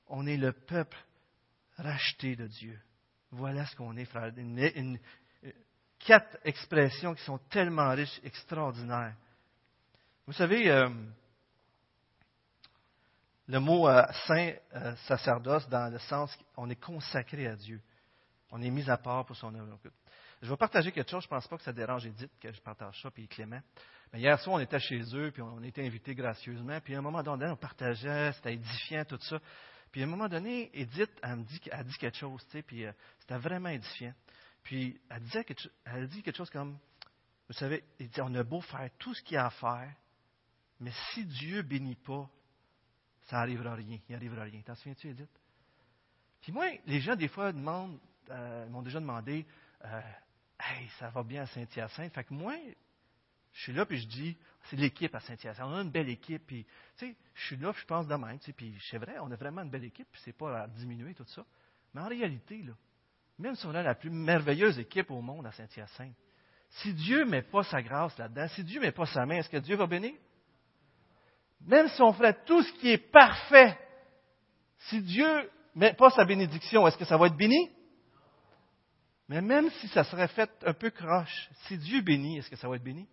on 0.07 0.25
est 0.25 0.37
le 0.37 0.51
peuple 0.51 0.97
racheté 1.77 2.35
de 2.35 2.47
Dieu. 2.47 2.77
Voilà 3.31 3.65
ce 3.65 3.75
qu'on 3.75 3.95
est, 3.95 4.05
frère. 4.05 4.31
quatre 5.99 6.37
expressions 6.43 7.13
qui 7.13 7.23
sont 7.23 7.39
tellement 7.49 7.89
riches, 7.91 8.19
extraordinaires. 8.23 9.15
Vous 10.25 10.33
savez, 10.33 10.69
euh, 10.69 10.89
le 13.47 13.59
mot 13.59 13.87
euh, 13.87 14.03
saint 14.27 14.53
euh, 14.75 14.95
sacerdoce, 15.07 15.67
dans 15.69 15.91
le 15.91 15.99
sens 15.99 16.37
qu'on 16.53 16.69
est 16.69 16.79
consacré 16.79 17.47
à 17.47 17.55
Dieu. 17.55 17.81
On 18.51 18.61
est 18.61 18.69
mis 18.69 18.89
à 18.89 18.97
part 18.97 19.25
pour 19.25 19.35
son 19.35 19.53
œuvre. 19.55 19.77
Je 20.41 20.49
vais 20.49 20.57
partager 20.57 20.91
quelque 20.91 21.09
chose, 21.09 21.23
je 21.23 21.27
ne 21.27 21.29
pense 21.29 21.47
pas 21.47 21.57
que 21.57 21.63
ça 21.63 21.73
dérange 21.73 22.05
Edith 22.05 22.31
que 22.39 22.51
je 22.51 22.61
partage 22.61 23.01
ça, 23.01 23.09
puis 23.09 23.27
Clément. 23.27 23.61
Mais 24.13 24.19
hier 24.19 24.39
soir, 24.39 24.57
on 24.57 24.59
était 24.59 24.79
chez 24.79 25.01
eux, 25.15 25.31
puis 25.31 25.41
on 25.41 25.61
était 25.63 25.85
invités 25.85 26.13
gracieusement, 26.13 26.79
puis 26.81 26.95
à 26.95 26.99
un 26.99 27.01
moment 27.01 27.23
donné, 27.23 27.47
on 27.47 27.55
partageait, 27.55 28.31
c'était 28.33 28.53
édifiant, 28.53 29.03
tout 29.05 29.19
ça. 29.21 29.39
Puis 29.91 30.01
à 30.01 30.05
un 30.05 30.09
moment 30.09 30.27
donné, 30.27 30.69
Edith, 30.73 31.11
elle 31.23 31.37
me 31.37 31.43
dit, 31.43 31.59
quelque 31.59 32.17
chose, 32.17 32.43
tu 32.45 32.51
sais, 32.51 32.61
puis 32.61 32.85
c'était 33.19 33.37
vraiment 33.37 33.69
édifiant. 33.69 34.13
Puis 34.63 34.99
elle, 35.09 35.23
disait 35.23 35.45
elle 35.85 36.07
dit 36.07 36.21
quelque 36.21 36.37
chose 36.37 36.49
comme, 36.49 36.77
vous 37.47 37.53
savez, 37.53 37.83
dit, 37.99 38.21
on 38.21 38.35
a 38.35 38.43
beau 38.43 38.61
faire 38.61 38.89
tout 38.99 39.13
ce 39.13 39.23
qu'il 39.23 39.35
y 39.35 39.37
a 39.37 39.45
à 39.45 39.49
faire, 39.49 39.93
mais 40.79 40.91
si 41.13 41.25
Dieu 41.25 41.61
bénit 41.63 41.95
pas, 41.95 42.29
ça 43.27 43.37
n'arrivera 43.37 43.75
rien. 43.75 43.99
Il 44.07 44.13
n'arrivera 44.13 44.43
rien. 44.43 44.61
T'en 44.61 44.75
souviens-tu, 44.75 45.09
Edith? 45.09 45.29
Puis 46.41 46.51
moi, 46.51 46.65
les 46.85 47.01
gens, 47.01 47.15
des 47.15 47.27
fois, 47.27 47.51
demandent, 47.51 47.99
euh, 48.29 48.67
m'ont 48.69 48.81
déjà 48.81 48.99
demandé 48.99 49.45
euh, 49.85 50.01
Hey, 50.59 50.89
ça 50.97 51.09
va 51.09 51.23
bien 51.23 51.43
à 51.43 51.45
Saint-Hyacinthe. 51.47 52.13
Fait 52.13 52.23
que 52.23 52.33
moi, 52.33 52.55
je 53.53 53.61
suis 53.61 53.73
là, 53.73 53.85
puis 53.85 53.99
je 53.99 54.07
dis 54.07 54.37
C'est 54.63 54.77
l'équipe 54.77 55.13
à 55.13 55.19
Saint-Hyacinthe. 55.19 55.65
On 55.65 55.75
a 55.75 55.81
une 55.81 55.91
belle 55.91 56.09
équipe. 56.09 56.43
Puis, 56.47 56.65
tu 56.97 57.07
sais, 57.07 57.15
je 57.35 57.45
suis 57.45 57.57
là, 57.57 57.73
puis 57.73 57.81
je 57.81 57.87
pense 57.87 58.07
de 58.07 58.15
même. 58.15 58.39
Puis, 58.39 58.77
c'est 58.89 58.97
vrai, 58.97 59.17
on 59.19 59.29
a 59.29 59.35
vraiment 59.35 59.61
une 59.61 59.69
belle 59.69 59.85
équipe, 59.85 60.07
puis 60.11 60.21
c'est 60.23 60.35
pas 60.35 60.63
à 60.63 60.67
diminuer 60.67 61.13
tout 61.13 61.25
ça. 61.27 61.45
Mais 61.93 62.01
en 62.01 62.07
réalité, 62.07 62.63
là, 62.63 62.73
même 63.39 63.55
si 63.55 63.65
on 63.65 63.75
a 63.75 63.83
la 63.83 63.95
plus 63.95 64.09
merveilleuse 64.09 64.79
équipe 64.79 65.11
au 65.11 65.21
monde 65.21 65.45
à 65.45 65.51
Saint-Hyacinthe, 65.51 66.15
si 66.69 66.93
Dieu 66.93 67.25
ne 67.25 67.29
met 67.29 67.41
pas 67.43 67.63
sa 67.63 67.81
grâce 67.81 68.17
là-dedans, 68.17 68.47
si 68.49 68.63
Dieu 68.63 68.79
ne 68.79 68.85
met 68.85 68.91
pas 68.91 69.05
sa 69.05 69.25
main, 69.25 69.37
est-ce 69.37 69.49
que 69.49 69.57
Dieu 69.57 69.75
va 69.75 69.85
bénir? 69.85 70.13
Même 71.61 71.89
si 71.89 72.01
on 72.01 72.13
ferait 72.13 72.43
tout 72.45 72.61
ce 72.61 72.71
qui 72.73 72.91
est 72.91 73.11
parfait, 73.11 73.77
si 74.89 75.01
Dieu 75.01 75.49
met 75.75 75.93
pas 75.93 76.09
sa 76.11 76.25
bénédiction, 76.25 76.87
est-ce 76.87 76.97
que 76.97 77.05
ça 77.05 77.17
va 77.17 77.27
être 77.27 77.37
béni? 77.37 77.71
Mais 79.29 79.41
même 79.41 79.69
si 79.71 79.87
ça 79.89 80.03
serait 80.05 80.29
fait 80.29 80.49
un 80.65 80.73
peu 80.73 80.89
croche, 80.89 81.49
si 81.67 81.77
Dieu 81.77 82.01
bénit, 82.01 82.37
est-ce 82.37 82.49
que 82.49 82.55
ça 82.55 82.69
va 82.69 82.77
être 82.77 82.83
béni? 82.83 83.07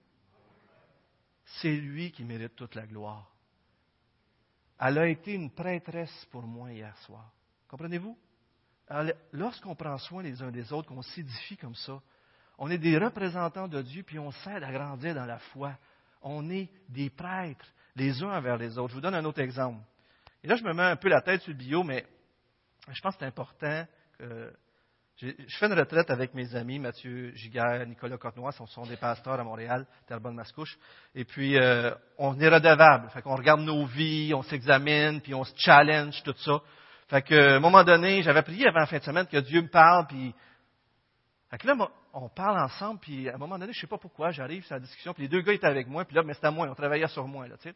C'est 1.61 1.75
lui 1.75 2.13
qui 2.13 2.25
mérite 2.25 2.55
toute 2.55 2.75
la 2.75 2.87
gloire. 2.87 3.31
Elle 4.79 4.99
a 4.99 5.09
été 5.09 5.33
une 5.33 5.51
prêtresse 5.51 6.27
pour 6.31 6.43
moi 6.43 6.73
hier 6.73 6.97
soir. 6.99 7.33
Comprenez-vous? 7.69 8.17
Lorsqu'on 9.33 9.75
prend 9.75 9.99
soin 9.99 10.23
les 10.23 10.43
uns 10.43 10.51
des 10.51 10.73
autres, 10.73 10.89
qu'on 10.89 11.03
s'édifie 11.03 11.57
comme 11.57 11.75
ça, 11.75 12.01
on 12.59 12.71
est 12.71 12.79
des 12.79 12.97
représentants 12.99 13.67
de 13.67 13.83
Dieu, 13.83 14.03
puis 14.05 14.19
on 14.19 14.31
s'aide 14.31 14.63
à 14.63 14.71
grandir 14.71 15.15
dans 15.15 15.27
la 15.27 15.39
foi. 15.39 15.77
On 16.23 16.49
est 16.51 16.71
des 16.89 17.11
prêtres 17.11 17.67
les 17.97 18.23
uns 18.23 18.31
envers 18.31 18.57
les 18.57 18.79
autres. 18.79 18.91
Je 18.91 18.95
vous 18.95 19.01
donne 19.01 19.15
un 19.15 19.25
autre 19.25 19.41
exemple. 19.41 19.81
Et 20.43 20.49
là, 20.49 20.57
je 20.57 20.65
me 20.65 20.73
mets 20.73 20.83
un 20.83 20.97
peu 20.97 21.09
la 21.09 21.21
tête 21.21 21.43
sur 21.43 21.53
le 21.53 21.59
bio, 21.59 21.83
mais 21.83 22.05
je 22.91 23.01
pense 23.01 23.15
que 23.15 23.21
c'est 23.21 23.27
important. 23.27 23.87
Que 24.19 24.53
je 25.17 25.57
fais 25.59 25.67
une 25.67 25.75
retraite 25.75 26.11
avec 26.11 26.35
mes 26.35 26.55
amis, 26.57 26.79
Mathieu 26.79 27.31
Giguère, 27.35 27.87
Nicolas 27.87 28.19
Cornois, 28.19 28.51
ce 28.53 28.67
sont 28.67 28.85
des 28.85 28.97
pasteurs 28.97 29.39
à 29.39 29.45
Montréal, 29.45 29.87
Terrebonne-Mascouche. 30.09 30.77
Et 31.15 31.25
puis, 31.25 31.57
euh, 31.57 31.95
on 32.19 32.39
est 32.41 32.49
redevable. 32.49 33.09
Fait 33.11 33.23
qu'on 33.23 33.37
regarde 33.37 33.61
nos 33.61 33.87
vies, 33.87 34.33
on 34.35 34.43
s'examine, 34.43 35.21
puis 35.21 35.33
on 35.33 35.45
se 35.45 35.55
challenge, 35.57 36.21
tout 36.25 36.35
ça. 36.39 36.61
Fait 37.09 37.23
que, 37.23 37.35
à 37.35 37.57
un 37.57 37.61
moment 37.61 37.85
donné, 37.85 38.23
j'avais 38.23 38.43
prié 38.43 38.67
avant 38.67 38.81
la 38.81 38.87
fin 38.87 38.99
de 38.99 39.05
semaine 39.05 39.27
que 39.27 39.37
Dieu 39.39 39.63
me 39.63 39.69
parle, 39.69 40.07
puis 40.09 40.35
fait 41.51 41.59
que 41.59 41.67
là, 41.69 41.89
on 42.15 42.29
parle 42.29 42.59
ensemble, 42.59 43.01
puis 43.01 43.29
à 43.29 43.35
un 43.35 43.39
moment 43.39 43.59
donné, 43.59 43.73
je 43.73 43.79
ne 43.79 43.81
sais 43.83 43.87
pas 43.87 43.99
pourquoi, 43.99 44.31
j'arrive 44.31 44.65
sur 44.65 44.75
la 44.75 44.81
discussion, 44.81 45.13
puis 45.13 45.25
les 45.25 45.29
deux 45.29 45.43
gars 45.43 45.53
étaient 45.53 45.67
avec 45.67 45.89
moi, 45.89 46.05
puis 46.05 46.15
là, 46.15 46.23
mais 46.23 46.35
c'était 46.35 46.47
à 46.47 46.51
moi, 46.51 46.69
on 46.71 46.75
travaillait 46.75 47.09
sur 47.09 47.27
moi, 47.27 47.49
là, 47.49 47.57
tu 47.57 47.69
sais. 47.69 47.75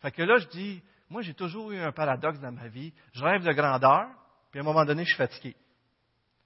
Fait 0.00 0.10
que 0.10 0.22
là, 0.22 0.38
je 0.38 0.46
dis, 0.48 0.82
moi, 1.10 1.22
j'ai 1.22 1.34
toujours 1.34 1.70
eu 1.72 1.78
un 1.78 1.92
paradoxe 1.92 2.40
dans 2.40 2.52
ma 2.52 2.68
vie. 2.68 2.92
Je 3.12 3.22
rêve 3.22 3.44
de 3.44 3.52
grandeur, 3.52 4.08
puis 4.50 4.60
à 4.60 4.62
un 4.62 4.64
moment 4.64 4.84
donné, 4.84 5.04
je 5.04 5.08
suis 5.08 5.16
fatigué. 5.16 5.56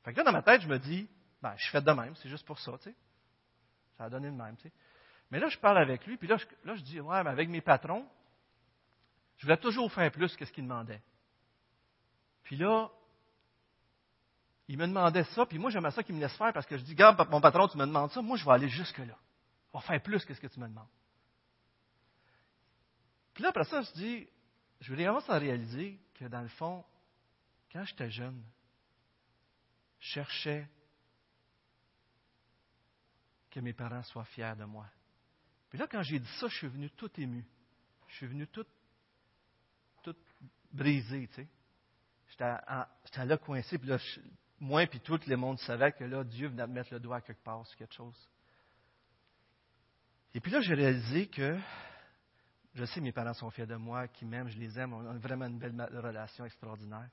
Fait 0.05 0.13
que 0.13 0.19
là, 0.19 0.25
dans 0.25 0.33
ma 0.33 0.43
tête, 0.43 0.63
je 0.63 0.69
me 0.69 0.79
dis, 0.79 1.09
ben, 1.43 1.55
je 1.57 1.63
suis 1.63 1.73
fait 1.73 1.83
de 1.83 1.93
même, 1.93 2.15
c'est 2.17 2.29
juste 2.29 2.47
pour 2.47 2.59
ça, 2.59 2.73
tu 2.79 2.91
sais. 2.91 2.97
Ça 3.97 4.05
a 4.05 4.11
donné 4.11 4.29
de 4.29 4.37
même, 4.37 4.57
tu 4.57 4.65
sais. 4.65 4.75
Mais 5.31 5.39
là, 5.39 5.49
je 5.49 5.59
parle 5.59 5.79
avec 5.79 6.07
lui, 6.07 6.17
puis 6.17 6.29
là, 6.29 6.37
je, 6.37 6.47
là, 6.65 6.75
je 6.75 6.83
dis, 6.83 7.01
ouais, 7.01 7.23
mais 7.23 7.31
avec 7.31 7.49
mes 7.49 7.61
patrons, 7.61 8.07
je 9.39 9.47
voulais 9.47 9.57
toujours 9.59 9.93
faire 9.93 10.11
plus 10.11 10.35
que 10.37 10.45
ce 10.45 10.53
qu'ils 10.53 10.65
demandaient. 10.65 11.03
Puis 12.45 12.57
là, 12.57 12.91
il 14.69 14.79
me 14.79 14.87
demandait 14.87 15.25
ça, 15.25 15.47
puis 15.47 15.59
moi 15.59 15.71
j'aimais 15.71 15.91
ça 15.91 16.03
qu'il 16.03 16.15
me 16.15 16.21
laisse 16.21 16.37
faire 16.37 16.53
parce 16.53 16.67
que 16.67 16.77
je 16.77 16.83
dis, 16.83 16.95
garde 16.95 17.17
mon 17.31 17.41
patron, 17.41 17.69
tu 17.69 17.79
me 17.79 17.87
demandes 17.87 18.11
ça, 18.11 18.21
moi 18.21 18.37
je 18.37 18.45
vais 18.45 18.53
aller 18.53 18.69
jusque-là. 18.69 19.17
On 19.73 19.79
va 19.79 19.87
faire 19.87 20.03
plus 20.03 20.25
que 20.25 20.35
ce 20.35 20.41
que 20.41 20.47
tu 20.47 20.59
me 20.59 20.67
demandes. 20.67 20.89
Puis 23.35 23.43
là, 23.43 23.51
après 23.51 23.65
ça, 23.65 23.83
je 23.83 23.93
dis, 23.93 24.29
je 24.81 24.95
vais 24.95 25.05
commencer 25.05 25.31
à 25.31 25.39
réaliser 25.39 26.01
que 26.15 26.25
dans 26.25 26.41
le 26.41 26.49
fond, 26.49 26.85
quand 27.71 27.85
j'étais 27.85 28.11
jeune, 28.11 28.43
je 30.01 30.09
cherchais 30.09 30.69
que 33.51 33.61
mes 33.61 33.73
parents 33.73 34.03
soient 34.05 34.25
fiers 34.25 34.55
de 34.59 34.65
moi. 34.65 34.87
Puis 35.69 35.79
là, 35.79 35.87
quand 35.87 36.03
j'ai 36.03 36.19
dit 36.19 36.31
ça, 36.41 36.49
je 36.49 36.57
suis 36.57 36.69
venu 36.69 36.91
tout 36.91 37.11
ému. 37.21 37.45
Je 38.09 38.15
suis 38.17 38.27
venu 38.27 38.47
tout, 38.47 38.67
tout 40.03 40.17
brisé, 40.73 41.29
tu 41.29 41.35
sais. 41.35 41.49
J'étais 42.29 43.25
là 43.25 43.39
coincé, 43.39 43.79
puis 43.79 43.89
là, 43.89 43.99
moi 44.61 44.87
puis 44.87 45.01
tout 45.01 45.19
le 45.27 45.37
monde 45.37 45.59
savait 45.61 45.93
que 45.93 46.05
là, 46.05 46.25
Dieu 46.25 46.49
venait 46.49 46.67
de 46.67 46.73
mettre 46.73 46.93
le 46.93 47.01
doigt 47.01 47.17
à 47.17 47.21
quelque 47.21 47.43
part 47.43 47.67
sur 47.67 47.77
quelque 47.77 47.95
chose. 47.95 48.17
Et 50.35 50.41
puis 50.41 50.51
là, 50.51 50.61
j'ai 50.61 50.75
réalisé 50.75 51.29
que, 51.29 51.59
je 52.75 52.85
sais, 52.85 53.01
mes 53.01 53.13
parents 53.13 53.33
sont 53.33 53.51
fiers 53.51 53.67
de 53.67 53.77
moi, 53.77 54.07
qu'ils 54.09 54.29
m'aiment, 54.29 54.49
je 54.49 54.59
les 54.59 54.79
aime, 54.79 54.93
on 54.93 55.09
a 55.09 55.17
vraiment 55.19 55.47
une 55.47 55.59
belle 55.59 55.75
relation 55.99 56.45
extraordinaire. 56.45 57.09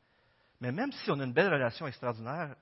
Mais 0.60 0.72
même 0.72 0.92
si 0.92 1.10
on 1.10 1.20
a 1.20 1.24
une 1.24 1.34
belle 1.34 1.52
relation 1.52 1.88
extraordinaire, 1.88 2.56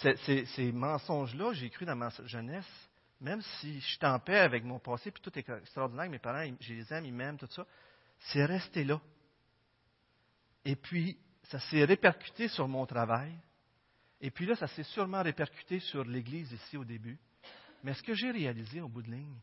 ces, 0.00 0.72
mensonges-là, 0.72 1.52
j'ai 1.52 1.70
cru 1.70 1.84
dans 1.84 1.96
ma 1.96 2.10
jeunesse, 2.24 2.88
même 3.20 3.40
si 3.40 3.80
je 3.80 3.86
suis 3.86 4.06
en 4.06 4.18
paix 4.18 4.38
avec 4.38 4.64
mon 4.64 4.78
passé, 4.78 5.10
puis 5.10 5.22
tout 5.22 5.36
est 5.38 5.48
extraordinaire, 5.48 6.08
mes 6.08 6.18
parents, 6.18 6.44
je 6.60 6.74
les 6.74 6.92
aime, 6.92 7.04
ils 7.04 7.12
m'aiment, 7.12 7.38
tout 7.38 7.48
ça, 7.50 7.66
c'est 8.18 8.44
resté 8.44 8.84
là. 8.84 9.00
Et 10.64 10.76
puis, 10.76 11.18
ça 11.44 11.60
s'est 11.60 11.84
répercuté 11.84 12.48
sur 12.48 12.68
mon 12.68 12.86
travail. 12.86 13.32
Et 14.20 14.30
puis 14.30 14.46
là, 14.46 14.56
ça 14.56 14.66
s'est 14.68 14.84
sûrement 14.84 15.22
répercuté 15.22 15.80
sur 15.80 16.04
l'Église 16.04 16.52
ici 16.52 16.76
au 16.76 16.84
début. 16.84 17.18
Mais 17.82 17.94
ce 17.94 18.02
que 18.02 18.14
j'ai 18.14 18.30
réalisé 18.30 18.80
au 18.80 18.88
bout 18.88 19.02
de 19.02 19.10
ligne, 19.10 19.38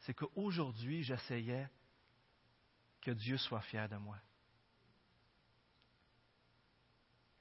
c'est 0.00 0.14
qu'aujourd'hui, 0.14 1.02
j'essayais 1.02 1.68
que 3.00 3.10
Dieu 3.10 3.36
soit 3.36 3.60
fier 3.62 3.88
de 3.88 3.96
moi. 3.96 4.18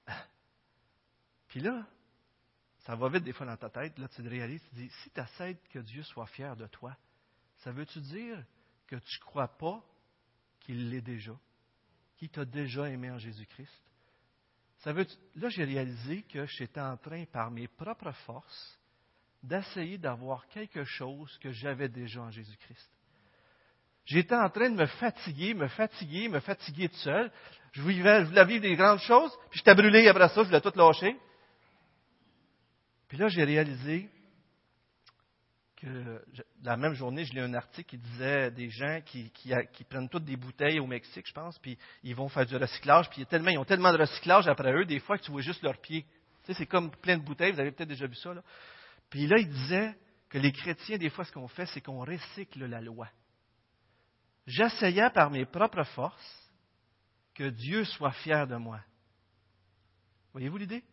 Puis 1.47 1.61
là, 1.61 1.85
ça 2.79 2.95
va 2.95 3.09
vite 3.09 3.23
des 3.23 3.33
fois 3.33 3.45
dans 3.45 3.57
ta 3.57 3.69
tête. 3.69 3.97
Là, 3.97 4.07
tu 4.09 4.23
te 4.23 4.27
réalises, 4.27 4.61
tu 4.69 4.75
dis, 4.75 4.89
si 5.03 5.09
tu 5.11 5.21
essaies 5.21 5.57
que 5.69 5.79
Dieu 5.79 6.03
soit 6.03 6.27
fier 6.27 6.55
de 6.55 6.67
toi, 6.67 6.97
ça 7.59 7.71
veut-tu 7.71 8.01
dire 8.01 8.43
que 8.87 8.97
tu 8.97 9.19
ne 9.19 9.25
crois 9.25 9.47
pas 9.47 9.81
qu'il 10.59 10.89
l'est 10.89 11.01
déjà? 11.01 11.37
qui 12.21 12.29
t'a 12.29 12.45
déjà 12.45 12.87
aimé 12.87 13.09
en 13.09 13.17
Jésus-Christ? 13.17 13.81
Ça 14.81 14.93
veut, 14.93 15.05
là, 15.35 15.49
j'ai 15.49 15.63
réalisé 15.63 16.23
que 16.23 16.45
j'étais 16.45 16.81
en 16.81 16.97
train, 16.97 17.25
par 17.25 17.51
mes 17.51 17.67
propres 17.67 18.11
forces, 18.25 18.79
d'essayer 19.43 19.97
d'avoir 19.97 20.47
quelque 20.47 20.83
chose 20.83 21.37
que 21.39 21.51
j'avais 21.51 21.87
déjà 21.87 22.21
en 22.21 22.31
Jésus-Christ. 22.31 22.91
J'étais 24.05 24.35
en 24.35 24.49
train 24.49 24.69
de 24.69 24.75
me 24.75 24.87
fatiguer, 24.87 25.53
me 25.53 25.67
fatiguer, 25.67 26.27
me 26.29 26.39
fatiguer 26.39 26.89
tout 26.89 26.97
seul. 26.97 27.31
Je 27.73 27.81
voulais, 27.81 28.25
je 28.25 28.43
vivre 28.43 28.61
des 28.61 28.75
grandes 28.75 28.99
choses, 28.99 29.31
puis 29.49 29.59
j'étais 29.59 29.75
brûlé 29.75 30.07
après 30.07 30.29
ça, 30.29 30.41
je 30.41 30.47
voulais 30.47 30.61
tout 30.61 30.73
lâcher. 30.75 31.15
Puis 33.07 33.17
là, 33.17 33.27
j'ai 33.27 33.43
réalisé 33.43 34.09
la 36.63 36.77
même 36.77 36.93
journée, 36.93 37.25
je 37.25 37.33
lis 37.33 37.39
un 37.39 37.53
article 37.53 37.89
qui 37.89 37.97
disait 37.97 38.51
des 38.51 38.69
gens 38.69 39.01
qui, 39.05 39.31
prennent 39.89 40.09
toutes 40.09 40.25
des 40.25 40.35
bouteilles 40.35 40.79
au 40.79 40.87
Mexique, 40.87 41.27
je 41.27 41.33
pense, 41.33 41.57
puis 41.59 41.77
ils 42.03 42.15
vont 42.15 42.29
faire 42.29 42.45
du 42.45 42.55
recyclage, 42.55 43.09
puis 43.09 43.25
ils 43.31 43.57
ont 43.57 43.65
tellement 43.65 43.91
de 43.91 43.97
recyclage 43.97 44.47
après 44.47 44.71
eux, 44.73 44.85
des 44.85 44.99
fois 44.99 45.17
que 45.17 45.23
tu 45.23 45.31
vois 45.31 45.41
juste 45.41 45.63
leurs 45.63 45.79
pieds. 45.79 46.03
Tu 46.43 46.47
sais, 46.47 46.53
c'est 46.53 46.65
comme 46.65 46.91
plein 46.91 47.17
de 47.17 47.23
bouteilles, 47.23 47.51
vous 47.51 47.59
avez 47.59 47.71
peut-être 47.71 47.89
déjà 47.89 48.07
vu 48.07 48.15
ça. 48.15 48.33
Puis 49.09 49.27
là, 49.27 49.37
il 49.39 49.49
disait 49.49 49.95
que 50.29 50.37
les 50.37 50.51
chrétiens, 50.51 50.97
des 50.97 51.09
fois, 51.09 51.25
ce 51.25 51.31
qu'on 51.31 51.47
fait, 51.47 51.65
c'est 51.67 51.81
qu'on 51.81 52.05
recycle 52.05 52.65
la 52.65 52.81
loi. 52.81 53.09
J'essayais 54.47 55.09
par 55.09 55.29
mes 55.29 55.45
propres 55.45 55.83
forces 55.83 56.51
que 57.33 57.49
Dieu 57.49 57.85
soit 57.85 58.11
fier 58.11 58.47
de 58.47 58.55
moi. 58.55 58.79
Voyez-vous 60.33 60.57
l'idée? 60.57 60.83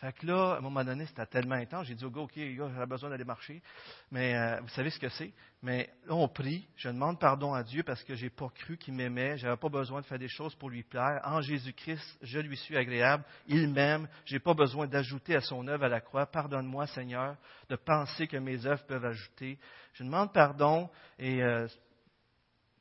Fait 0.00 0.12
que 0.12 0.26
là, 0.26 0.54
à 0.54 0.58
un 0.58 0.60
moment 0.60 0.84
donné, 0.84 1.06
c'était 1.06 1.26
tellement 1.26 1.54
intense, 1.54 1.86
j'ai 1.86 1.94
dit 1.94 2.04
au 2.04 2.10
gars, 2.10 2.22
OK, 2.22 2.32
j'aurais 2.56 2.86
besoin 2.86 3.10
d'aller 3.10 3.24
marcher. 3.24 3.62
Mais 4.10 4.34
euh, 4.34 4.60
vous 4.60 4.68
savez 4.70 4.90
ce 4.90 4.98
que 4.98 5.08
c'est? 5.08 5.32
Mais 5.62 5.88
là, 6.06 6.14
on 6.14 6.28
prie, 6.28 6.66
je 6.76 6.88
demande 6.88 7.18
pardon 7.20 7.54
à 7.54 7.62
Dieu 7.62 7.84
parce 7.84 8.02
que 8.02 8.14
je 8.14 8.24
n'ai 8.24 8.30
pas 8.30 8.48
cru 8.48 8.76
qu'il 8.76 8.94
m'aimait, 8.94 9.38
je 9.38 9.46
n'avais 9.46 9.56
pas 9.56 9.68
besoin 9.68 10.00
de 10.00 10.06
faire 10.06 10.18
des 10.18 10.28
choses 10.28 10.54
pour 10.56 10.68
lui 10.68 10.82
plaire. 10.82 11.20
En 11.24 11.40
Jésus-Christ, 11.40 12.18
je 12.22 12.40
lui 12.40 12.56
suis 12.56 12.76
agréable, 12.76 13.24
il 13.46 13.68
m'aime, 13.68 14.08
je 14.24 14.34
n'ai 14.34 14.40
pas 14.40 14.52
besoin 14.52 14.86
d'ajouter 14.86 15.36
à 15.36 15.40
son 15.40 15.66
œuvre 15.68 15.84
à 15.84 15.88
la 15.88 16.00
croix. 16.00 16.26
Pardonne-moi, 16.26 16.86
Seigneur, 16.88 17.36
de 17.68 17.76
penser 17.76 18.26
que 18.26 18.36
mes 18.36 18.66
œuvres 18.66 18.84
peuvent 18.84 19.04
ajouter. 19.04 19.58
Je 19.94 20.02
demande 20.02 20.32
pardon 20.32 20.90
et 21.18 21.42
euh, 21.42 21.66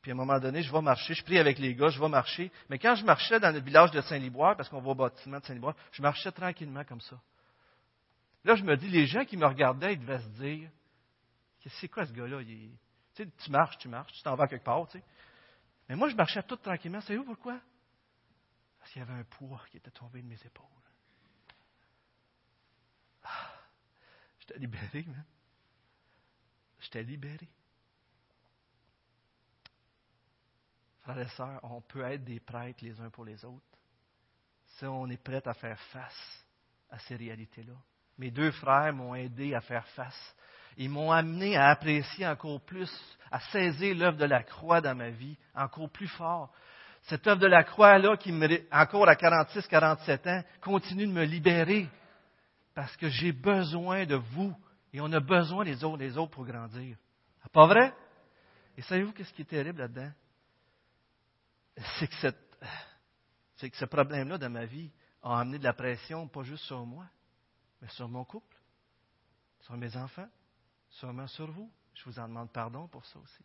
puis 0.03 0.11
à 0.11 0.15
un 0.15 0.17
moment 0.17 0.37
donné, 0.37 0.61
je 0.61 0.69
vais 0.69 0.81
marcher, 0.81 1.13
je 1.13 1.23
prie 1.23 1.39
avec 1.39 1.57
les 1.59 1.75
gars, 1.75 1.87
je 1.87 1.97
vais 1.97 2.09
marcher. 2.09 2.51
Mais 2.69 2.77
quand 2.77 2.93
je 2.93 3.05
marchais 3.05 3.39
dans 3.39 3.51
le 3.51 3.61
village 3.61 3.89
de 3.91 4.01
Saint-Liboire, 4.01 4.57
parce 4.57 4.67
qu'on 4.67 4.81
va 4.81 4.89
au 4.89 4.95
bâtiment 4.95 5.39
de 5.39 5.45
Saint-Liboire, 5.45 5.75
je 5.93 6.01
marchais 6.01 6.29
tranquillement 6.29 6.83
comme 6.83 6.99
ça. 6.99 7.17
Là, 8.43 8.55
je 8.55 8.63
me 8.63 8.75
dis, 8.75 8.89
les 8.89 9.05
gens 9.05 9.23
qui 9.23 9.37
me 9.37 9.45
regardaient, 9.45 9.93
ils 9.93 9.99
devaient 9.99 10.19
se 10.19 10.27
dire, 10.27 10.69
c'est 11.79 11.87
quoi 11.87 12.05
ce 12.05 12.11
gars-là? 12.11 12.41
Tu 13.15 13.49
marches, 13.49 13.77
tu 13.77 13.87
marches, 13.87 14.11
tu 14.11 14.23
t'en 14.23 14.35
vas 14.35 14.45
quelque 14.45 14.65
part. 14.65 14.85
Mais 15.87 15.95
moi, 15.95 16.09
je 16.09 16.15
marchais 16.15 16.43
tout 16.43 16.57
tranquillement. 16.57 16.99
Savez-vous 16.99 17.23
pourquoi? 17.23 17.57
Parce 18.79 18.91
qu'il 18.91 18.99
y 18.99 19.03
avait 19.03 19.17
un 19.17 19.23
poids 19.23 19.63
qui 19.71 19.77
était 19.77 19.91
tombé 19.91 20.21
de 20.21 20.27
mes 20.27 20.35
épaules. 20.45 20.65
Ah, 23.23 23.53
j'étais 24.41 24.59
libéré, 24.59 25.05
man. 25.07 25.23
J'étais 26.81 27.03
libéré. 27.03 27.47
Frères 31.03 31.19
et 31.19 31.27
sœurs, 31.29 31.59
on 31.63 31.81
peut 31.81 32.01
être 32.03 32.23
des 32.23 32.39
prêtres 32.39 32.83
les 32.83 32.99
uns 33.01 33.09
pour 33.09 33.25
les 33.25 33.43
autres 33.45 33.61
si 34.77 34.85
on 34.85 35.07
est 35.07 35.21
prêt 35.21 35.41
à 35.45 35.53
faire 35.53 35.79
face 35.91 36.45
à 36.89 36.97
ces 36.99 37.15
réalités-là. 37.15 37.73
Mes 38.17 38.31
deux 38.31 38.51
frères 38.51 38.93
m'ont 38.93 39.13
aidé 39.13 39.53
à 39.53 39.61
faire 39.61 39.87
face. 39.89 40.35
Ils 40.77 40.89
m'ont 40.89 41.11
amené 41.11 41.55
à 41.57 41.69
apprécier 41.69 42.25
encore 42.25 42.61
plus, 42.61 42.91
à 43.31 43.39
saisir 43.39 43.95
l'œuvre 43.95 44.17
de 44.17 44.25
la 44.25 44.43
croix 44.43 44.81
dans 44.81 44.95
ma 44.95 45.09
vie 45.09 45.37
encore 45.53 45.89
plus 45.89 46.07
fort. 46.07 46.51
Cette 47.03 47.27
œuvre 47.27 47.41
de 47.41 47.47
la 47.47 47.63
croix-là, 47.63 48.15
qui 48.17 48.31
me, 48.31 48.47
encore 48.71 49.07
à 49.09 49.15
46, 49.15 49.67
47 49.67 50.27
ans, 50.27 50.43
continue 50.61 51.05
de 51.05 51.11
me 51.11 51.25
libérer 51.25 51.87
parce 52.73 52.95
que 52.97 53.09
j'ai 53.09 53.31
besoin 53.33 54.05
de 54.05 54.15
vous 54.15 54.55
et 54.93 55.01
on 55.01 55.11
a 55.11 55.19
besoin 55.19 55.63
les 55.63 55.83
autres 55.83 55.97
des 55.97 56.17
autres 56.17 56.31
pour 56.31 56.45
grandir. 56.45 56.95
Pas 57.51 57.67
vrai? 57.67 57.93
Et 58.77 58.81
savez-vous 58.83 59.11
qu'est-ce 59.11 59.33
qui 59.33 59.41
est 59.41 59.45
terrible 59.45 59.79
là-dedans? 59.79 60.11
C'est 61.99 62.07
que, 62.07 62.37
c'est 63.55 63.69
que 63.69 63.77
ce 63.77 63.85
problème-là 63.85 64.37
dans 64.37 64.49
ma 64.49 64.65
vie 64.65 64.91
a 65.21 65.39
amené 65.39 65.57
de 65.57 65.63
la 65.63 65.73
pression, 65.73 66.27
pas 66.27 66.43
juste 66.43 66.65
sur 66.65 66.85
moi, 66.85 67.05
mais 67.81 67.87
sur 67.89 68.07
mon 68.07 68.25
couple, 68.25 68.57
sur 69.61 69.75
mes 69.77 69.95
enfants, 69.95 70.29
sûrement 70.89 71.27
sur 71.27 71.49
vous. 71.51 71.71
Je 71.95 72.05
vous 72.05 72.19
en 72.19 72.27
demande 72.27 72.51
pardon 72.51 72.87
pour 72.87 73.05
ça 73.05 73.19
aussi. 73.19 73.43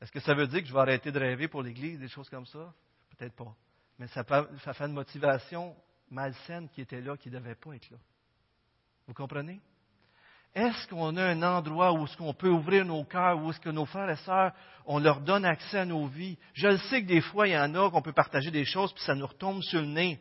Est-ce 0.00 0.12
que 0.12 0.20
ça 0.20 0.34
veut 0.34 0.46
dire 0.46 0.60
que 0.60 0.66
je 0.66 0.72
vais 0.72 0.80
arrêter 0.80 1.12
de 1.12 1.18
rêver 1.18 1.48
pour 1.48 1.62
l'Église, 1.62 1.98
des 1.98 2.08
choses 2.08 2.28
comme 2.28 2.46
ça? 2.46 2.72
Peut-être 3.10 3.34
pas. 3.34 3.54
Mais 3.98 4.06
ça, 4.08 4.24
ça 4.64 4.72
fait 4.72 4.84
une 4.84 4.94
motivation 4.94 5.76
malsaine 6.10 6.68
qui 6.70 6.80
était 6.80 7.00
là, 7.00 7.16
qui 7.16 7.30
ne 7.30 7.38
devait 7.38 7.54
pas 7.54 7.74
être 7.74 7.90
là. 7.90 7.98
Vous 9.06 9.14
comprenez? 9.14 9.60
Est-ce 10.54 10.88
qu'on 10.88 11.16
a 11.16 11.24
un 11.26 11.42
endroit 11.42 11.92
où 11.92 12.04
est-ce 12.04 12.16
qu'on 12.16 12.34
peut 12.34 12.48
ouvrir 12.48 12.84
nos 12.84 13.04
cœurs, 13.04 13.40
où 13.40 13.50
est-ce 13.50 13.60
que 13.60 13.70
nos 13.70 13.86
frères 13.86 14.10
et 14.10 14.16
sœurs, 14.16 14.52
on 14.84 14.98
leur 14.98 15.20
donne 15.20 15.44
accès 15.44 15.78
à 15.78 15.84
nos 15.84 16.06
vies? 16.06 16.36
Je 16.54 16.66
le 16.66 16.78
sais 16.78 17.02
que 17.02 17.06
des 17.06 17.20
fois, 17.20 17.46
il 17.46 17.52
y 17.52 17.58
en 17.58 17.72
a 17.74 17.90
qu'on 17.90 18.02
peut 18.02 18.12
partager 18.12 18.50
des 18.50 18.64
choses, 18.64 18.92
puis 18.92 19.04
ça 19.04 19.14
nous 19.14 19.26
retombe 19.26 19.62
sur 19.62 19.80
le 19.80 19.86
nez. 19.86 20.20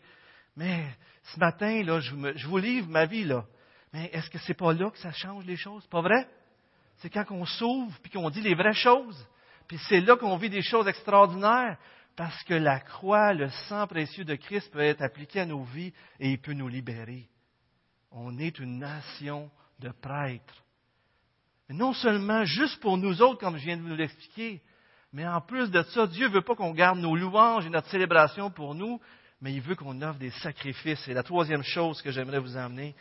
Mais 0.55 0.86
ce 1.34 1.39
matin, 1.39 1.82
là, 1.84 1.99
je, 1.99 2.13
vous 2.45 2.57
livre 2.57 2.88
ma 2.89 3.05
vie, 3.05 3.23
là. 3.23 3.45
Mais 3.91 4.09
est-ce 4.13 4.30
que 4.30 4.38
c'est 4.39 4.53
pas 4.53 4.71
là 4.71 4.91
que 4.91 4.99
ça 4.99 5.11
change 5.11 5.45
les 5.45 5.57
choses? 5.57 5.88
Pas 5.88 6.01
vrai? 6.01 6.27
C'est 6.97 7.09
quand 7.09 7.25
on 7.32 7.45
s'ouvre, 7.45 7.97
puis 8.03 8.11
qu'on 8.11 8.30
dit 8.30 8.41
les 8.41 8.53
vraies 8.53 8.73
choses. 8.73 9.27
Puis 9.67 9.80
c'est 9.88 10.01
là 10.01 10.15
qu'on 10.15 10.38
vit 10.38 10.49
des 10.49 10.61
choses 10.61 10.88
extraordinaires. 10.88 11.77
Parce 12.15 12.43
que 12.43 12.53
la 12.53 12.80
croix, 12.82 13.34
le 13.34 13.49
sang 13.67 13.88
précieux 13.88 14.25
de 14.25 14.36
Christ 14.36 14.71
peut 14.71 14.82
être 14.82 15.01
appliqué 15.01 15.39
à 15.39 15.45
nos 15.45 15.63
vies 15.63 15.93
et 16.19 16.32
il 16.32 16.41
peut 16.41 16.53
nous 16.53 16.67
libérer. 16.67 17.30
On 18.11 18.38
est 18.38 18.59
une 18.59 18.80
nation 18.80 19.49
de 19.80 19.89
prêtres. 20.01 20.63
non 21.69 21.93
seulement 21.93 22.45
juste 22.45 22.80
pour 22.82 22.97
nous 22.97 23.21
autres, 23.21 23.39
comme 23.39 23.57
je 23.57 23.65
viens 23.65 23.77
de 23.77 23.84
vous 23.84 23.95
l'expliquer, 23.95 24.61
mais 25.11 25.27
en 25.27 25.41
plus 25.41 25.71
de 25.71 25.82
ça, 25.84 26.07
Dieu 26.07 26.27
ne 26.27 26.34
veut 26.34 26.41
pas 26.41 26.55
qu'on 26.55 26.73
garde 26.73 26.99
nos 26.99 27.15
louanges 27.15 27.65
et 27.65 27.69
notre 27.69 27.89
célébration 27.89 28.51
pour 28.51 28.75
nous, 28.75 28.99
mais 29.41 29.53
il 29.53 29.61
veut 29.61 29.75
qu'on 29.75 30.01
offre 30.01 30.19
des 30.19 30.30
sacrifices. 30.32 31.07
Et 31.07 31.13
la 31.13 31.23
troisième 31.23 31.63
chose 31.63 32.01
que 32.01 32.11
j'aimerais 32.11 32.39
vous 32.39 32.57
emmener 32.57 32.95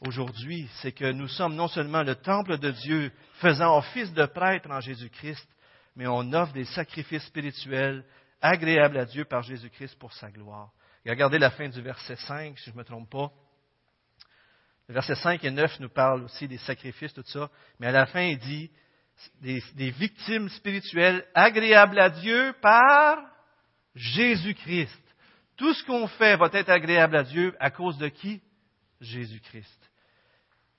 aujourd'hui, 0.00 0.68
c'est 0.80 0.92
que 0.92 1.12
nous 1.12 1.28
sommes 1.28 1.54
non 1.54 1.68
seulement 1.68 2.02
le 2.02 2.16
temple 2.16 2.58
de 2.58 2.70
Dieu, 2.70 3.12
faisant 3.34 3.76
office 3.78 4.12
de 4.12 4.26
prêtre 4.26 4.70
en 4.70 4.80
Jésus-Christ, 4.80 5.46
mais 5.96 6.06
on 6.06 6.32
offre 6.32 6.52
des 6.52 6.64
sacrifices 6.64 7.24
spirituels 7.24 8.04
agréables 8.40 8.98
à 8.98 9.04
Dieu 9.04 9.24
par 9.24 9.42
Jésus-Christ 9.42 9.96
pour 9.98 10.12
sa 10.12 10.30
gloire. 10.30 10.70
Et 11.04 11.10
regardez 11.10 11.38
la 11.38 11.50
fin 11.50 11.68
du 11.68 11.80
verset 11.80 12.16
5, 12.16 12.58
si 12.58 12.70
je 12.70 12.74
ne 12.74 12.78
me 12.78 12.84
trompe 12.84 13.10
pas. 13.10 13.30
Le 14.88 14.94
verset 14.94 15.14
5 15.14 15.42
et 15.44 15.50
9 15.50 15.80
nous 15.80 15.88
parlent 15.88 16.24
aussi 16.24 16.46
des 16.46 16.58
sacrifices, 16.58 17.14
tout 17.14 17.24
ça. 17.26 17.50
Mais 17.80 17.86
à 17.86 17.92
la 17.92 18.06
fin, 18.06 18.22
il 18.22 18.38
dit 18.38 18.70
des, 19.40 19.62
des 19.74 19.90
victimes 19.90 20.48
spirituelles 20.50 21.24
agréables 21.34 21.98
à 21.98 22.10
Dieu 22.10 22.54
par 22.60 23.18
Jésus-Christ. 23.94 25.02
Tout 25.56 25.72
ce 25.72 25.84
qu'on 25.84 26.06
fait 26.08 26.36
va 26.36 26.50
être 26.52 26.70
agréable 26.70 27.16
à 27.16 27.22
Dieu 27.22 27.54
à 27.60 27.70
cause 27.70 27.96
de 27.98 28.08
qui? 28.08 28.42
Jésus-Christ. 29.00 29.83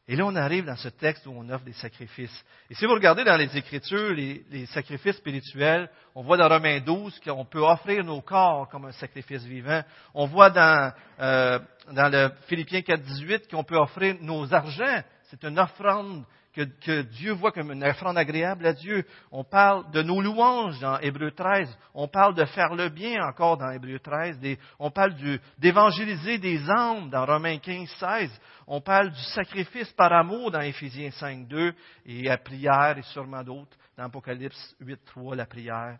Et 0.07 0.15
là, 0.15 0.25
on 0.25 0.35
arrive 0.35 0.65
dans 0.65 0.75
ce 0.75 0.89
texte 0.89 1.25
où 1.25 1.31
on 1.31 1.49
offre 1.49 1.65
des 1.65 1.73
sacrifices. 1.73 2.45
Et 2.69 2.75
si 2.75 2.85
vous 2.85 2.93
regardez 2.93 3.23
dans 3.23 3.37
les 3.37 3.57
Écritures, 3.57 4.11
les, 4.11 4.65
sacrifices 4.67 5.15
spirituels, 5.15 5.89
on 6.13 6.21
voit 6.21 6.37
dans 6.37 6.47
Romains 6.47 6.79
12 6.79 7.19
qu'on 7.21 7.45
peut 7.45 7.61
offrir 7.65 8.03
nos 8.03 8.21
corps 8.21 8.69
comme 8.69 8.85
un 8.85 8.91
sacrifice 8.91 9.43
vivant. 9.43 9.81
On 10.13 10.27
voit 10.27 10.51
dans, 10.51 10.93
euh, 11.19 11.59
dans 11.91 12.09
le 12.09 12.29
Philippiens 12.47 12.83
4, 12.83 13.01
18 13.01 13.49
qu'on 13.49 13.63
peut 13.63 13.77
offrir 13.77 14.15
nos 14.21 14.53
argents. 14.53 15.01
C'est 15.23 15.43
une 15.43 15.57
offrande 15.57 16.23
que, 16.55 17.01
Dieu 17.01 17.33
voit 17.33 17.51
comme 17.51 17.71
une 17.71 17.83
offrande 17.83 18.17
agréable 18.17 18.65
à 18.65 18.73
Dieu. 18.73 19.05
On 19.31 19.43
parle 19.43 19.91
de 19.91 20.01
nos 20.01 20.21
louanges 20.21 20.79
dans 20.79 20.97
Hébreu 20.99 21.31
13. 21.31 21.69
On 21.93 22.07
parle 22.07 22.33
de 22.35 22.45
faire 22.45 22.73
le 22.73 22.89
bien 22.89 23.25
encore 23.25 23.57
dans 23.57 23.69
Hébreu 23.71 23.99
13. 23.99 24.39
on 24.79 24.89
parle 24.89 25.15
d'évangéliser 25.57 26.37
des 26.37 26.69
âmes 26.69 27.09
dans 27.09 27.25
Romains 27.25 27.57
15, 27.57 27.89
16. 27.99 28.41
On 28.67 28.81
parle 28.81 29.11
du 29.11 29.21
sacrifice 29.21 29.91
par 29.91 30.13
amour 30.13 30.51
dans 30.51 30.61
Éphésiens 30.61 31.11
5, 31.11 31.47
2 31.47 31.73
et 32.05 32.23
la 32.23 32.37
prière 32.37 32.97
et 32.97 33.03
sûrement 33.03 33.43
d'autres 33.43 33.77
dans 33.97 34.05
Apocalypse 34.05 34.75
8, 34.79 34.99
3, 35.05 35.35
la 35.35 35.45
prière. 35.45 35.97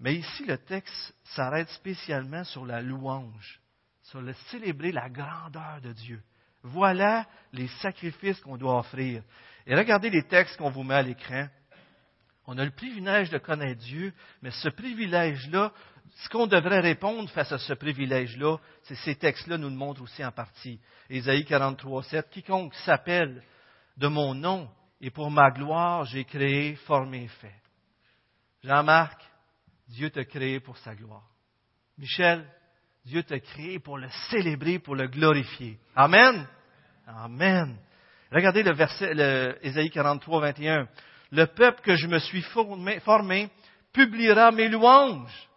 Mais 0.00 0.14
ici, 0.14 0.44
le 0.44 0.58
texte 0.58 1.14
s'arrête 1.24 1.68
spécialement 1.70 2.44
sur 2.44 2.66
la 2.66 2.80
louange, 2.80 3.60
sur 4.02 4.20
le 4.20 4.32
célébrer 4.50 4.92
la 4.92 5.08
grandeur 5.08 5.80
de 5.82 5.92
Dieu. 5.92 6.22
Voilà 6.62 7.26
les 7.52 7.68
sacrifices 7.82 8.40
qu'on 8.40 8.56
doit 8.56 8.78
offrir. 8.78 9.22
Et 9.66 9.74
regardez 9.74 10.10
les 10.10 10.24
textes 10.24 10.56
qu'on 10.56 10.70
vous 10.70 10.82
met 10.82 10.94
à 10.94 11.02
l'écran. 11.02 11.48
On 12.46 12.58
a 12.58 12.64
le 12.64 12.70
privilège 12.70 13.30
de 13.30 13.38
connaître 13.38 13.80
Dieu, 13.80 14.12
mais 14.42 14.50
ce 14.50 14.68
privilège-là, 14.68 15.72
ce 16.16 16.28
qu'on 16.28 16.46
devrait 16.46 16.80
répondre 16.80 17.30
face 17.30 17.52
à 17.52 17.58
ce 17.58 17.72
privilège-là, 17.72 18.58
c'est 18.82 18.96
ces 18.96 19.14
textes-là 19.14 19.56
nous 19.56 19.70
le 19.70 19.74
montrent 19.74 20.02
aussi 20.02 20.24
en 20.24 20.30
partie. 20.30 20.78
Ésaïe 21.08 21.44
43, 21.44 22.02
7, 22.02 22.30
quiconque 22.30 22.74
s'appelle 22.74 23.42
de 23.96 24.08
mon 24.08 24.34
nom 24.34 24.68
et 25.00 25.10
pour 25.10 25.30
ma 25.30 25.50
gloire, 25.50 26.04
j'ai 26.04 26.24
créé, 26.24 26.76
formé 26.86 27.24
et 27.24 27.28
fait. 27.28 27.54
Jean-Marc, 28.62 29.20
Dieu 29.88 30.10
t'a 30.10 30.24
créé 30.24 30.60
pour 30.60 30.76
sa 30.78 30.94
gloire. 30.94 31.28
Michel, 31.98 32.46
Dieu 33.04 33.22
t'a 33.22 33.38
créé 33.38 33.78
pour 33.78 33.98
le 33.98 34.08
célébrer, 34.30 34.78
pour 34.78 34.96
le 34.96 35.08
glorifier. 35.08 35.78
Amen. 35.94 36.46
Amen. 37.06 37.78
Regardez 38.32 38.62
le 38.62 38.72
verset, 38.72 39.14
le, 39.14 39.58
Ésaïe 39.62 39.90
43, 39.90 40.40
21. 40.40 40.88
Le 41.30 41.46
peuple 41.46 41.80
que 41.82 41.96
je 41.96 42.06
me 42.06 42.18
suis 42.18 42.42
formé, 42.42 43.50
publiera 43.92 44.50
mes 44.50 44.68
louanges. 44.68 45.48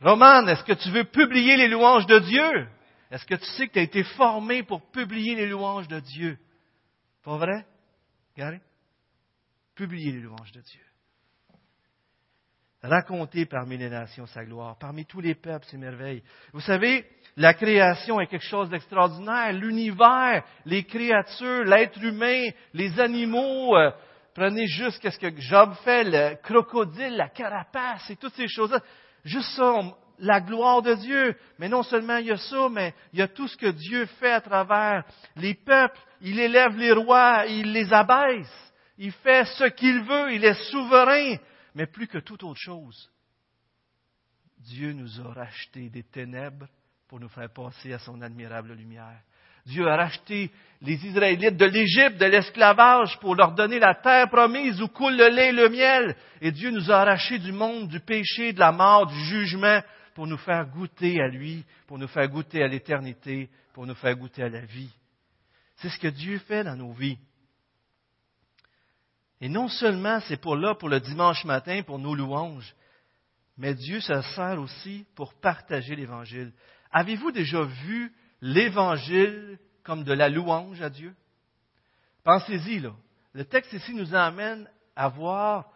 Roman, 0.00 0.46
est-ce 0.46 0.64
que 0.64 0.72
tu 0.72 0.90
veux 0.90 1.04
publier 1.04 1.56
les 1.56 1.68
louanges 1.68 2.06
de 2.06 2.18
Dieu? 2.18 2.68
Est-ce 3.10 3.24
que 3.24 3.34
tu 3.34 3.44
sais 3.44 3.68
que 3.68 3.72
tu 3.72 3.78
as 3.78 3.82
été 3.82 4.04
formé 4.04 4.62
pour 4.62 4.82
publier 4.90 5.34
les 5.34 5.48
louanges 5.48 5.88
de 5.88 6.00
Dieu? 6.00 6.38
Pas 7.24 7.36
vrai? 7.36 7.66
Regardez. 8.36 8.60
Publier 9.74 10.12
les 10.12 10.20
louanges 10.20 10.52
de 10.52 10.60
Dieu. 10.60 10.87
Raconter 12.82 13.44
parmi 13.44 13.76
les 13.76 13.90
nations 13.90 14.26
sa 14.26 14.44
gloire, 14.44 14.76
parmi 14.78 15.04
tous 15.04 15.20
les 15.20 15.34
peuples 15.34 15.66
ses 15.66 15.76
merveilles. 15.76 16.22
Vous 16.52 16.60
savez, 16.60 17.04
la 17.36 17.52
création 17.52 18.20
est 18.20 18.28
quelque 18.28 18.44
chose 18.44 18.70
d'extraordinaire. 18.70 19.52
L'univers, 19.52 20.44
les 20.64 20.84
créatures, 20.84 21.64
l'être 21.64 22.00
humain, 22.00 22.50
les 22.74 23.00
animaux. 23.00 23.76
Euh, 23.76 23.90
prenez 24.32 24.68
juste 24.68 25.10
ce 25.10 25.18
que 25.18 25.40
Job 25.40 25.74
fait, 25.82 26.04
le 26.04 26.36
crocodile, 26.36 27.16
la 27.16 27.28
carapace 27.28 28.08
et 28.10 28.16
toutes 28.16 28.34
ces 28.34 28.46
choses-là. 28.46 28.78
Juste 29.24 29.56
ça, 29.56 29.74
la 30.20 30.40
gloire 30.40 30.80
de 30.80 30.94
Dieu. 30.94 31.36
Mais 31.58 31.68
non 31.68 31.82
seulement 31.82 32.18
il 32.18 32.26
y 32.26 32.32
a 32.32 32.36
ça, 32.36 32.68
mais 32.70 32.94
il 33.12 33.18
y 33.18 33.22
a 33.22 33.28
tout 33.28 33.48
ce 33.48 33.56
que 33.56 33.72
Dieu 33.72 34.06
fait 34.20 34.30
à 34.30 34.40
travers 34.40 35.02
les 35.34 35.54
peuples. 35.54 35.98
Il 36.20 36.38
élève 36.38 36.76
les 36.76 36.92
rois, 36.92 37.44
il 37.48 37.72
les 37.72 37.92
abaisse. 37.92 38.72
Il 38.98 39.10
fait 39.10 39.46
ce 39.46 39.64
qu'il 39.64 40.00
veut, 40.02 40.32
il 40.32 40.44
est 40.44 40.70
souverain. 40.70 41.38
Mais 41.74 41.86
plus 41.86 42.06
que 42.06 42.18
toute 42.18 42.42
autre 42.42 42.60
chose, 42.60 43.10
Dieu 44.58 44.92
nous 44.92 45.20
a 45.20 45.32
racheté 45.32 45.88
des 45.90 46.02
ténèbres 46.02 46.66
pour 47.06 47.20
nous 47.20 47.28
faire 47.28 47.52
passer 47.52 47.92
à 47.92 47.98
son 47.98 48.20
admirable 48.20 48.74
lumière. 48.74 49.22
Dieu 49.66 49.86
a 49.86 49.96
racheté 49.96 50.50
les 50.80 51.04
Israélites 51.04 51.56
de 51.56 51.66
l'Égypte, 51.66 52.18
de 52.18 52.24
l'esclavage, 52.24 53.18
pour 53.20 53.34
leur 53.34 53.52
donner 53.52 53.78
la 53.78 53.94
terre 53.94 54.30
promise 54.30 54.80
où 54.80 54.88
coule 54.88 55.16
le 55.16 55.28
lait 55.28 55.50
et 55.50 55.52
le 55.52 55.68
miel. 55.68 56.16
Et 56.40 56.52
Dieu 56.52 56.70
nous 56.70 56.90
a 56.90 57.00
arrachés 57.00 57.38
du 57.38 57.52
monde, 57.52 57.88
du 57.88 58.00
péché, 58.00 58.52
de 58.52 58.60
la 58.60 58.72
mort, 58.72 59.06
du 59.06 59.24
jugement, 59.24 59.82
pour 60.14 60.26
nous 60.26 60.38
faire 60.38 60.66
goûter 60.66 61.20
à 61.20 61.28
lui, 61.28 61.64
pour 61.86 61.98
nous 61.98 62.08
faire 62.08 62.28
goûter 62.28 62.62
à 62.62 62.68
l'éternité, 62.68 63.50
pour 63.74 63.86
nous 63.86 63.94
faire 63.94 64.16
goûter 64.16 64.42
à 64.42 64.48
la 64.48 64.62
vie. 64.62 64.90
C'est 65.76 65.90
ce 65.90 65.98
que 65.98 66.08
Dieu 66.08 66.38
fait 66.38 66.64
dans 66.64 66.76
nos 66.76 66.92
vies. 66.92 67.18
Et 69.40 69.48
non 69.48 69.68
seulement 69.68 70.20
c'est 70.20 70.40
pour 70.40 70.56
là, 70.56 70.74
pour 70.74 70.88
le 70.88 71.00
dimanche 71.00 71.44
matin, 71.44 71.82
pour 71.82 71.98
nos 71.98 72.14
louanges, 72.14 72.74
mais 73.56 73.74
Dieu 73.74 74.00
se 74.00 74.22
sert 74.22 74.60
aussi 74.60 75.04
pour 75.14 75.34
partager 75.34 75.96
l'Évangile. 75.96 76.52
Avez-vous 76.92 77.32
déjà 77.32 77.62
vu 77.62 78.12
l'Évangile 78.40 79.58
comme 79.82 80.04
de 80.04 80.12
la 80.12 80.28
louange 80.28 80.80
à 80.80 80.90
Dieu? 80.90 81.14
Pensez-y, 82.24 82.80
là. 82.80 82.92
Le 83.32 83.44
texte 83.44 83.72
ici 83.72 83.94
nous 83.94 84.14
amène 84.14 84.68
à 84.96 85.08
voir 85.08 85.70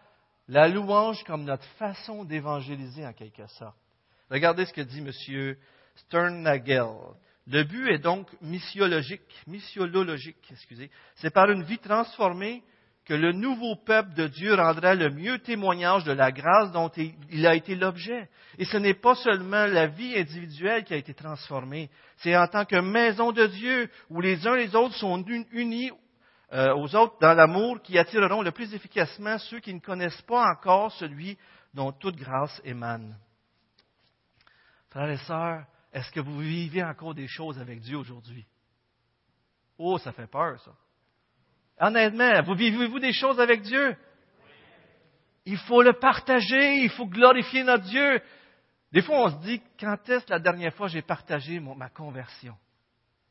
la 0.49 0.69
louange 0.69 1.23
comme 1.25 1.45
notre 1.45 1.65
façon 1.77 2.25
d'évangéliser 2.25 3.07
en 3.07 3.13
quelque 3.13 3.47
sorte. 3.47 3.77
Regardez 4.31 4.67
ce 4.67 4.73
que 4.73 4.81
dit 4.81 5.01
M. 5.01 5.57
Sternagel. 5.95 6.87
Le 7.47 7.65
but 7.65 7.89
est 7.89 7.99
donc 7.99 8.29
missiologique, 8.41 9.23
missiologique, 9.47 10.37
excusez. 10.51 10.91
C'est 11.17 11.33
par 11.33 11.51
une 11.51 11.65
vie 11.65 11.79
transformée 11.79 12.63
que 13.05 13.15
le 13.15 13.33
nouveau 13.33 13.75
peuple 13.75 14.15
de 14.15 14.29
Dieu 14.29 14.55
rendra 14.55 14.95
le 14.95 15.11
mieux 15.11 15.39
témoignage 15.41 16.05
de 16.05 16.13
la 16.13 16.31
grâce 16.31 16.71
dont 16.71 16.91
il 17.31 17.47
a 17.47 17.55
été 17.55 17.75
l'objet. 17.75 18.29
Et 18.59 18.65
ce 18.65 18.77
n'est 18.77 18.95
pas 18.95 19.17
seulement 19.17 19.67
la 19.67 19.89
vie 19.89 20.17
individuelle 20.17 20.85
qui 20.85 20.95
a 20.95 20.99
été 20.99 21.13
transformée, 21.13 21.91
c'est 22.19 22.37
en 22.37 22.47
tant 22.47 22.65
que 22.65 22.81
maison 22.81 23.33
de 23.33 23.47
Dieu 23.47 23.91
où 24.09 24.21
les 24.21 24.47
uns 24.47 24.55
et 24.55 24.67
les 24.67 24.77
autres 24.77 24.95
sont 24.95 25.25
unis 25.25 25.91
euh, 26.53 26.75
aux 26.75 26.95
autres 26.95 27.17
dans 27.21 27.35
l'amour 27.35 27.81
qui 27.83 27.99
attireront 27.99 28.43
le 28.43 28.53
plus 28.53 28.73
efficacement 28.75 29.39
ceux 29.39 29.59
qui 29.59 29.75
ne 29.75 29.81
connaissent 29.81 30.23
pas 30.23 30.51
encore 30.51 30.93
celui 30.93 31.39
dont 31.75 31.93
toute 31.93 32.17
grâce 32.17 32.61
émane. 32.65 33.17
Frères 34.91 35.11
et 35.11 35.17
sœurs, 35.19 35.65
est-ce 35.93 36.11
que 36.13 36.21
vous 36.21 36.39
vivez 36.39 36.85
encore 36.85 37.15
des 37.15 37.27
choses 37.27 37.59
avec 37.59 37.81
Dieu 37.81 37.97
aujourd'hui? 37.97 38.47
Oh, 39.79 39.99
ça 39.99 40.13
fait 40.13 40.27
peur, 40.27 40.61
ça. 40.61 40.73
Honnêtement, 41.81 42.43
vous 42.43 42.55
vivez-vous 42.55 42.99
des 42.99 43.13
choses 43.13 43.41
avec 43.41 43.63
Dieu? 43.63 43.97
Il 45.45 45.59
faut 45.59 45.83
le 45.83 45.95
partager, 45.95 46.83
il 46.85 46.91
faut 46.91 47.07
glorifier 47.07 47.65
notre 47.65 47.85
Dieu. 47.85 48.21
Des 48.93 49.03
fois, 49.03 49.25
on 49.25 49.31
se 49.31 49.47
dit, 49.47 49.61
quand 49.81 50.09
est-ce 50.09 50.31
la 50.31 50.39
dernière 50.39 50.75
fois 50.75 50.89
j'ai 50.89 51.03
partagé 51.03 51.59
ma 51.59 51.89
conversion? 51.89 52.57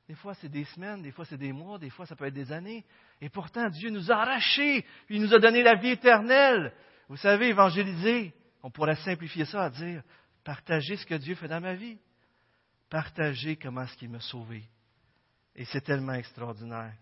Des 0.08 0.16
fois, 0.16 0.34
c'est 0.34 0.50
des 0.50 0.66
semaines, 0.66 1.02
des 1.02 1.12
fois, 1.12 1.24
c'est 1.24 1.38
des 1.38 1.54
mois, 1.54 1.80
des 1.80 1.90
fois, 1.90 2.06
ça 2.06 2.18
peut 2.18 2.26
être 2.26 2.34
des 2.34 2.52
années. 2.52 2.84
Et 3.22 3.30
pourtant, 3.30 3.70
Dieu 3.70 3.90
nous 3.92 4.12
a 4.12 4.16
arrachés, 4.16 4.86
il 5.10 5.22
nous 5.22 5.34
a 5.34 5.40
donné 5.40 5.64
la 5.64 5.76
vie 5.76 5.92
éternelle. 5.92 6.74
Vous 7.08 7.16
savez, 7.16 7.48
évangéliser, 7.48 8.34
on 8.62 8.70
pourrait 8.70 8.98
simplifier 8.98 9.46
ça 9.46 9.64
à 9.64 9.70
dire, 9.70 10.02
partager 10.44 10.98
ce 10.98 11.06
que 11.06 11.16
Dieu 11.16 11.36
fait 11.36 11.48
dans 11.48 11.62
ma 11.62 11.76
vie. 11.76 11.98
Partager 12.90 13.56
comment 13.56 13.84
est-ce 13.84 13.96
qu'il 13.96 14.10
m'a 14.10 14.20
sauvé. 14.20 14.64
Et 15.56 15.64
c'est 15.64 15.80
tellement 15.80 16.14
extraordinaire. 16.14 16.94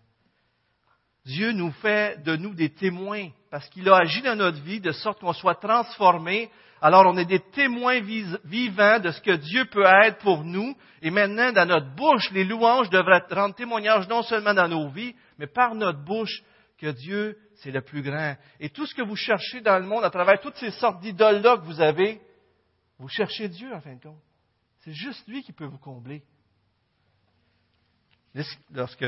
Dieu 1.24 1.52
nous 1.52 1.72
fait 1.72 2.22
de 2.22 2.36
nous 2.36 2.54
des 2.54 2.70
témoins 2.70 3.28
parce 3.50 3.68
qu'il 3.68 3.88
a 3.88 3.96
agi 3.96 4.22
dans 4.22 4.36
notre 4.36 4.62
vie 4.62 4.80
de 4.80 4.92
sorte 4.92 5.20
qu'on 5.20 5.32
soit 5.32 5.56
transformé. 5.56 6.50
Alors 6.80 7.04
on 7.06 7.16
est 7.18 7.26
des 7.26 7.40
témoins 7.40 8.00
vivants 8.00 9.00
de 9.00 9.10
ce 9.10 9.20
que 9.20 9.36
Dieu 9.36 9.66
peut 9.66 9.84
être 9.84 10.18
pour 10.18 10.44
nous. 10.44 10.74
Et 11.02 11.10
maintenant, 11.10 11.52
dans 11.52 11.66
notre 11.66 11.94
bouche, 11.94 12.30
les 12.30 12.44
louanges 12.44 12.88
devraient 12.90 13.22
rendre 13.30 13.54
témoignage 13.54 14.08
non 14.08 14.22
seulement 14.22 14.54
dans 14.54 14.68
nos 14.68 14.88
vies, 14.88 15.14
mais 15.38 15.46
par 15.46 15.74
notre 15.74 16.02
bouche 16.02 16.42
que 16.78 16.90
Dieu, 16.90 17.36
c'est 17.56 17.70
le 17.70 17.82
plus 17.82 18.02
grand. 18.02 18.36
Et 18.58 18.70
tout 18.70 18.86
ce 18.86 18.94
que 18.94 19.02
vous 19.02 19.16
cherchez 19.16 19.60
dans 19.60 19.78
le 19.78 19.84
monde, 19.84 20.04
à 20.04 20.10
travers 20.10 20.40
toutes 20.40 20.56
ces 20.56 20.70
sortes 20.70 21.00
d'idoles-là 21.00 21.58
que 21.58 21.64
vous 21.64 21.80
avez, 21.80 22.20
vous 22.98 23.08
cherchez 23.08 23.48
Dieu 23.48 23.72
en 23.74 23.80
fin 23.80 23.94
de 23.94 24.02
compte. 24.02 24.22
C'est 24.80 24.94
juste 24.94 25.26
lui 25.28 25.42
qui 25.42 25.52
peut 25.52 25.66
vous 25.66 25.78
combler. 25.78 26.22
Lorsque 28.72 29.04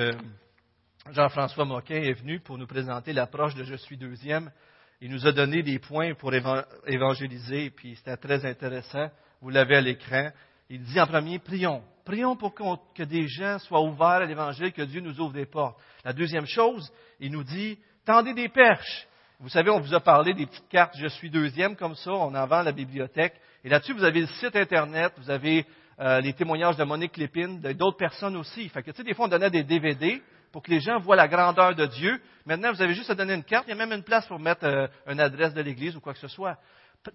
Jean-François 1.11 1.64
Moquin 1.64 1.96
est 1.96 2.12
venu 2.12 2.38
pour 2.38 2.59
nous 2.59 2.66
présenter 2.66 3.12
l'approche 3.12 3.57
de 3.57 3.64
Je 3.64 3.74
suis 3.74 3.96
deuxième. 3.96 4.53
Il 5.00 5.11
nous 5.11 5.26
a 5.26 5.32
donné 5.32 5.62
des 5.64 5.80
points 5.80 6.14
pour 6.14 6.32
évangéliser, 6.32 7.70
puis 7.70 7.96
c'était 7.96 8.16
très 8.16 8.46
intéressant. 8.46 9.11
Vous 9.40 9.50
l'avez 9.50 9.76
à 9.76 9.80
l'écran. 9.80 10.30
Il 10.70 10.84
dit 10.84 11.00
en 11.00 11.07
premier, 11.09 11.40
prions. 11.40 11.82
Prions 12.05 12.36
pour 12.36 12.55
que 12.55 13.03
des 13.03 13.26
gens 13.26 13.59
soient 13.59 13.82
ouverts 13.82 14.22
à 14.22 14.26
l'Évangile, 14.26 14.72
que 14.72 14.82
Dieu 14.82 15.00
nous 15.00 15.20
ouvre 15.20 15.32
des 15.32 15.44
portes. 15.44 15.76
La 16.05 16.12
deuxième 16.12 16.46
chose, 16.46 16.88
il 17.18 17.32
nous 17.32 17.42
dit, 17.42 17.78
tendez 18.05 18.32
des 18.32 18.48
perches. 18.48 19.09
Vous 19.40 19.48
savez, 19.48 19.70
on 19.70 19.80
vous 19.80 19.94
a 19.94 20.00
parlé 20.00 20.34
des 20.34 20.46
petites 20.46 20.68
cartes 20.68 20.94
Je 20.96 21.09
suis 21.09 21.30
deuxième, 21.30 21.74
comme 21.74 21.96
ça, 21.96 22.12
on 22.12 22.32
en 22.32 22.46
vend 22.46 22.59
à 22.59 22.62
la 22.62 22.72
bibliothèque. 22.72 23.34
Et 23.64 23.68
là-dessus, 23.68 23.92
vous 23.92 24.05
avez 24.05 24.20
le 24.20 24.28
site 24.28 24.55
Internet, 24.55 25.12
vous 25.16 25.30
avez 25.30 25.66
euh, 25.98 26.20
les 26.20 26.32
témoignages 26.32 26.76
de 26.76 26.84
Monique 26.84 27.16
Lépine, 27.16 27.61
d'autres 27.61 27.98
personnes 27.98 28.36
aussi. 28.36 28.68
Fait 28.68 28.84
que, 28.84 28.92
tu 28.92 28.98
sais, 28.98 29.03
des 29.03 29.14
fois, 29.14 29.24
on 29.24 29.28
donnait 29.28 29.50
des 29.50 29.64
DVD, 29.64 30.22
pour 30.53 30.62
que 30.62 30.70
les 30.70 30.80
gens 30.80 30.98
voient 31.00 31.16
la 31.16 31.28
grandeur 31.28 31.74
de 31.74 31.86
Dieu. 31.86 32.20
Maintenant, 32.44 32.72
vous 32.72 32.82
avez 32.82 32.94
juste 32.94 33.11
à 33.11 33.14
donner 33.14 33.34
une 33.34 33.42
carte. 33.42 33.64
Il 33.66 33.70
y 33.70 33.72
a 33.72 33.76
même 33.76 33.92
une 33.92 34.05
place 34.05 34.26
pour 34.26 34.38
mettre 34.38 34.64
euh, 34.64 34.86
une 35.07 35.18
adresse 35.18 35.55
de 35.55 35.62
l'église 35.62 35.96
ou 35.96 36.00
quoi 36.00 36.12
que 36.12 36.20
ce 36.20 36.28
soit. 36.28 36.59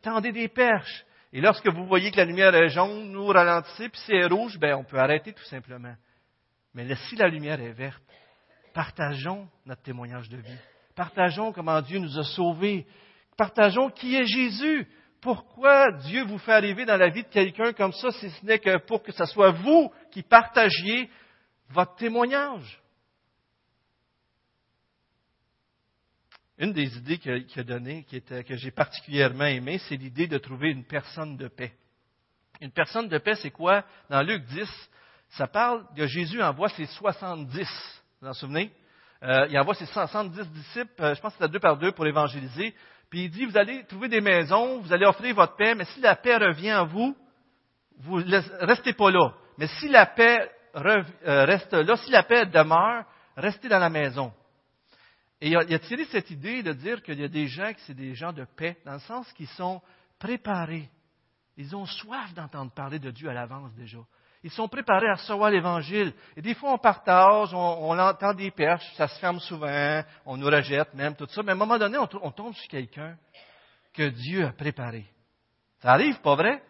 Tendez 0.01 0.31
des 0.31 0.47
perches. 0.47 1.05
Et 1.31 1.39
lorsque 1.39 1.67
vous 1.67 1.85
voyez 1.85 2.11
que 2.11 2.17
la 2.17 2.25
lumière 2.25 2.55
est 2.55 2.69
jaune, 2.69 3.11
nous 3.11 3.27
ralentissez, 3.27 3.89
puis 3.89 4.01
c'est 4.05 4.25
rouge, 4.25 4.57
ben, 4.57 4.75
on 4.75 4.83
peut 4.83 4.97
arrêter 4.97 5.33
tout 5.33 5.43
simplement. 5.43 5.93
Mais 6.73 6.95
si 6.95 7.15
la 7.15 7.27
lumière 7.27 7.61
est 7.61 7.73
verte, 7.73 8.01
partageons 8.73 9.47
notre 9.65 9.81
témoignage 9.81 10.29
de 10.29 10.37
vie. 10.37 10.57
Partageons 10.95 11.51
comment 11.51 11.81
Dieu 11.81 11.99
nous 11.99 12.17
a 12.17 12.23
sauvés. 12.23 12.87
Partageons 13.37 13.89
qui 13.89 14.15
est 14.15 14.25
Jésus. 14.25 14.87
Pourquoi 15.21 15.91
Dieu 15.91 16.23
vous 16.23 16.37
fait 16.37 16.53
arriver 16.53 16.85
dans 16.85 16.97
la 16.97 17.09
vie 17.09 17.23
de 17.23 17.27
quelqu'un 17.27 17.73
comme 17.73 17.91
ça, 17.91 18.11
si 18.11 18.29
ce 18.29 18.45
n'est 18.45 18.59
que 18.59 18.77
pour 18.77 19.03
que 19.03 19.11
ce 19.11 19.25
soit 19.25 19.51
vous 19.51 19.91
qui 20.11 20.23
partagiez 20.23 21.09
votre 21.69 21.95
témoignage? 21.95 22.81
Une 26.59 26.73
des 26.73 26.97
idées 26.97 27.19
qu'il 27.19 27.59
a, 27.59 27.63
données, 27.63 28.05
que 28.05 28.55
j'ai 28.55 28.71
particulièrement 28.71 29.45
aimé, 29.45 29.79
c'est 29.87 29.95
l'idée 29.95 30.27
de 30.27 30.37
trouver 30.37 30.71
une 30.71 30.85
personne 30.85 31.37
de 31.37 31.47
paix. 31.47 31.73
Une 32.61 32.71
personne 32.71 33.07
de 33.07 33.17
paix, 33.19 33.35
c'est 33.35 33.51
quoi? 33.51 33.83
Dans 34.09 34.23
Luc 34.23 34.43
10, 34.45 34.89
ça 35.29 35.47
parle 35.47 35.85
que 35.95 36.07
Jésus 36.07 36.41
envoie 36.41 36.69
ses 36.69 36.87
70. 36.87 37.59
Vous 37.59 37.67
vous 38.21 38.27
en 38.27 38.33
souvenez? 38.33 38.71
Euh, 39.23 39.47
il 39.49 39.59
envoie 39.59 39.75
ses 39.75 39.85
70 39.85 40.49
disciples, 40.49 40.91
euh, 40.99 41.15
je 41.15 41.21
pense 41.21 41.35
que 41.35 41.43
à 41.43 41.47
deux 41.47 41.59
par 41.59 41.77
deux 41.77 41.91
pour 41.91 42.05
évangéliser. 42.05 42.73
Puis 43.09 43.25
il 43.25 43.29
dit, 43.29 43.45
vous 43.45 43.57
allez 43.57 43.83
trouver 43.85 44.09
des 44.09 44.21
maisons, 44.21 44.79
vous 44.79 44.93
allez 44.93 45.05
offrir 45.05 45.33
votre 45.35 45.55
paix, 45.55 45.75
mais 45.75 45.85
si 45.85 46.01
la 46.01 46.15
paix 46.15 46.37
revient 46.37 46.71
à 46.71 46.83
vous, 46.83 47.15
vous 47.99 48.21
restez 48.61 48.93
pas 48.93 49.09
là. 49.09 49.33
Mais 49.57 49.67
si 49.67 49.89
la 49.89 50.05
paix 50.05 50.51
euh, 50.75 51.03
reste 51.45 51.73
là, 51.73 51.95
si 51.97 52.11
la 52.11 52.23
paix 52.23 52.45
demeure, 52.45 53.05
restez 53.35 53.69
dans 53.69 53.79
la 53.79 53.89
maison. 53.89 54.31
Et 55.39 55.49
il 55.49 55.55
a, 55.55 55.79
tiré 55.79 56.05
cette 56.05 56.31
idée 56.31 56.63
de 56.63 56.73
dire 56.73 57.03
qu'il 57.03 57.19
y 57.19 57.23
a 57.23 57.27
des 57.27 57.47
gens 57.47 57.71
qui 57.73 57.81
sont 57.81 57.93
des 57.93 58.15
gens 58.15 58.33
de 58.33 58.45
paix, 58.55 58.77
dans 58.85 58.93
le 58.93 58.99
sens 58.99 59.31
qu'ils 59.33 59.47
sont 59.49 59.81
préparés. 60.17 60.89
Ils 61.57 61.75
ont 61.75 61.85
soif 61.85 62.33
d'entendre 62.33 62.71
parler 62.71 62.99
de 62.99 63.11
Dieu 63.11 63.29
à 63.29 63.33
l'avance 63.33 63.73
déjà. 63.75 63.99
Ils 64.43 64.51
sont 64.51 64.67
préparés 64.67 65.09
à 65.09 65.15
recevoir 65.15 65.49
l'Évangile. 65.49 66.13
Et 66.35 66.41
des 66.41 66.53
fois, 66.53 66.73
on 66.73 66.77
partage, 66.77 67.53
on, 67.53 67.99
entend 67.99 68.33
des 68.33 68.51
perches, 68.51 68.85
ça 68.95 69.07
se 69.07 69.19
ferme 69.19 69.39
souvent, 69.39 70.03
on 70.25 70.37
nous 70.37 70.47
rejette 70.47 70.93
même, 70.93 71.15
tout 71.15 71.27
ça. 71.27 71.41
Mais 71.43 71.51
à 71.51 71.55
un 71.55 71.57
moment 71.57 71.77
donné, 71.77 71.97
on, 71.97 72.31
tombe 72.31 72.53
sur 72.53 72.67
quelqu'un 72.67 73.17
que 73.93 74.09
Dieu 74.09 74.45
a 74.45 74.51
préparé. 74.51 75.05
Ça 75.81 75.91
arrive, 75.91 76.19
pas 76.21 76.35
vrai? 76.35 76.63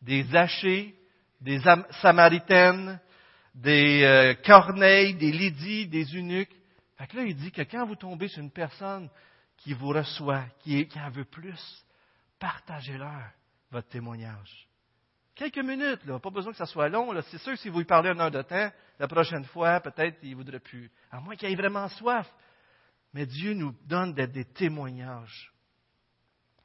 Des 0.00 0.34
Achées, 0.34 0.94
des 1.40 1.60
Samaritaines, 2.02 3.00
des 3.54 4.02
euh, 4.04 4.34
Corneilles, 4.44 5.14
des 5.14 5.32
Lydies, 5.32 5.86
des 5.86 6.04
eunuques. 6.14 6.54
Fait 7.00 7.06
que 7.06 7.16
là, 7.16 7.22
il 7.22 7.34
dit 7.34 7.50
que 7.50 7.62
quand 7.62 7.86
vous 7.86 7.96
tombez 7.96 8.28
sur 8.28 8.42
une 8.42 8.50
personne 8.50 9.08
qui 9.56 9.72
vous 9.72 9.88
reçoit, 9.88 10.44
qui, 10.58 10.86
en 10.96 11.08
veut 11.08 11.24
plus, 11.24 11.58
partagez-leur 12.38 13.22
votre 13.70 13.88
témoignage. 13.88 14.68
Quelques 15.34 15.64
minutes, 15.64 16.04
là, 16.04 16.18
pas 16.18 16.28
besoin 16.28 16.52
que 16.52 16.58
ça 16.58 16.66
soit 16.66 16.90
long. 16.90 17.18
C'est 17.30 17.38
sûr 17.38 17.52
que 17.52 17.58
si 17.58 17.70
vous 17.70 17.78
lui 17.78 17.86
parlez 17.86 18.10
une 18.10 18.20
heure 18.20 18.30
de 18.30 18.42
temps, 18.42 18.70
la 18.98 19.08
prochaine 19.08 19.46
fois, 19.46 19.80
peut-être 19.80 20.18
il 20.22 20.32
ne 20.32 20.34
voudrait 20.34 20.60
plus. 20.60 20.92
À 21.10 21.20
moins 21.20 21.36
qu'il 21.36 21.50
ait 21.50 21.56
vraiment 21.56 21.88
soif. 21.88 22.30
Mais 23.14 23.24
Dieu 23.24 23.54
nous 23.54 23.74
donne 23.86 24.12
des, 24.12 24.26
des 24.26 24.44
témoignages. 24.44 25.54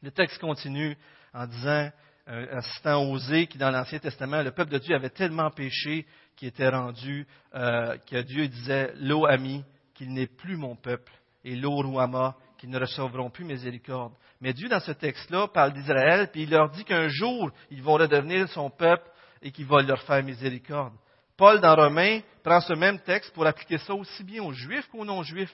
Le 0.01 0.11
texte 0.11 0.39
continue 0.39 0.97
en 1.33 1.47
disant, 1.47 1.89
euh, 2.27 2.57
en 2.57 2.61
citant 2.61 3.09
Osée, 3.09 3.47
qui 3.47 3.57
dans 3.57 3.71
l'Ancien 3.71 3.99
Testament, 3.99 4.41
le 4.41 4.51
peuple 4.51 4.73
de 4.73 4.79
Dieu 4.79 4.95
avait 4.95 5.11
tellement 5.11 5.49
péché 5.49 6.05
qu'il 6.35 6.49
était 6.49 6.67
rendu, 6.67 7.25
euh, 7.53 7.97
que 7.99 8.21
Dieu 8.21 8.49
disait, 8.49 8.91
l'eau 8.97 9.25
amie, 9.25 9.63
qu'il 9.95 10.13
n'est 10.13 10.27
plus 10.27 10.57
mon 10.57 10.75
peuple, 10.75 11.11
et 11.43 11.55
l'Oruama, 11.55 12.35
qu'ils 12.57 12.69
ne 12.69 12.79
recevront 12.79 13.29
plus 13.29 13.45
miséricorde. 13.45 14.13
Mais 14.41 14.53
Dieu, 14.53 14.69
dans 14.69 14.79
ce 14.79 14.91
texte-là, 14.91 15.47
parle 15.47 15.73
d'Israël, 15.73 16.29
puis 16.31 16.43
il 16.43 16.49
leur 16.49 16.69
dit 16.69 16.83
qu'un 16.83 17.07
jour, 17.07 17.51
ils 17.71 17.81
vont 17.81 17.93
redevenir 17.93 18.47
son 18.49 18.69
peuple 18.69 19.09
et 19.41 19.51
qu'il 19.51 19.65
va 19.65 19.81
leur 19.81 20.01
faire 20.03 20.23
miséricorde. 20.23 20.93
Paul, 21.37 21.59
dans 21.59 21.75
Romains, 21.75 22.21
prend 22.43 22.61
ce 22.61 22.73
même 22.73 22.99
texte 22.99 23.33
pour 23.33 23.45
appliquer 23.45 23.77
ça 23.79 23.93
aussi 23.93 24.23
bien 24.23 24.43
aux 24.43 24.53
Juifs 24.53 24.87
qu'aux 24.89 25.05
non-Juifs. 25.05 25.53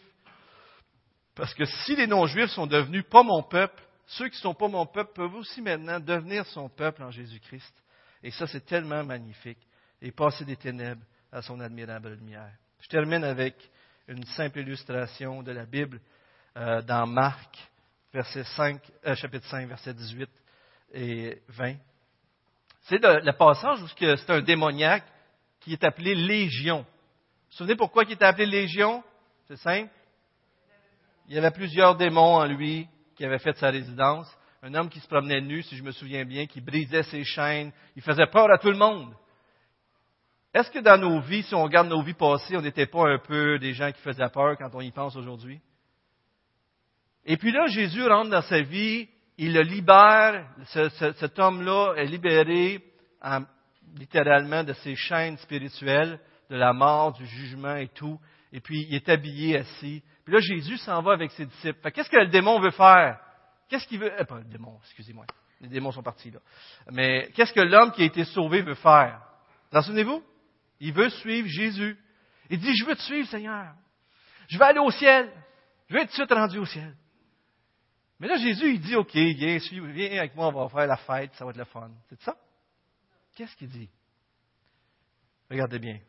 Parce 1.35 1.53
que 1.53 1.65
si 1.65 1.95
les 1.95 2.07
non-Juifs 2.07 2.51
sont 2.51 2.67
devenus 2.67 3.03
pas 3.09 3.23
mon 3.23 3.41
peuple, 3.41 3.81
ceux 4.05 4.27
qui 4.27 4.35
ne 4.35 4.41
sont 4.41 4.53
pas 4.53 4.67
mon 4.67 4.85
peuple 4.85 5.13
peuvent 5.13 5.35
aussi 5.35 5.61
maintenant 5.61 5.99
devenir 5.99 6.45
son 6.47 6.69
peuple 6.69 7.03
en 7.03 7.11
Jésus-Christ. 7.11 7.73
Et 8.23 8.31
ça, 8.31 8.45
c'est 8.47 8.65
tellement 8.65 9.03
magnifique. 9.03 9.59
Et 10.01 10.11
passer 10.11 10.45
des 10.45 10.55
ténèbres 10.55 11.03
à 11.31 11.41
son 11.41 11.59
admirable 11.59 12.13
lumière. 12.13 12.51
Je 12.81 12.89
termine 12.89 13.23
avec 13.23 13.55
une 14.07 14.23
simple 14.25 14.59
illustration 14.59 15.43
de 15.43 15.51
la 15.51 15.65
Bible 15.65 15.99
euh, 16.57 16.81
dans 16.81 17.07
Marc, 17.07 17.57
verset 18.13 18.43
5, 18.43 18.81
euh, 19.05 19.15
chapitre 19.15 19.47
5, 19.47 19.67
verset 19.67 19.93
18 19.93 20.29
et 20.93 21.41
20. 21.49 21.75
C'est 22.81 23.01
le, 23.01 23.31
passage 23.31 23.81
où 23.81 23.87
c'est 23.87 24.29
un 24.29 24.41
démoniaque 24.41 25.05
qui 25.59 25.73
est 25.73 25.83
appelé 25.83 26.15
Légion. 26.15 26.79
Vous 26.79 26.83
vous 26.83 27.57
souvenez 27.57 27.75
pourquoi 27.75 28.03
il 28.03 28.11
était 28.13 28.25
appelé 28.25 28.45
Légion? 28.45 29.03
C'est 29.47 29.57
simple. 29.57 29.91
Il 31.27 31.35
y 31.35 31.37
avait 31.37 31.51
plusieurs 31.51 31.95
démons 31.95 32.35
en 32.35 32.45
lui 32.45 32.87
qui 33.15 33.23
avaient 33.23 33.39
fait 33.39 33.55
sa 33.57 33.69
résidence. 33.69 34.27
Un 34.63 34.73
homme 34.73 34.89
qui 34.89 34.99
se 34.99 35.07
promenait 35.07 35.41
nu, 35.41 35.63
si 35.63 35.77
je 35.77 35.83
me 35.83 35.91
souviens 35.91 36.25
bien, 36.25 36.45
qui 36.45 36.61
brisait 36.61 37.03
ses 37.03 37.23
chaînes. 37.23 37.71
Il 37.95 38.01
faisait 38.01 38.27
peur 38.27 38.51
à 38.51 38.57
tout 38.57 38.71
le 38.71 38.77
monde. 38.77 39.13
Est-ce 40.53 40.69
que 40.69 40.79
dans 40.79 40.97
nos 40.97 41.21
vies, 41.21 41.43
si 41.43 41.55
on 41.55 41.63
regarde 41.63 41.87
nos 41.87 42.01
vies 42.01 42.13
passées, 42.13 42.57
on 42.57 42.61
n'était 42.61 42.85
pas 42.85 43.07
un 43.07 43.19
peu 43.19 43.57
des 43.57 43.73
gens 43.73 43.91
qui 43.91 44.01
faisaient 44.01 44.29
peur 44.29 44.57
quand 44.57 44.69
on 44.73 44.81
y 44.81 44.91
pense 44.91 45.15
aujourd'hui? 45.15 45.61
Et 47.25 47.37
puis 47.37 47.51
là, 47.51 47.67
Jésus 47.67 48.05
rentre 48.05 48.31
dans 48.31 48.41
sa 48.41 48.61
vie, 48.61 49.07
il 49.37 49.53
le 49.53 49.61
libère, 49.61 50.45
cet 50.65 51.39
homme-là 51.39 51.93
est 51.95 52.05
libéré 52.05 52.83
littéralement 53.95 54.63
de 54.63 54.73
ses 54.73 54.95
chaînes 54.95 55.37
spirituelles, 55.37 56.19
de 56.49 56.55
la 56.57 56.73
mort, 56.73 57.13
du 57.13 57.25
jugement 57.25 57.75
et 57.75 57.87
tout, 57.87 58.19
et 58.51 58.59
puis 58.59 58.85
il 58.89 58.95
est 58.95 59.07
habillé 59.07 59.59
assis. 59.59 60.03
Puis 60.25 60.33
là, 60.33 60.39
Jésus 60.41 60.77
s'en 60.77 61.01
va 61.01 61.13
avec 61.13 61.31
ses 61.31 61.45
disciples. 61.45 61.91
Qu'est-ce 61.91 62.09
que 62.09 62.17
le 62.17 62.27
démon 62.27 62.59
veut 62.59 62.71
faire? 62.71 63.19
Qu'est-ce 63.69 63.87
qu'il 63.87 63.99
veut? 63.99 64.11
Eh, 64.19 64.25
pas 64.25 64.39
le 64.39 64.43
démon, 64.43 64.77
excusez-moi. 64.83 65.25
Les 65.61 65.69
démons 65.69 65.91
sont 65.91 66.03
partis 66.03 66.31
là. 66.31 66.39
Mais 66.91 67.29
qu'est-ce 67.35 67.53
que 67.53 67.61
l'homme 67.61 67.91
qui 67.91 68.01
a 68.01 68.05
été 68.05 68.25
sauvé 68.25 68.61
veut 68.61 68.75
faire? 68.75 69.21
Vous 69.71 69.77
en 69.77 69.81
souvenez-vous? 69.81 70.21
Il 70.81 70.93
veut 70.93 71.09
suivre 71.09 71.47
Jésus. 71.47 71.97
Il 72.49 72.59
dit, 72.59 72.75
je 72.75 72.85
veux 72.85 72.95
te 72.95 73.01
suivre, 73.01 73.29
Seigneur. 73.29 73.73
Je 74.49 74.57
vais 74.57 74.65
aller 74.65 74.79
au 74.79 74.91
ciel. 74.91 75.31
Je 75.87 75.93
vais 75.93 76.01
être 76.01 76.13
tout 76.13 76.25
de 76.25 76.33
rendu 76.33 76.57
au 76.57 76.65
ciel. 76.65 76.97
Mais 78.19 78.27
là, 78.27 78.37
Jésus, 78.37 78.73
il 78.73 78.81
dit, 78.81 78.95
OK, 78.95 79.13
viens, 79.13 79.57
viens 79.57 80.19
avec 80.19 80.35
moi, 80.35 80.47
on 80.47 80.51
va 80.51 80.69
faire 80.69 80.87
la 80.87 80.97
fête, 80.97 81.33
ça 81.35 81.45
va 81.45 81.51
être 81.51 81.57
le 81.57 81.65
fun. 81.65 81.91
C'est 82.09 82.21
ça? 82.21 82.35
Qu'est-ce 83.35 83.55
qu'il 83.55 83.69
dit? 83.69 83.89
Regardez 85.49 85.79
bien. 85.79 85.99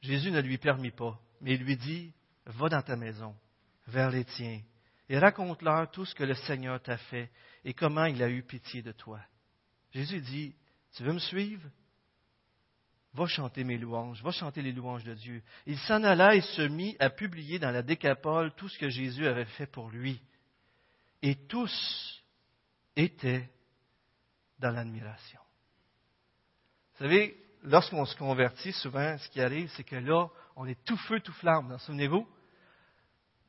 Jésus 0.00 0.30
ne 0.30 0.40
lui 0.40 0.58
permit 0.58 0.90
pas, 0.90 1.18
mais 1.40 1.54
il 1.54 1.62
lui 1.62 1.76
dit, 1.76 2.12
va 2.46 2.68
dans 2.68 2.82
ta 2.82 2.96
maison, 2.96 3.34
vers 3.86 4.10
les 4.10 4.24
tiens, 4.24 4.60
et 5.08 5.18
raconte-leur 5.18 5.90
tout 5.90 6.04
ce 6.04 6.14
que 6.14 6.24
le 6.24 6.34
Seigneur 6.34 6.80
t'a 6.80 6.96
fait 6.96 7.30
et 7.64 7.74
comment 7.74 8.06
il 8.06 8.22
a 8.22 8.28
eu 8.28 8.42
pitié 8.42 8.82
de 8.82 8.92
toi. 8.92 9.20
Jésus 9.92 10.20
dit, 10.20 10.54
tu 10.96 11.02
veux 11.02 11.12
me 11.12 11.18
suivre? 11.18 11.68
Va 13.14 13.26
chanter 13.26 13.64
mes 13.64 13.76
louanges, 13.76 14.22
va 14.22 14.30
chanter 14.30 14.62
les 14.62 14.72
louanges 14.72 15.04
de 15.04 15.14
Dieu. 15.14 15.42
Il 15.66 15.78
s'en 15.78 16.04
alla 16.04 16.36
et 16.36 16.42
se 16.42 16.62
mit 16.62 16.96
à 17.00 17.10
publier 17.10 17.58
dans 17.58 17.72
la 17.72 17.82
décapole 17.82 18.52
tout 18.54 18.68
ce 18.68 18.78
que 18.78 18.88
Jésus 18.88 19.26
avait 19.26 19.46
fait 19.46 19.66
pour 19.66 19.90
lui. 19.90 20.22
Et 21.22 21.34
tous 21.48 22.22
étaient 22.96 23.50
dans 24.60 24.70
l'admiration. 24.70 25.40
Vous 26.92 27.06
savez, 27.06 27.36
lorsqu'on 27.62 28.04
se 28.04 28.16
convertit, 28.16 28.72
souvent, 28.72 29.18
ce 29.18 29.28
qui 29.30 29.40
arrive, 29.40 29.70
c'est 29.74 29.84
que 29.84 29.96
là, 29.96 30.28
on 30.54 30.66
est 30.66 30.84
tout 30.84 30.96
feu, 30.96 31.20
tout 31.20 31.32
flamme, 31.32 31.76
souvenez-vous? 31.80 32.26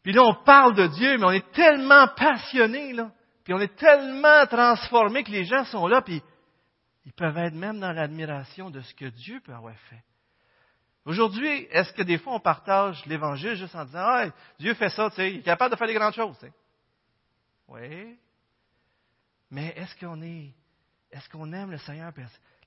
Puis 0.03 0.13
là, 0.13 0.23
on 0.23 0.43
parle 0.43 0.75
de 0.75 0.87
Dieu, 0.87 1.17
mais 1.17 1.25
on 1.25 1.31
est 1.31 1.51
tellement 1.51 2.07
passionné, 2.15 2.93
là. 2.93 3.11
Puis 3.43 3.53
on 3.53 3.59
est 3.59 3.75
tellement 3.75 4.45
transformé 4.47 5.23
que 5.23 5.31
les 5.31 5.45
gens 5.45 5.65
sont 5.65 5.87
là, 5.87 6.01
puis 6.01 6.21
ils 7.05 7.13
peuvent 7.13 7.37
être 7.37 7.53
même 7.53 7.79
dans 7.79 7.91
l'admiration 7.91 8.69
de 8.69 8.81
ce 8.81 8.93
que 8.93 9.05
Dieu 9.05 9.39
peut 9.41 9.53
avoir 9.53 9.75
fait. 9.89 10.03
Aujourd'hui, 11.05 11.67
est-ce 11.71 11.91
que 11.93 12.03
des 12.03 12.19
fois 12.19 12.35
on 12.35 12.39
partage 12.39 13.03
l'Évangile 13.07 13.55
juste 13.55 13.75
en 13.75 13.85
disant 13.85 14.03
Ah, 14.03 14.25
Dieu 14.59 14.73
fait 14.75 14.89
ça, 14.89 15.09
tu 15.09 15.15
sais, 15.15 15.31
il 15.31 15.39
est 15.39 15.43
capable 15.43 15.71
de 15.73 15.77
faire 15.77 15.87
des 15.87 15.95
grandes 15.95 16.13
choses, 16.13 16.37
tu 16.37 16.45
sais. 16.45 16.53
Oui. 17.67 18.17
Mais 19.49 19.73
est-ce 19.75 19.95
qu'on 19.99 20.21
est, 20.21 20.53
est-ce 21.11 21.27
qu'on 21.29 21.51
aime 21.53 21.71
le 21.71 21.79
Seigneur? 21.79 22.13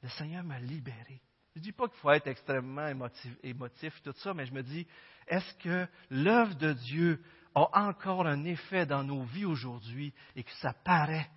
Le 0.03 0.09
Seigneur 0.11 0.43
m'a 0.43 0.59
libéré? 0.59 1.20
Je 1.55 1.61
ne 1.61 1.64
dis 1.64 1.72
pas 1.72 1.87
qu'il 1.87 1.99
faut 1.99 2.11
être 2.11 2.26
extrêmement 2.26 2.89
émotif, 2.89 3.32
émotif, 3.45 3.95
tout 4.03 4.12
ça, 4.16 4.35
mais 4.35 4.45
je 4.45 4.53
me 4.53 4.62
dis, 4.62 4.87
est-ce 5.28 5.55
que 5.62 5.87
l'œuvre 6.11 6.55
de 6.57 6.72
Dieu 6.72 7.22
a 7.55 7.87
encore 7.87 8.26
un 8.26 8.45
effet 8.45 8.85
dans 8.87 9.05
nos 9.05 9.22
vies 9.22 9.45
aujourd'hui 9.45 10.12
et 10.35 10.43
que 10.43 10.51
ça 10.61 10.72
paraît 10.72 11.30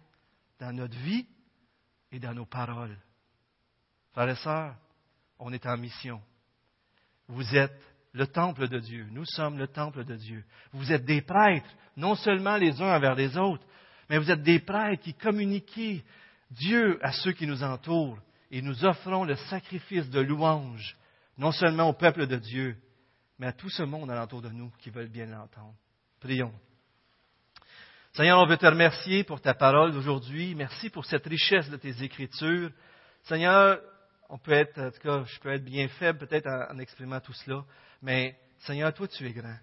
dans 0.59 0.73
notre 0.73 0.97
vie? 0.97 1.27
Et 2.11 2.19
dans 2.19 2.33
nos 2.33 2.45
paroles. 2.45 2.97
Frères 4.11 4.29
et 4.29 4.35
sœurs, 4.35 4.75
on 5.39 5.53
est 5.53 5.65
en 5.65 5.77
mission. 5.77 6.21
Vous 7.27 7.55
êtes 7.55 7.81
le 8.13 8.27
temple 8.27 8.67
de 8.67 8.79
Dieu. 8.79 9.07
Nous 9.11 9.25
sommes 9.25 9.57
le 9.57 9.67
temple 9.67 10.03
de 10.03 10.15
Dieu. 10.15 10.43
Vous 10.71 10.91
êtes 10.91 11.05
des 11.05 11.21
prêtres, 11.21 11.69
non 11.95 12.15
seulement 12.15 12.57
les 12.57 12.81
uns 12.81 12.95
envers 12.95 13.15
les 13.15 13.37
autres, 13.37 13.65
mais 14.09 14.17
vous 14.17 14.31
êtes 14.31 14.43
des 14.43 14.59
prêtres 14.59 15.03
qui 15.03 15.13
communiquent 15.13 16.03
Dieu 16.51 16.99
à 17.05 17.11
ceux 17.11 17.33
qui 17.33 17.45
nous 17.45 17.63
entourent. 17.63 18.19
Et 18.49 18.61
nous 18.61 18.85
offrons 18.85 19.25
le 19.25 19.35
sacrifice 19.35 20.09
de 20.09 20.21
louange, 20.21 20.95
non 21.37 21.51
seulement 21.51 21.89
au 21.89 21.93
peuple 21.93 22.27
de 22.27 22.37
Dieu, 22.37 22.77
mais 23.39 23.47
à 23.47 23.53
tout 23.53 23.69
ce 23.69 23.83
monde 23.83 24.09
alentour 24.09 24.41
de 24.41 24.49
nous 24.49 24.71
qui 24.79 24.89
veulent 24.89 25.09
bien 25.09 25.25
l'entendre. 25.25 25.75
Prions. 26.19 26.53
Seigneur, 28.17 28.39
on 28.39 28.47
veut 28.47 28.57
te 28.57 28.65
remercier 28.65 29.23
pour 29.23 29.39
ta 29.39 29.53
parole 29.53 29.91
d'aujourd'hui. 29.91 30.55
Merci 30.55 30.89
pour 30.89 31.05
cette 31.05 31.27
richesse 31.27 31.69
de 31.69 31.77
tes 31.77 32.03
Écritures. 32.03 32.71
Seigneur, 33.21 33.79
on 34.27 34.39
peut 34.39 34.53
être, 34.53 34.75
en 34.79 34.89
tout 34.89 35.01
cas, 35.03 35.23
je 35.23 35.39
peux 35.39 35.51
être 35.51 35.63
bien 35.63 35.87
faible 35.87 36.17
peut-être 36.25 36.47
en, 36.47 36.79
exprimant 36.79 37.19
tout 37.19 37.33
cela, 37.33 37.63
mais 38.01 38.35
Seigneur, 38.61 38.91
toi 38.91 39.07
tu 39.07 39.23
es 39.23 39.33
grand. 39.33 39.59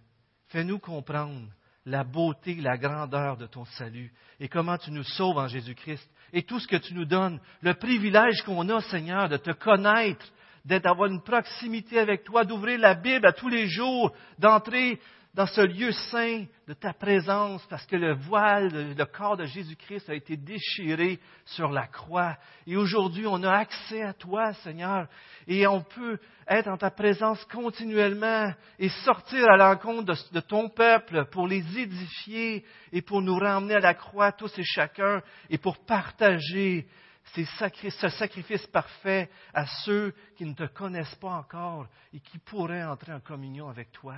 Fais-nous 0.51 0.79
comprendre 0.79 1.49
la 1.85 2.05
beauté, 2.05 2.55
la 2.61 2.79
grandeur 2.79 3.37
de 3.39 3.47
ton 3.47 3.65
salut 3.65 4.13
et 4.39 4.49
comment 4.49 4.79
tu 4.79 4.93
nous 4.93 5.03
sauves 5.03 5.39
en 5.39 5.49
Jésus-Christ 5.49 6.09
et 6.33 6.45
tout 6.45 6.61
ce 6.61 6.69
que 6.69 6.77
tu 6.77 6.95
nous 6.95 7.07
donnes, 7.07 7.41
le 7.61 7.75
privilège 7.75 8.41
qu'on 8.43 8.69
a, 8.69 8.81
Seigneur, 8.83 9.29
de 9.29 9.37
te 9.37 9.51
connaître, 9.51 10.27
d'avoir 10.65 11.11
une 11.11 11.25
proximité 11.25 11.99
avec 11.99 12.23
toi, 12.23 12.45
d'ouvrir 12.45 12.79
la 12.79 12.95
Bible 12.95 13.27
à 13.27 13.33
tous 13.33 13.49
les 13.49 13.67
jours, 13.67 14.15
d'entrer 14.39 15.01
dans 15.35 15.47
ce 15.47 15.63
lieu 15.63 15.91
saint 15.91 16.45
de 16.69 16.75
ta 16.75 16.93
présence 16.93 17.65
parce 17.67 17.85
que 17.87 17.97
le 17.97 18.15
voile, 18.15 18.95
le 18.97 19.05
corps 19.05 19.37
de 19.37 19.45
Jésus-Christ 19.45 20.09
a 20.09 20.15
été 20.15 20.37
déchiré 20.37 21.19
sur 21.45 21.71
la 21.71 21.89
croix. 21.89 22.37
Et 22.69 22.77
aujourd'hui, 22.77 23.27
on 23.27 23.43
a 23.43 23.53
accès 23.53 24.03
à 24.03 24.13
toi, 24.13 24.53
Seigneur, 24.55 25.09
et 25.49 25.67
on 25.67 25.83
peut 25.83 26.21
être 26.47 26.69
en 26.69 26.77
ta 26.77 26.91
présence 26.91 27.45
continuellement 27.47 28.53
et 28.79 28.89
sortir 28.89 29.51
à 29.51 29.57
l'encontre 29.57 30.15
de, 30.33 30.41
ton 30.41 30.69
peuple 30.69 31.25
pour 31.27 31.49
les 31.49 31.65
édifier 31.79 32.65
et 32.93 33.03
pour 33.03 33.21
nous 33.21 33.37
ramener 33.37 33.75
à 33.75 33.81
la 33.81 33.95
croix 33.95 34.31
tous 34.31 34.57
et 34.57 34.65
chacun 34.65 35.21
et 35.51 35.59
pour 35.59 35.85
partager 35.85 36.87
ce 37.35 38.09
sacrifice 38.09 38.67
parfait 38.69 39.29
à 39.53 39.67
ceux 39.85 40.15
qui 40.37 40.45
ne 40.45 40.55
te 40.55 40.67
connaissent 40.67 41.17
pas 41.17 41.33
encore 41.33 41.89
et 42.13 42.21
qui 42.21 42.39
pourraient 42.39 42.85
entrer 42.85 43.13
en 43.13 43.21
communion 43.21 43.69
avec 43.69 43.91
toi. 43.91 44.15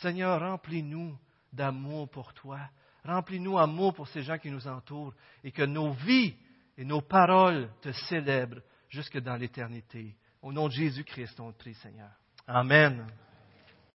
Seigneur, 0.00 0.40
remplis-nous 0.40 1.16
d'amour 1.52 2.08
pour 2.10 2.32
toi. 2.34 2.60
Remplis-nous 3.04 3.56
d'amour 3.56 3.94
pour 3.94 4.08
ces 4.08 4.22
gens 4.22 4.38
qui 4.38 4.50
nous 4.50 4.66
entourent 4.66 5.14
et 5.42 5.52
que 5.52 5.62
nos 5.62 5.92
vies 5.92 6.34
et 6.76 6.84
nos 6.84 7.00
paroles 7.00 7.70
te 7.80 7.92
célèbrent 7.92 8.60
jusque 8.88 9.18
dans 9.18 9.36
l'éternité. 9.36 10.14
Au 10.42 10.52
nom 10.52 10.68
de 10.68 10.72
Jésus-Christ, 10.72 11.40
on 11.40 11.52
te 11.52 11.58
prie, 11.58 11.74
Seigneur. 11.74 12.10
Amen. 12.46 13.06